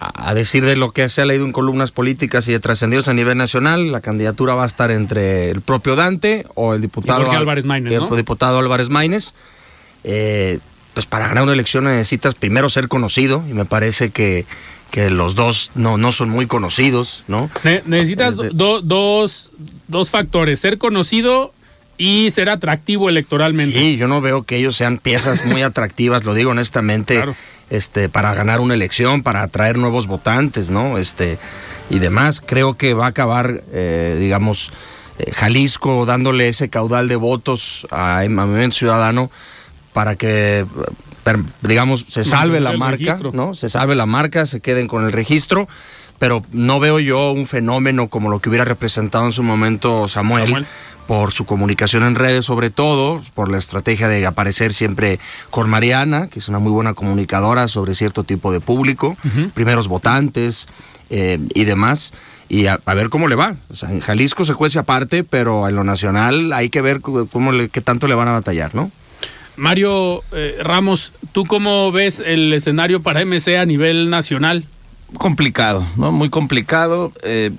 a 0.00 0.34
decir 0.34 0.64
de 0.64 0.74
lo 0.74 0.90
que 0.90 1.08
se 1.08 1.22
ha 1.22 1.26
leído 1.26 1.44
en 1.44 1.52
columnas 1.52 1.92
políticas 1.92 2.48
y 2.48 2.52
de 2.52 2.58
trascendidos 2.58 3.06
a 3.06 3.14
nivel 3.14 3.38
nacional, 3.38 3.92
la 3.92 4.00
candidatura 4.00 4.56
va 4.56 4.64
a 4.64 4.66
estar 4.66 4.90
entre 4.90 5.48
el 5.50 5.60
propio 5.60 5.94
Dante 5.94 6.44
o 6.56 6.74
el 6.74 6.82
diputado 6.82 7.30
Álvarez 7.30 7.66
Maínez, 7.66 7.92
el 7.92 8.16
diputado 8.16 8.58
Álvarez 8.58 8.88
Maínez. 8.88 9.34
Eh, 10.02 10.58
pues 10.92 11.06
para 11.06 11.28
ganar 11.28 11.44
una 11.44 11.52
elección 11.52 11.84
necesitas 11.84 12.34
primero 12.34 12.68
ser 12.68 12.88
conocido 12.88 13.44
y 13.48 13.52
me 13.52 13.64
parece 13.64 14.10
que, 14.10 14.44
que 14.90 15.08
los 15.08 15.36
dos 15.36 15.70
no, 15.76 15.98
no 15.98 16.10
son 16.10 16.30
muy 16.30 16.48
conocidos, 16.48 17.22
¿no? 17.28 17.48
necesitas 17.84 18.34
dos, 18.34 19.52
dos 19.86 20.10
factores, 20.10 20.58
ser 20.58 20.78
conocido 20.78 21.52
y 21.98 22.30
ser 22.30 22.48
atractivo 22.48 23.08
electoralmente. 23.08 23.78
Sí, 23.78 23.96
yo 23.96 24.08
no 24.08 24.20
veo 24.20 24.42
que 24.42 24.56
ellos 24.56 24.76
sean 24.76 24.98
piezas 24.98 25.44
muy 25.44 25.62
atractivas, 25.62 26.24
lo 26.24 26.34
digo 26.34 26.50
honestamente, 26.50 27.22
este, 27.70 28.08
para 28.08 28.34
ganar 28.34 28.60
una 28.60 28.74
elección, 28.74 29.22
para 29.22 29.42
atraer 29.42 29.78
nuevos 29.78 30.06
votantes, 30.06 30.70
¿no? 30.70 30.98
Este, 30.98 31.38
y 31.90 31.98
demás. 31.98 32.42
Creo 32.44 32.74
que 32.74 32.94
va 32.94 33.06
a 33.06 33.08
acabar, 33.08 33.62
eh, 33.72 34.16
digamos, 34.20 34.72
eh, 35.18 35.32
Jalisco 35.32 36.06
dándole 36.06 36.48
ese 36.48 36.68
caudal 36.68 37.08
de 37.08 37.16
votos 37.16 37.86
a 37.90 38.24
Movimiento 38.28 38.76
Ciudadano 38.76 39.30
para 39.92 40.16
que, 40.16 40.66
digamos, 41.62 42.06
se 42.08 42.24
salve 42.24 42.60
la 42.60 42.72
marca, 42.72 43.18
¿no? 43.32 43.54
Se 43.54 43.70
salve 43.70 43.94
la 43.94 44.06
marca, 44.06 44.44
se 44.44 44.60
queden 44.60 44.88
con 44.88 45.04
el 45.04 45.12
registro 45.12 45.68
pero 46.18 46.42
no 46.52 46.80
veo 46.80 46.98
yo 47.00 47.32
un 47.32 47.46
fenómeno 47.46 48.08
como 48.08 48.30
lo 48.30 48.40
que 48.40 48.48
hubiera 48.48 48.64
representado 48.64 49.26
en 49.26 49.32
su 49.32 49.42
momento 49.42 50.08
Samuel 50.08 50.66
por 51.06 51.32
su 51.32 51.44
comunicación 51.44 52.02
en 52.02 52.14
redes 52.14 52.44
sobre 52.44 52.70
todo, 52.70 53.22
por 53.34 53.50
la 53.50 53.58
estrategia 53.58 54.08
de 54.08 54.26
aparecer 54.26 54.74
siempre 54.74 55.18
con 55.50 55.68
Mariana, 55.68 56.28
que 56.28 56.38
es 56.38 56.48
una 56.48 56.58
muy 56.58 56.72
buena 56.72 56.94
comunicadora 56.94 57.68
sobre 57.68 57.94
cierto 57.94 58.24
tipo 58.24 58.52
de 58.52 58.60
público, 58.60 59.16
primeros 59.54 59.88
votantes 59.88 60.68
eh, 61.10 61.38
y 61.54 61.64
demás. 61.64 62.12
Y 62.48 62.66
a, 62.66 62.78
ver 62.94 63.08
cómo 63.08 63.26
le 63.26 63.34
va. 63.34 63.56
O 63.70 63.76
sea, 63.76 63.90
en 63.90 64.00
Jalisco 64.00 64.44
se 64.44 64.54
cuece 64.54 64.78
aparte, 64.78 65.24
pero 65.24 65.68
en 65.68 65.74
lo 65.74 65.82
nacional 65.82 66.52
hay 66.52 66.70
que 66.70 66.80
ver 66.80 67.00
cómo 67.00 67.50
le, 67.50 67.68
qué 67.68 67.80
tanto 67.80 68.06
le 68.06 68.14
van 68.14 68.28
a 68.28 68.32
batallar, 68.32 68.74
¿no? 68.74 68.90
Mario 69.56 70.22
eh, 70.32 70.58
Ramos, 70.62 71.12
¿tú 71.32 71.44
cómo 71.44 71.90
ves 71.90 72.22
el 72.24 72.52
escenario 72.52 73.02
para 73.02 73.24
MC 73.24 73.56
a 73.58 73.64
nivel 73.64 74.10
nacional? 74.10 74.64
Complicado, 75.18 75.86
¿no? 75.96 76.12
Muy 76.12 76.30
complicado. 76.30 77.12
Eh, 77.22 77.50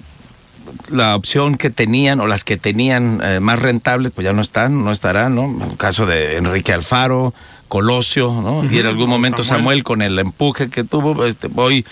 la 0.89 1.15
opción 1.15 1.57
que 1.57 1.69
tenían 1.69 2.19
o 2.19 2.27
las 2.27 2.43
que 2.43 2.57
tenían 2.57 3.21
eh, 3.23 3.39
más 3.39 3.59
rentables, 3.59 4.11
pues 4.11 4.25
ya 4.25 4.33
no 4.33 4.41
están, 4.41 4.83
no 4.83 4.91
estarán, 4.91 5.35
¿no? 5.35 5.65
El 5.65 5.77
caso 5.77 6.05
de 6.05 6.37
Enrique 6.37 6.73
Alfaro, 6.73 7.33
Colosio, 7.67 8.41
¿no? 8.41 8.63
Y 8.69 8.79
en 8.79 8.85
algún 8.85 9.09
momento 9.09 9.43
Samuel. 9.43 9.83
con 9.83 10.01
el 10.01 10.17
empuje 10.19 10.69
que 10.69 10.83
tuvo, 10.83 11.25
este, 11.25 11.49
hoy 11.55 11.85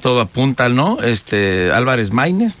todo 0.00 0.20
apunta, 0.20 0.68
¿no? 0.68 1.00
Este, 1.00 1.70
Álvarez 1.72 2.10
Maínez. 2.10 2.58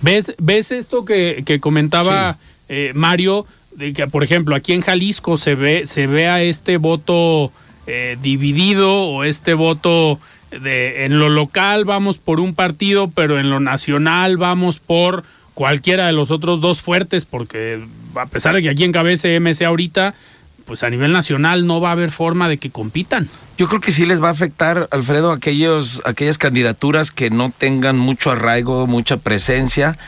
¿Ves, 0.00 0.34
¿Ves 0.38 0.70
esto 0.72 1.04
que, 1.04 1.42
que 1.44 1.60
comentaba 1.60 2.38
eh, 2.68 2.92
Mario? 2.94 3.46
De 3.72 3.92
que, 3.92 4.06
por 4.08 4.24
ejemplo, 4.24 4.56
aquí 4.56 4.72
en 4.72 4.80
Jalisco 4.80 5.36
se 5.36 5.54
ve, 5.54 5.86
se 5.86 6.06
ve 6.06 6.28
a 6.28 6.42
este 6.42 6.78
voto 6.78 7.52
eh, 7.86 8.16
dividido 8.20 8.92
o 8.92 9.24
este 9.24 9.54
voto 9.54 10.18
de 10.50 11.04
en 11.04 11.18
lo 11.18 11.28
local 11.28 11.84
vamos 11.84 12.18
por 12.18 12.40
un 12.40 12.54
partido, 12.54 13.10
pero 13.14 13.38
en 13.38 13.50
lo 13.50 13.60
nacional 13.60 14.36
vamos 14.36 14.78
por 14.78 15.24
cualquiera 15.54 16.06
de 16.06 16.12
los 16.12 16.30
otros 16.30 16.60
dos 16.60 16.80
fuertes, 16.80 17.24
porque 17.24 17.84
a 18.14 18.26
pesar 18.26 18.54
de 18.54 18.62
que 18.62 18.70
aquí 18.70 18.84
encabece 18.84 19.38
MC 19.40 19.64
ahorita, 19.64 20.14
pues 20.64 20.82
a 20.82 20.90
nivel 20.90 21.12
nacional 21.12 21.66
no 21.66 21.80
va 21.80 21.88
a 21.88 21.92
haber 21.92 22.10
forma 22.10 22.48
de 22.48 22.58
que 22.58 22.70
compitan. 22.70 23.28
Yo 23.56 23.66
creo 23.66 23.80
que 23.80 23.90
sí 23.90 24.06
les 24.06 24.22
va 24.22 24.28
a 24.28 24.32
afectar, 24.32 24.86
Alfredo, 24.92 25.32
aquellos, 25.32 26.00
aquellas 26.04 26.38
candidaturas 26.38 27.10
que 27.10 27.30
no 27.30 27.50
tengan 27.50 27.98
mucho 27.98 28.30
arraigo, 28.30 28.86
mucha 28.86 29.16
presencia 29.16 29.98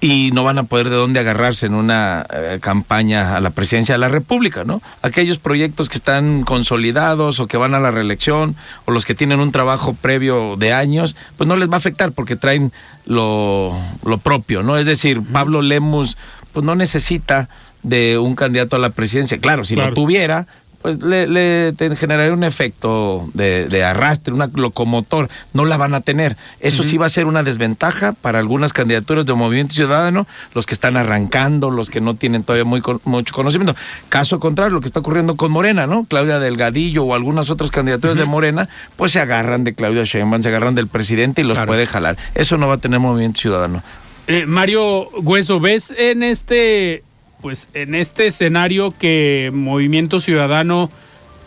y 0.00 0.30
no 0.32 0.44
van 0.44 0.58
a 0.58 0.62
poder 0.62 0.90
de 0.90 0.96
dónde 0.96 1.18
agarrarse 1.18 1.66
en 1.66 1.74
una 1.74 2.24
eh, 2.32 2.58
campaña 2.60 3.36
a 3.36 3.40
la 3.40 3.50
presidencia 3.50 3.94
de 3.94 3.98
la 3.98 4.08
República, 4.08 4.62
¿no? 4.64 4.80
Aquellos 5.02 5.38
proyectos 5.38 5.88
que 5.88 5.98
están 5.98 6.44
consolidados 6.44 7.40
o 7.40 7.48
que 7.48 7.56
van 7.56 7.74
a 7.74 7.80
la 7.80 7.90
reelección 7.90 8.54
o 8.84 8.92
los 8.92 9.04
que 9.04 9.14
tienen 9.14 9.40
un 9.40 9.50
trabajo 9.50 9.94
previo 9.94 10.56
de 10.56 10.72
años, 10.72 11.16
pues 11.36 11.48
no 11.48 11.56
les 11.56 11.68
va 11.68 11.74
a 11.74 11.78
afectar 11.78 12.12
porque 12.12 12.36
traen 12.36 12.72
lo, 13.06 13.76
lo 14.04 14.18
propio, 14.18 14.62
¿no? 14.62 14.76
Es 14.76 14.86
decir, 14.86 15.20
Pablo 15.32 15.62
Lemus 15.62 16.16
pues 16.52 16.64
no 16.64 16.76
necesita 16.76 17.48
de 17.82 18.18
un 18.18 18.36
candidato 18.36 18.76
a 18.76 18.78
la 18.78 18.90
presidencia. 18.90 19.38
Claro, 19.38 19.64
si 19.64 19.74
lo 19.74 19.92
tuviera, 19.94 20.46
pues 20.82 21.02
le, 21.02 21.26
le 21.26 21.74
generaría 21.96 22.32
un 22.32 22.44
efecto 22.44 23.28
de, 23.34 23.84
arrastre, 23.84 24.32
una 24.32 24.48
locomotor, 24.54 25.28
no 25.52 25.64
la 25.64 25.76
van 25.76 25.94
a 25.94 26.00
tener. 26.00 26.36
Eso 26.60 26.82
sí 26.82 26.98
va 26.98 27.06
a 27.06 27.08
ser 27.08 27.26
una 27.26 27.42
desventaja 27.42 28.12
para 28.12 28.38
algunas 28.38 28.72
candidaturas 28.72 29.26
de 29.26 29.34
Movimiento 29.34 29.74
Ciudadano, 29.74 30.26
los 30.54 30.66
que 30.66 30.74
están 30.74 30.96
arrancando, 30.96 31.70
los 31.70 31.90
que 31.90 32.00
no 32.00 32.14
tienen 32.14 32.44
todavía 32.44 32.64
muy 32.64 32.82
mucho 33.04 33.34
conocimiento. 33.34 33.74
Caso 34.08 34.38
contrario, 34.38 34.74
lo 34.74 34.80
que 34.80 34.86
está 34.86 35.00
ocurriendo 35.00 35.36
con 35.36 35.50
Morena, 35.50 35.86
¿no? 35.86 36.04
Claudia 36.04 36.38
Delgadillo 36.38 37.04
o 37.04 37.14
algunas 37.14 37.50
otras 37.50 37.70
candidaturas 37.70 38.16
de 38.16 38.24
Morena, 38.24 38.68
pues 38.96 39.12
se 39.12 39.20
agarran 39.20 39.64
de 39.64 39.74
Claudia 39.74 40.04
Sheinbaum, 40.04 40.42
se 40.42 40.48
agarran 40.48 40.74
del 40.74 40.86
presidente 40.86 41.40
y 41.40 41.44
los 41.44 41.58
puede 41.58 41.86
jalar. 41.86 42.16
Eso 42.34 42.56
no 42.56 42.68
va 42.68 42.74
a 42.74 42.78
tener 42.78 43.00
Movimiento 43.00 43.40
Ciudadano. 43.40 43.82
Eh, 44.28 44.44
Mario 44.46 45.08
Hueso, 45.22 45.58
¿ves 45.58 45.92
en 45.96 46.22
este 46.22 47.02
pues 47.40 47.68
en 47.74 47.94
este 47.94 48.26
escenario 48.26 48.94
que 48.98 49.50
Movimiento 49.52 50.20
Ciudadano 50.20 50.90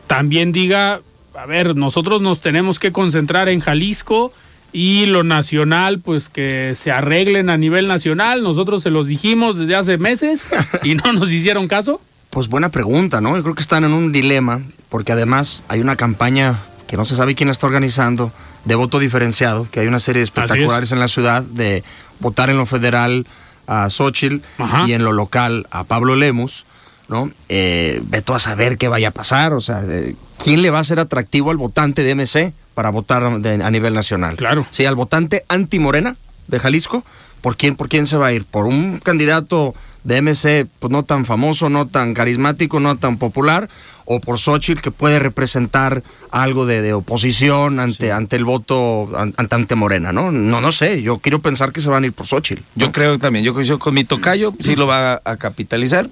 también 0.08 0.52
diga, 0.52 1.02
a 1.36 1.46
ver, 1.46 1.76
nosotros 1.76 2.22
nos 2.22 2.42
tenemos 2.42 2.80
que 2.80 2.92
concentrar 2.92 3.50
en 3.50 3.60
Jalisco 3.60 4.34
y 4.74 5.06
lo 5.06 5.24
nacional, 5.24 6.00
pues 6.00 6.30
que 6.30 6.74
se 6.76 6.92
arreglen 6.92 7.50
a 7.50 7.58
nivel 7.58 7.88
nacional. 7.88 8.44
Nosotros 8.44 8.84
se 8.84 8.90
los 8.90 9.08
dijimos 9.08 9.58
desde 9.58 9.76
hace 9.76 9.98
meses 9.98 10.48
y 10.84 10.96
no 10.96 11.14
nos 11.14 11.32
hicieron 11.32 11.68
caso. 11.68 12.02
Pues 12.30 12.48
buena 12.48 12.70
pregunta, 12.70 13.20
¿no? 13.20 13.36
Yo 13.36 13.44
creo 13.44 13.56
que 13.56 13.62
están 13.62 13.84
en 13.84 13.92
un 13.92 14.12
dilema, 14.12 14.62
porque 14.90 15.12
además 15.12 15.66
hay 15.68 15.82
una 15.82 15.98
campaña 15.98 16.60
que 16.88 16.96
no 16.96 17.06
se 17.06 17.16
sabe 17.16 17.36
quién 17.36 17.50
está 17.50 17.68
organizando 17.68 18.32
de 18.66 18.76
voto 18.76 19.00
diferenciado, 19.00 19.68
que 19.72 19.82
hay 19.82 19.88
una 19.88 20.00
serie 20.00 20.20
de 20.20 20.26
espectaculares 20.26 20.92
en 20.92 21.00
la 21.00 21.08
ciudad 21.08 21.44
de 21.44 21.84
votar 22.20 22.50
en 22.50 22.58
lo 22.58 22.66
federal 22.66 23.26
a 23.72 23.90
Xochitl 23.90 24.42
y 24.86 24.92
en 24.92 25.04
lo 25.06 25.14
local 25.14 25.66
a 25.72 25.86
Pablo 25.86 26.18
Lemus, 26.18 26.66
¿no? 27.08 27.32
Eh, 27.48 28.02
veto 28.04 28.36
a 28.36 28.40
saber 28.40 28.78
qué 28.78 28.90
vaya 28.90 29.10
a 29.10 29.12
pasar, 29.12 29.54
o 29.54 29.62
sea, 29.62 29.82
eh, 29.88 30.16
¿quién 30.44 30.62
le 30.62 30.70
va 30.72 30.80
a 30.80 30.84
ser 30.84 31.00
atractivo 31.00 31.52
al 31.52 31.58
votante 31.58 32.04
de 32.04 32.16
MC 32.16 32.54
para 32.74 32.90
votar 32.90 33.24
a 33.24 33.72
nivel 33.72 33.94
nacional? 33.94 34.36
Claro. 34.36 34.68
Sí, 34.72 34.86
al 34.86 34.96
votante 34.96 35.46
anti-Morena 35.48 36.18
de 36.48 36.60
Jalisco, 36.60 37.06
¿por 37.40 37.56
quién, 37.56 37.78
¿por 37.78 37.88
quién 37.88 38.08
se 38.08 38.18
va 38.18 38.28
a 38.28 38.34
ir? 38.34 38.44
¿Por 38.44 38.66
un 38.66 39.00
candidato 39.00 39.74
de 40.04 40.22
MC 40.22 40.68
pues 40.80 40.92
no 40.92 41.04
tan 41.04 41.26
famoso, 41.26 41.70
no 41.70 41.88
tan 41.88 42.14
carismático, 42.14 42.80
no 42.80 42.98
tan 42.98 43.18
popular, 43.18 43.70
o 44.06 44.20
por 44.20 44.38
Xochitl 44.38 44.82
que 44.82 44.92
puede 44.92 45.20
representar 45.20 46.04
algo 46.32 46.66
de, 46.66 46.94
oposición 46.94 47.80
ante, 47.80 48.12
ante 48.12 48.36
el 48.36 48.46
voto 48.46 49.10
ante, 49.16 49.56
ante, 49.56 49.76
Morena, 49.76 50.12
¿no? 50.12 50.32
No, 50.32 50.62
no 50.62 50.72
sé, 50.72 51.02
yo 51.02 51.20
quiero 51.20 51.40
pensar 51.40 51.72
que 51.72 51.82
se 51.82 51.90
van 51.90 52.04
a 52.04 52.08
ir 52.08 52.14
por 52.14 52.28
Xochitl. 52.28 52.64
Yo 52.76 52.92
creo 52.92 53.20
también, 53.20 53.46
yo 53.46 53.54
coincido 53.54 53.80
con 53.80 53.94
mi 53.94 54.04
tocayo, 54.04 54.54
sí 54.60 54.76
lo 54.76 54.88
va 54.88 55.22
a, 55.24 55.38
capitalizar, 55.38 56.10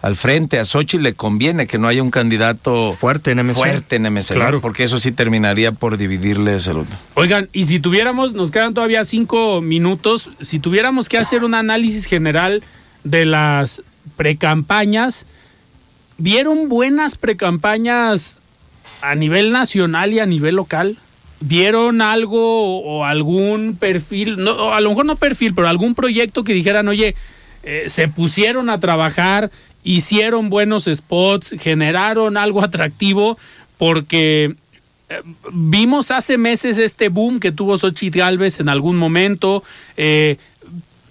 al 0.00 0.14
frente 0.14 0.58
a 0.58 0.64
Xochitl 0.64 1.02
le 1.02 1.14
conviene 1.14 1.66
que 1.66 1.78
no 1.78 1.88
haya 1.88 2.02
un 2.02 2.10
candidato 2.10 2.92
fuerte 2.92 3.32
en 3.32 3.44
MC. 3.44 3.54
Fuerte 3.54 3.96
en 3.96 4.12
MC, 4.12 4.34
claro. 4.34 4.60
porque 4.60 4.84
eso 4.84 4.98
sí 4.98 5.10
terminaría 5.10 5.72
por 5.72 5.96
dividirles 5.96 6.66
el 6.68 6.78
otro. 6.78 6.96
Oigan, 7.14 7.48
y 7.52 7.64
si 7.64 7.80
tuviéramos, 7.80 8.32
nos 8.32 8.50
quedan 8.50 8.74
todavía 8.74 9.04
cinco 9.04 9.60
minutos, 9.60 10.30
si 10.40 10.60
tuviéramos 10.60 11.08
que 11.08 11.18
hacer 11.18 11.42
un 11.42 11.54
análisis 11.54 12.04
general 12.04 12.62
de 13.02 13.24
las 13.24 13.82
precampañas. 14.16 15.26
¿Vieron 16.16 16.68
buenas 16.68 17.16
precampañas 17.16 18.38
a 19.02 19.14
nivel 19.14 19.52
nacional 19.52 20.12
y 20.12 20.20
a 20.20 20.26
nivel 20.26 20.56
local? 20.56 20.98
¿Vieron 21.40 22.02
algo 22.02 22.80
o 22.80 23.04
algún 23.04 23.76
perfil, 23.76 24.36
no, 24.36 24.72
a 24.72 24.80
lo 24.80 24.90
mejor 24.90 25.06
no 25.06 25.16
perfil, 25.16 25.54
pero 25.54 25.68
algún 25.68 25.94
proyecto 25.94 26.42
que 26.42 26.52
dijeran, 26.52 26.88
oye, 26.88 27.14
eh, 27.62 27.86
se 27.88 28.08
pusieron 28.08 28.70
a 28.70 28.80
trabajar 28.80 29.50
hicieron 29.84 30.50
buenos 30.50 30.88
spots, 30.92 31.54
generaron 31.58 32.36
algo 32.36 32.62
atractivo, 32.62 33.38
porque 33.76 34.54
eh, 35.08 35.22
vimos 35.52 36.10
hace 36.10 36.38
meses 36.38 36.78
este 36.78 37.08
boom 37.08 37.40
que 37.40 37.52
tuvo 37.52 37.78
Xochitl 37.78 38.18
Galvez 38.18 38.60
en 38.60 38.68
algún 38.68 38.96
momento. 38.96 39.62
Eh, 39.96 40.36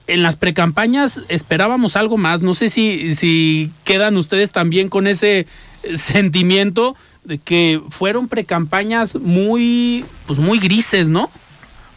en 0.07 0.23
las 0.23 0.37
precampañas 0.37 1.21
esperábamos 1.27 1.95
algo 1.95 2.17
más. 2.17 2.41
No 2.41 2.53
sé 2.53 2.69
si, 2.69 3.13
si 3.15 3.71
quedan 3.83 4.15
ustedes 4.17 4.51
también 4.51 4.89
con 4.89 5.05
ese 5.05 5.47
sentimiento 5.95 6.95
de 7.25 7.37
que 7.37 7.81
fueron 7.89 8.29
precampañas 8.29 9.15
muy, 9.15 10.05
pues 10.25 10.39
muy 10.39 10.59
grises, 10.59 11.09
¿no? 11.09 11.29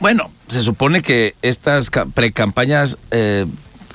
Bueno, 0.00 0.30
se 0.48 0.60
supone 0.62 1.02
que 1.02 1.34
estas 1.42 1.90
precampañas 2.14 2.98
eh, 3.10 3.46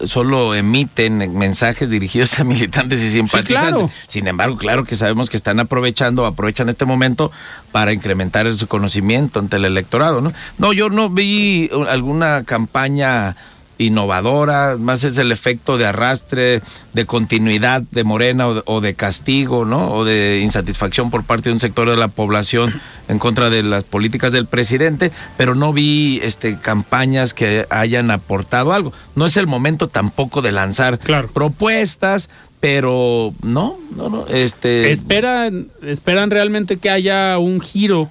solo 0.05 0.55
emiten 0.55 1.37
mensajes 1.37 1.89
dirigidos 1.89 2.39
a 2.39 2.43
militantes 2.45 3.01
y 3.01 3.11
simpatizantes. 3.11 3.91
Sin 4.07 4.27
embargo, 4.27 4.57
claro 4.57 4.85
que 4.85 4.95
sabemos 4.95 5.29
que 5.29 5.37
están 5.37 5.59
aprovechando, 5.59 6.25
aprovechan 6.25 6.69
este 6.69 6.85
momento 6.85 7.31
para 7.71 7.93
incrementar 7.93 8.53
su 8.55 8.67
conocimiento 8.67 9.39
ante 9.39 9.57
el 9.57 9.65
electorado, 9.65 10.21
¿no? 10.21 10.31
No, 10.57 10.73
yo 10.73 10.89
no 10.89 11.09
vi 11.09 11.69
alguna 11.87 12.43
campaña 12.43 13.35
innovadora, 13.78 14.78
más 14.80 15.03
es 15.03 15.17
el 15.17 15.32
efecto 15.32 15.78
de 15.78 15.86
arrastre, 15.86 16.61
de 16.93 17.05
continuidad 17.05 17.82
de 17.91 18.03
Morena 18.03 18.47
o 18.47 18.82
de, 18.82 18.93
castigo, 18.93 19.65
¿no? 19.65 19.91
O 19.91 20.05
de 20.05 20.39
insatisfacción 20.41 21.09
por 21.09 21.23
parte 21.23 21.49
de 21.49 21.53
un 21.53 21.59
sector 21.59 21.89
de 21.89 21.97
la 21.97 22.07
población 22.07 22.73
en 23.07 23.19
contra 23.19 23.49
de 23.49 23.63
las 23.63 23.84
políticas 23.84 24.32
del 24.32 24.45
presidente, 24.45 25.11
pero 25.38 25.55
no 25.55 25.73
vi 25.73 26.19
este 26.23 26.57
campañas 26.57 27.34
que 27.34 27.65
hayan 27.69 28.11
aportado 28.11 28.73
algo. 28.73 28.93
No 29.15 29.26
es 29.26 29.38
el 29.38 29.47
momento 29.47 29.88
tampoco 29.88 30.41
de 30.41 30.51
lanzar 30.51 30.99
propuestas, 31.34 32.30
pero 32.59 33.34
no, 33.43 33.78
no, 33.95 34.09
no, 34.09 34.26
este 34.28 34.91
esperan 34.91 35.67
esperan 35.84 36.32
realmente 36.32 36.78
que 36.78 36.89
haya 36.89 37.38
un 37.38 37.61
giro 37.61 38.09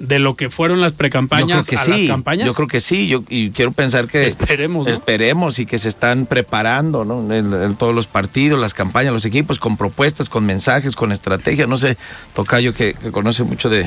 de 0.00 0.18
lo 0.18 0.34
que 0.34 0.48
fueron 0.48 0.80
las 0.80 0.94
precampañas 0.94 1.48
yo 1.48 1.76
creo 1.76 1.94
que 1.94 2.00
sí, 2.00 2.08
campañas? 2.08 2.46
Yo 2.46 2.54
creo 2.54 2.66
que 2.66 2.80
sí, 2.80 3.06
yo 3.06 3.22
y 3.28 3.50
quiero 3.50 3.70
pensar 3.70 4.08
que 4.08 4.26
esperemos, 4.26 4.88
esperemos 4.88 5.58
y 5.58 5.66
que 5.66 5.78
se 5.78 5.90
están 5.90 6.24
preparando, 6.24 7.04
¿no? 7.04 7.32
En, 7.32 7.74
todos 7.76 7.94
los 7.94 8.06
partidos, 8.06 8.58
las 8.58 8.72
campañas, 8.72 9.12
los 9.12 9.26
equipos 9.26 9.58
con 9.58 9.76
propuestas, 9.76 10.30
con 10.30 10.46
mensajes, 10.46 10.96
con 10.96 11.12
estrategia, 11.12 11.66
no 11.66 11.76
sé, 11.76 11.98
Tocayo 12.34 12.72
que, 12.72 12.94
que 12.94 13.12
conoce 13.12 13.44
mucho 13.44 13.68
de, 13.68 13.86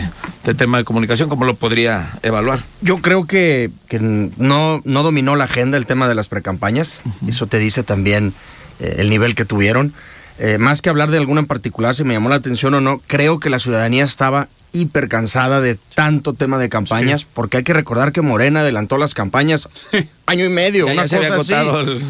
tema 0.55 0.77
de 0.77 0.83
comunicación, 0.83 1.29
¿cómo 1.29 1.45
lo 1.45 1.55
podría 1.55 2.19
evaluar? 2.21 2.63
Yo 2.81 2.99
creo 2.99 3.25
que, 3.25 3.71
que 3.89 3.99
no, 3.99 4.81
no 4.85 5.03
dominó 5.03 5.35
la 5.35 5.45
agenda 5.45 5.77
el 5.77 5.87
tema 5.87 6.07
de 6.07 6.13
las 6.13 6.27
precampañas, 6.27 7.01
eso 7.27 7.47
te 7.47 7.57
dice 7.57 7.81
también 7.81 8.35
eh, 8.79 8.95
el 8.99 9.09
nivel 9.09 9.33
que 9.33 9.45
tuvieron. 9.45 9.93
Eh, 10.37 10.57
más 10.59 10.81
que 10.81 10.89
hablar 10.89 11.09
de 11.09 11.17
alguna 11.17 11.41
en 11.41 11.47
particular, 11.47 11.95
si 11.95 12.03
me 12.03 12.13
llamó 12.13 12.29
la 12.29 12.35
atención 12.35 12.73
o 12.75 12.81
no, 12.81 13.01
creo 13.07 13.39
que 13.39 13.49
la 13.49 13.59
ciudadanía 13.59 14.03
estaba 14.03 14.47
hiper 14.73 15.07
cansada 15.07 15.61
de 15.61 15.77
tanto 15.95 16.33
tema 16.33 16.57
de 16.57 16.67
campañas, 16.67 17.25
porque 17.25 17.57
hay 17.57 17.63
que 17.63 17.73
recordar 17.73 18.11
que 18.11 18.21
Morena 18.21 18.61
adelantó 18.61 18.97
las 18.97 19.13
campañas 19.13 19.69
año 20.25 20.45
y 20.45 20.49
medio, 20.49 20.87
una 20.87 21.03
cosa 21.03 21.35
así. 21.35 21.53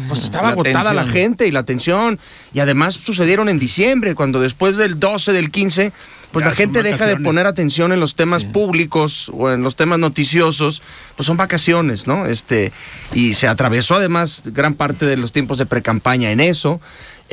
pues 0.08 0.24
estaba 0.24 0.48
agotada 0.48 0.92
la 0.92 1.06
gente 1.06 1.46
y 1.46 1.52
la 1.52 1.60
atención, 1.60 2.18
y 2.52 2.60
además 2.60 2.94
sucedieron 2.94 3.48
en 3.48 3.58
diciembre, 3.58 4.14
cuando 4.14 4.40
después 4.40 4.76
del 4.76 4.98
12, 4.98 5.32
del 5.32 5.50
15, 5.50 5.92
pues 6.34 6.44
la 6.44 6.52
gente 6.52 6.82
deja 6.82 7.06
de 7.06 7.16
poner 7.16 7.46
atención 7.46 7.92
en 7.92 8.00
los 8.00 8.16
temas 8.16 8.44
públicos 8.44 9.30
o 9.32 9.52
en 9.52 9.62
los 9.62 9.76
temas 9.76 10.00
noticiosos, 10.00 10.82
pues 11.14 11.26
son 11.26 11.36
vacaciones, 11.36 12.08
¿no? 12.08 12.26
Este, 12.26 12.72
y 13.12 13.34
se 13.34 13.46
atravesó 13.46 13.94
además 13.94 14.42
gran 14.46 14.74
parte 14.74 15.06
de 15.06 15.16
los 15.16 15.30
tiempos 15.30 15.58
de 15.58 15.66
precampaña 15.66 16.32
en 16.32 16.40
eso. 16.40 16.80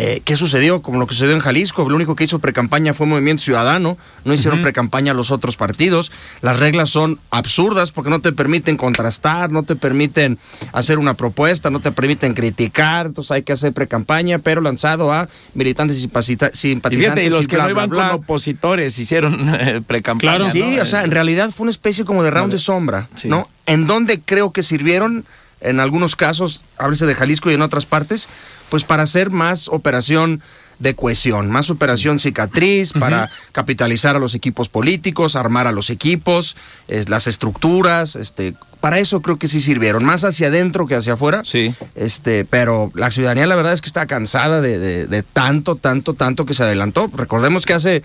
Eh, 0.04 0.24
¿Qué 0.26 0.36
sucedió? 0.36 0.82
Como 0.82 0.97
lo 0.97 1.06
que 1.06 1.14
sucedió 1.14 1.36
en 1.36 1.41
Jalisco, 1.41 1.88
lo 1.88 1.95
único 1.95 2.16
que 2.16 2.24
hizo 2.24 2.39
precampaña 2.39 2.95
fue 2.95 3.06
Movimiento 3.06 3.43
Ciudadano, 3.43 3.99
no 4.26 4.34
hicieron 4.34 4.64
precampaña 4.64 5.14
los 5.14 5.30
otros 5.30 5.58
partidos. 5.58 6.12
Las 6.41 6.60
reglas 6.60 6.89
son 6.89 7.20
absurdas 7.30 7.91
porque 7.91 8.10
no 8.10 8.20
te 8.20 8.32
permiten 8.32 8.78
contrastar, 8.78 9.52
no 9.52 9.62
te 9.62 9.76
permiten 9.76 10.39
hacer 10.74 10.97
una 10.97 11.14
propuesta, 11.14 11.70
no 11.70 11.82
te 11.82 11.91
permiten 11.91 12.34
criticar, 12.34 13.06
entonces 13.06 13.30
hay 13.30 13.43
que 13.43 13.54
hacer 13.54 13.74
precampaña, 13.74 14.39
pero 14.39 14.62
lanzado 14.62 15.14
a 15.14 15.30
militantes 15.54 15.97
y 15.97 15.99
simpatizantes. 16.02 16.64
Y 16.64 16.76
fíjate, 16.97 17.24
y 17.24 17.30
los 17.30 17.47
que 17.47 17.58
no 17.58 17.70
iban 17.70 17.91
con 17.91 18.04
opositores 18.10 18.97
hicieron 18.97 19.54
eh, 19.60 19.84
precampaña. 19.86 20.49
Sí, 20.49 20.80
o 20.80 20.86
sea, 20.88 21.04
en 21.04 21.12
realidad 21.12 21.52
fue 21.52 21.66
una 21.66 21.72
especie 21.72 22.06
como 22.06 22.24
de 22.24 22.32
round 22.32 22.52
de 22.52 22.58
sombra, 22.58 23.08
¿no? 23.26 23.47
En 23.68 23.86
donde 23.86 24.20
creo 24.20 24.49
que 24.49 24.64
sirvieron, 24.64 25.26
en 25.60 25.80
algunos 25.80 26.16
casos, 26.16 26.64
háblese 26.80 27.06
de 27.06 27.14
Jalisco 27.14 27.52
y 27.52 27.54
en 27.54 27.62
otras 27.62 27.86
partes, 27.86 28.28
pues 28.72 28.86
para 28.86 29.04
hacer 29.04 29.32
más 29.32 29.68
operación 29.68 30.42
de 30.80 30.96
cohesión, 30.96 31.52
más 31.52 31.70
operación 31.70 32.22
cicatriz, 32.22 32.94
para 32.94 33.30
capitalizar 33.52 34.16
a 34.16 34.20
los 34.20 34.34
equipos 34.34 34.70
políticos, 34.70 35.36
armar 35.36 35.68
a 35.68 35.74
los 35.74 35.90
equipos, 35.90 36.56
las 36.88 37.28
estructuras, 37.28 38.16
este, 38.16 38.54
para 38.80 39.00
eso 39.00 39.22
creo 39.22 39.38
que 39.38 39.50
sí 39.50 39.60
sirvieron, 39.60 40.06
más 40.06 40.24
hacia 40.24 40.48
adentro 40.48 40.88
que 40.88 40.96
hacia 40.96 41.14
afuera. 41.14 41.42
Sí. 41.44 41.76
Este, 41.96 42.46
pero 42.46 42.92
la 42.96 43.12
ciudadanía 43.12 43.46
la 43.46 43.56
verdad 43.56 43.74
es 43.74 43.82
que 43.82 43.88
está 43.88 44.06
cansada 44.06 44.62
de, 44.62 45.06
de 45.06 45.24
tanto, 45.24 45.76
tanto, 45.76 46.14
tanto 46.14 46.46
que 46.46 46.54
se 46.54 46.64
adelantó. 46.64 47.12
Recordemos 47.14 47.66
que 47.66 47.74
hace 47.74 48.04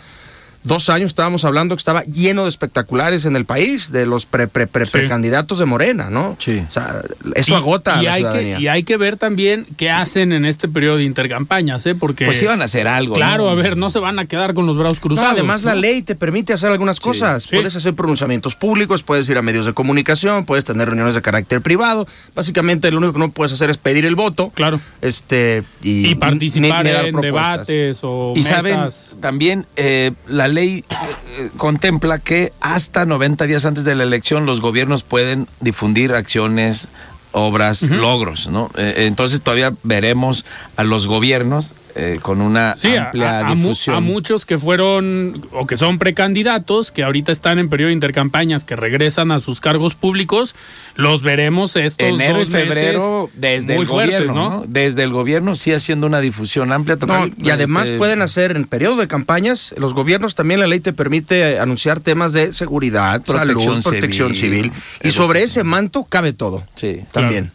dos 0.66 0.90
años 0.90 1.08
estábamos 1.08 1.44
hablando 1.44 1.74
que 1.76 1.80
estaba 1.80 2.02
lleno 2.04 2.42
de 2.44 2.48
espectaculares 2.48 3.24
en 3.24 3.36
el 3.36 3.44
país, 3.44 3.92
de 3.92 4.06
los 4.06 4.26
pre, 4.26 4.48
pre, 4.48 4.66
pre, 4.66 4.86
precandidatos 4.86 5.58
de 5.58 5.64
Morena, 5.64 6.10
¿no? 6.10 6.36
Sí. 6.38 6.62
O 6.66 6.70
sea, 6.70 7.02
eso 7.34 7.56
agota 7.56 8.02
y 8.02 8.06
a 8.06 8.10
la 8.10 8.12
hay 8.12 8.20
ciudadanía. 8.22 8.56
Que, 8.56 8.62
y 8.62 8.68
hay 8.68 8.82
que 8.82 8.96
ver 8.96 9.16
también 9.16 9.66
qué 9.76 9.90
hacen 9.90 10.32
en 10.32 10.44
este 10.44 10.68
periodo 10.68 10.96
de 10.96 11.04
intercampañas, 11.04 11.86
¿eh? 11.86 11.94
Porque... 11.94 12.24
Pues 12.26 12.42
iban 12.42 12.60
a 12.62 12.64
hacer 12.64 12.88
algo, 12.88 13.14
Claro, 13.14 13.48
a 13.48 13.54
ver, 13.54 13.76
no 13.76 13.90
se 13.90 13.98
van 13.98 14.18
a 14.18 14.26
quedar 14.26 14.54
con 14.54 14.66
los 14.66 14.76
brazos 14.76 15.00
cruzados. 15.00 15.28
No, 15.30 15.34
además 15.34 15.62
la 15.64 15.74
ley 15.74 16.02
te 16.02 16.14
permite 16.14 16.52
hacer 16.52 16.70
algunas 16.72 16.98
cosas. 17.00 17.46
Puedes 17.46 17.76
hacer 17.76 17.94
pronunciamientos 17.94 18.54
públicos, 18.56 19.02
puedes 19.02 19.28
ir 19.28 19.38
a 19.38 19.42
medios 19.42 19.66
de 19.66 19.72
comunicación, 19.72 20.44
puedes 20.44 20.64
tener 20.64 20.88
reuniones 20.88 21.14
de 21.14 21.22
carácter 21.22 21.60
privado. 21.60 22.08
Básicamente 22.34 22.90
lo 22.90 22.98
único 22.98 23.12
que 23.12 23.18
no 23.18 23.30
puedes 23.30 23.52
hacer 23.52 23.70
es 23.70 23.78
pedir 23.78 24.06
el 24.06 24.14
voto. 24.16 24.50
Claro. 24.54 24.80
Este, 25.02 25.62
y, 25.82 26.08
y 26.08 26.14
participar 26.14 26.86
en 26.86 27.16
debates 27.20 27.98
o 28.02 28.32
Y 28.34 28.40
mesas. 28.40 28.56
saben, 28.56 29.20
también 29.20 29.66
eh, 29.76 30.12
la 30.26 30.48
ley 30.48 30.55
eh, 30.58 31.50
contempla 31.56 32.18
que 32.18 32.52
hasta 32.60 33.04
90 33.04 33.46
días 33.46 33.64
antes 33.64 33.84
de 33.84 33.94
la 33.94 34.04
elección 34.04 34.46
los 34.46 34.60
gobiernos 34.60 35.02
pueden 35.02 35.48
difundir 35.60 36.12
acciones, 36.12 36.88
obras, 37.32 37.82
logros, 37.82 38.48
¿no? 38.48 38.70
Eh, 38.76 39.06
entonces 39.06 39.42
todavía 39.42 39.72
veremos 39.82 40.44
a 40.76 40.84
los 40.84 41.06
gobiernos 41.06 41.74
eh, 41.96 42.18
con 42.20 42.40
una 42.40 42.76
Sí, 42.78 42.94
a, 42.94 43.06
amplia 43.06 43.38
a- 43.46 43.54
difusión. 43.54 43.96
a 43.96 44.00
muchos 44.00 44.44
que 44.46 44.58
fueron 44.58 45.46
o 45.52 45.66
que 45.66 45.76
son 45.76 45.98
precandidatos, 45.98 46.92
que 46.92 47.02
ahorita 47.02 47.32
están 47.32 47.58
en 47.58 47.68
periodo 47.68 47.88
de 47.88 47.94
intercampañas, 47.94 48.64
que 48.64 48.76
regresan 48.76 49.30
a 49.30 49.40
sus 49.40 49.60
cargos 49.60 49.94
públicos, 49.94 50.54
los 50.94 51.22
veremos 51.22 51.74
estos 51.76 52.06
enero 52.08 52.36
y 52.42 52.46
meses 52.46 52.48
febrero 52.68 53.30
desde 53.34 53.74
muy 53.74 53.82
el 53.82 53.88
fuertes, 53.88 54.18
gobierno, 54.26 54.34
¿no? 54.50 54.50
¿no? 54.60 54.64
Desde 54.68 55.02
el 55.04 55.10
gobierno 55.12 55.54
sí 55.54 55.72
haciendo 55.72 56.06
una 56.06 56.20
difusión 56.20 56.72
amplia. 56.72 56.96
No, 56.96 57.00
Tocayo, 57.00 57.32
y 57.38 57.50
además 57.50 57.84
este, 57.86 57.98
pueden 57.98 58.22
hacer 58.22 58.56
en 58.56 58.64
periodo 58.66 58.96
de 58.96 59.08
campañas, 59.08 59.74
los 59.78 59.94
gobiernos 59.94 60.34
también 60.34 60.60
la 60.60 60.66
ley 60.66 60.80
te 60.80 60.92
permite 60.92 61.58
anunciar 61.58 62.00
temas 62.00 62.32
de 62.32 62.52
seguridad, 62.52 63.22
Protección 63.22 63.82
salud, 63.82 63.82
protección 63.98 64.34
civil, 64.34 64.64
civil. 64.70 64.72
Y 65.02 65.10
sobre 65.12 65.42
ese 65.42 65.64
manto 65.64 66.04
cabe 66.04 66.32
todo. 66.32 66.64
Sí. 66.74 67.00
También. 67.12 67.50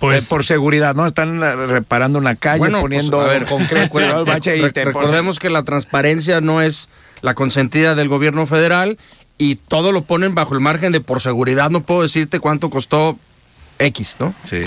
Pues 0.00 0.24
Eh, 0.24 0.26
por 0.28 0.44
seguridad, 0.44 0.94
¿no? 0.96 1.06
Están 1.06 1.42
eh, 1.42 1.54
reparando 1.66 2.18
una 2.18 2.34
calle, 2.34 2.58
Bueno, 2.58 2.80
poniendo 2.80 3.18
pues, 3.18 3.28
a 3.28 3.32
ver, 3.32 3.44
concreto, 3.46 3.82
recuerda- 3.84 4.18
el 4.18 4.24
bache 4.24 4.56
y 4.58 4.72
te 4.72 4.84
recordemos 4.84 5.38
que 5.38 5.50
la 5.50 5.62
transparencia 5.62 6.40
no 6.40 6.60
es 6.62 6.88
la 7.20 7.34
consentida 7.34 7.94
del 7.94 8.08
gobierno 8.08 8.46
federal 8.46 8.96
y 9.38 9.56
todo 9.56 9.92
lo 9.92 10.02
ponen 10.02 10.34
bajo 10.34 10.54
el 10.54 10.60
margen 10.60 10.92
de 10.92 11.00
por 11.00 11.20
seguridad 11.20 11.70
no 11.70 11.82
puedo 11.82 12.02
decirte 12.02 12.40
cuánto 12.40 12.70
costó 12.70 13.18
X, 13.78 14.16
¿no? 14.18 14.34
Sí. 14.42 14.62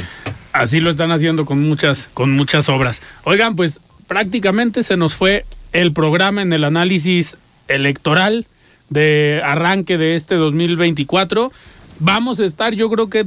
Así 0.52 0.80
lo 0.80 0.92
están 0.92 1.12
haciendo 1.12 1.46
con 1.46 1.62
muchas, 1.62 2.10
con 2.14 2.32
muchas 2.32 2.70
obras. 2.70 3.02
Oigan, 3.24 3.56
pues 3.56 3.80
prácticamente 4.08 4.84
se 4.84 4.98
nos 4.98 5.16
fue 5.16 5.46
el 5.72 5.94
programa 5.94 6.44
en 6.44 6.54
el 6.54 6.64
análisis 6.64 7.38
electoral 7.68 8.46
de 8.90 9.42
arranque 9.44 9.98
de 9.98 10.16
este 10.16 10.36
2024. 10.36 11.52
Vamos 12.00 12.40
a 12.40 12.46
estar, 12.46 12.74
yo 12.76 12.90
creo 12.92 13.10
que 13.10 13.26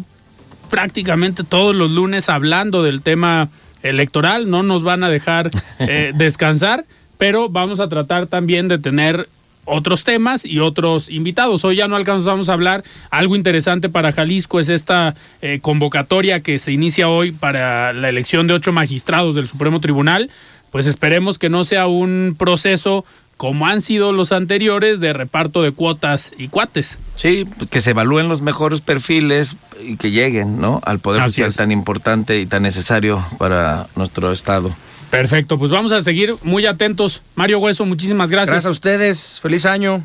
prácticamente 0.66 1.44
todos 1.44 1.74
los 1.74 1.90
lunes 1.90 2.28
hablando 2.28 2.82
del 2.82 3.02
tema 3.02 3.48
electoral. 3.82 4.50
No 4.50 4.62
nos 4.62 4.82
van 4.82 5.04
a 5.04 5.08
dejar 5.08 5.50
eh, 5.78 6.12
descansar, 6.16 6.84
pero 7.18 7.48
vamos 7.48 7.80
a 7.80 7.88
tratar 7.88 8.26
también 8.26 8.68
de 8.68 8.78
tener 8.78 9.28
otros 9.66 10.04
temas 10.04 10.44
y 10.44 10.60
otros 10.60 11.10
invitados. 11.10 11.64
Hoy 11.64 11.76
ya 11.76 11.88
no 11.88 11.96
alcanzamos 11.96 12.48
a 12.48 12.54
hablar. 12.54 12.84
Algo 13.10 13.36
interesante 13.36 13.88
para 13.88 14.12
Jalisco 14.12 14.60
es 14.60 14.68
esta 14.68 15.14
eh, 15.42 15.58
convocatoria 15.60 16.40
que 16.40 16.58
se 16.58 16.72
inicia 16.72 17.08
hoy 17.08 17.32
para 17.32 17.92
la 17.92 18.08
elección 18.08 18.46
de 18.46 18.54
ocho 18.54 18.72
magistrados 18.72 19.34
del 19.34 19.48
Supremo 19.48 19.80
Tribunal. 19.80 20.30
Pues 20.70 20.86
esperemos 20.86 21.38
que 21.38 21.48
no 21.48 21.64
sea 21.64 21.86
un 21.86 22.36
proceso 22.38 23.04
como 23.36 23.66
han 23.66 23.82
sido 23.82 24.12
los 24.12 24.32
anteriores 24.32 24.98
de 25.00 25.12
reparto 25.12 25.62
de 25.62 25.72
cuotas 25.72 26.32
y 26.38 26.48
cuates. 26.48 26.98
Sí, 27.16 27.46
pues 27.58 27.70
que 27.70 27.80
se 27.80 27.90
evalúen 27.90 28.28
los 28.28 28.40
mejores 28.40 28.80
perfiles 28.80 29.56
y 29.82 29.96
que 29.96 30.10
lleguen, 30.10 30.58
¿no? 30.60 30.80
Al 30.84 30.98
poder 30.98 31.22
Así 31.22 31.32
social 31.34 31.50
es. 31.50 31.56
tan 31.56 31.72
importante 31.72 32.40
y 32.40 32.46
tan 32.46 32.62
necesario 32.62 33.24
para 33.38 33.88
nuestro 33.94 34.32
estado. 34.32 34.74
Perfecto, 35.10 35.58
pues 35.58 35.70
vamos 35.70 35.92
a 35.92 36.00
seguir 36.02 36.30
muy 36.42 36.66
atentos. 36.66 37.22
Mario 37.34 37.58
Hueso, 37.58 37.84
muchísimas 37.86 38.30
gracias. 38.30 38.50
Gracias 38.50 38.68
a 38.68 38.72
ustedes, 38.72 39.38
feliz 39.40 39.66
año. 39.66 40.02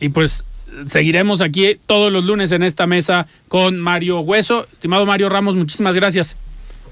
Y 0.00 0.08
pues 0.08 0.44
seguiremos 0.86 1.40
aquí 1.40 1.78
todos 1.86 2.12
los 2.12 2.24
lunes 2.24 2.50
en 2.52 2.62
esta 2.62 2.86
mesa 2.86 3.26
con 3.48 3.78
Mario 3.78 4.20
Hueso. 4.20 4.66
Estimado 4.72 5.06
Mario 5.06 5.28
Ramos, 5.28 5.54
muchísimas 5.56 5.94
gracias. 5.94 6.36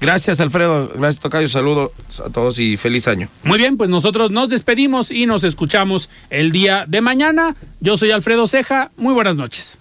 Gracias, 0.01 0.39
Alfredo. 0.39 0.91
Gracias, 0.95 1.21
Tocayo. 1.21 1.47
Saludos 1.47 1.91
a 2.25 2.31
todos 2.31 2.57
y 2.57 2.75
feliz 2.75 3.07
año. 3.07 3.29
Muy 3.43 3.59
bien, 3.59 3.77
pues 3.77 3.89
nosotros 3.89 4.31
nos 4.31 4.49
despedimos 4.49 5.11
y 5.11 5.27
nos 5.27 5.43
escuchamos 5.43 6.09
el 6.31 6.51
día 6.51 6.85
de 6.87 7.01
mañana. 7.01 7.55
Yo 7.79 7.97
soy 7.97 8.09
Alfredo 8.09 8.47
Ceja. 8.47 8.89
Muy 8.97 9.13
buenas 9.13 9.35
noches. 9.35 9.77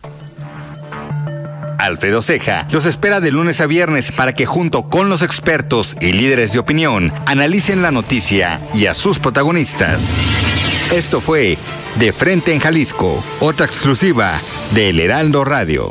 Alfredo 1.78 2.20
Ceja 2.20 2.68
los 2.70 2.84
espera 2.84 3.20
de 3.20 3.32
lunes 3.32 3.62
a 3.62 3.66
viernes 3.66 4.12
para 4.12 4.34
que 4.34 4.44
junto 4.44 4.90
con 4.90 5.08
los 5.08 5.22
expertos 5.22 5.96
y 5.98 6.12
líderes 6.12 6.52
de 6.52 6.58
opinión 6.58 7.10
analicen 7.24 7.80
la 7.80 7.90
noticia 7.90 8.60
y 8.74 8.84
a 8.86 8.94
sus 8.94 9.18
protagonistas. 9.18 10.02
Esto 10.92 11.22
fue 11.22 11.56
De 11.98 12.12
Frente 12.12 12.52
en 12.52 12.60
Jalisco, 12.60 13.24
otra 13.40 13.64
exclusiva 13.64 14.38
de 14.74 14.90
El 14.90 15.00
Heraldo 15.00 15.44
Radio. 15.44 15.90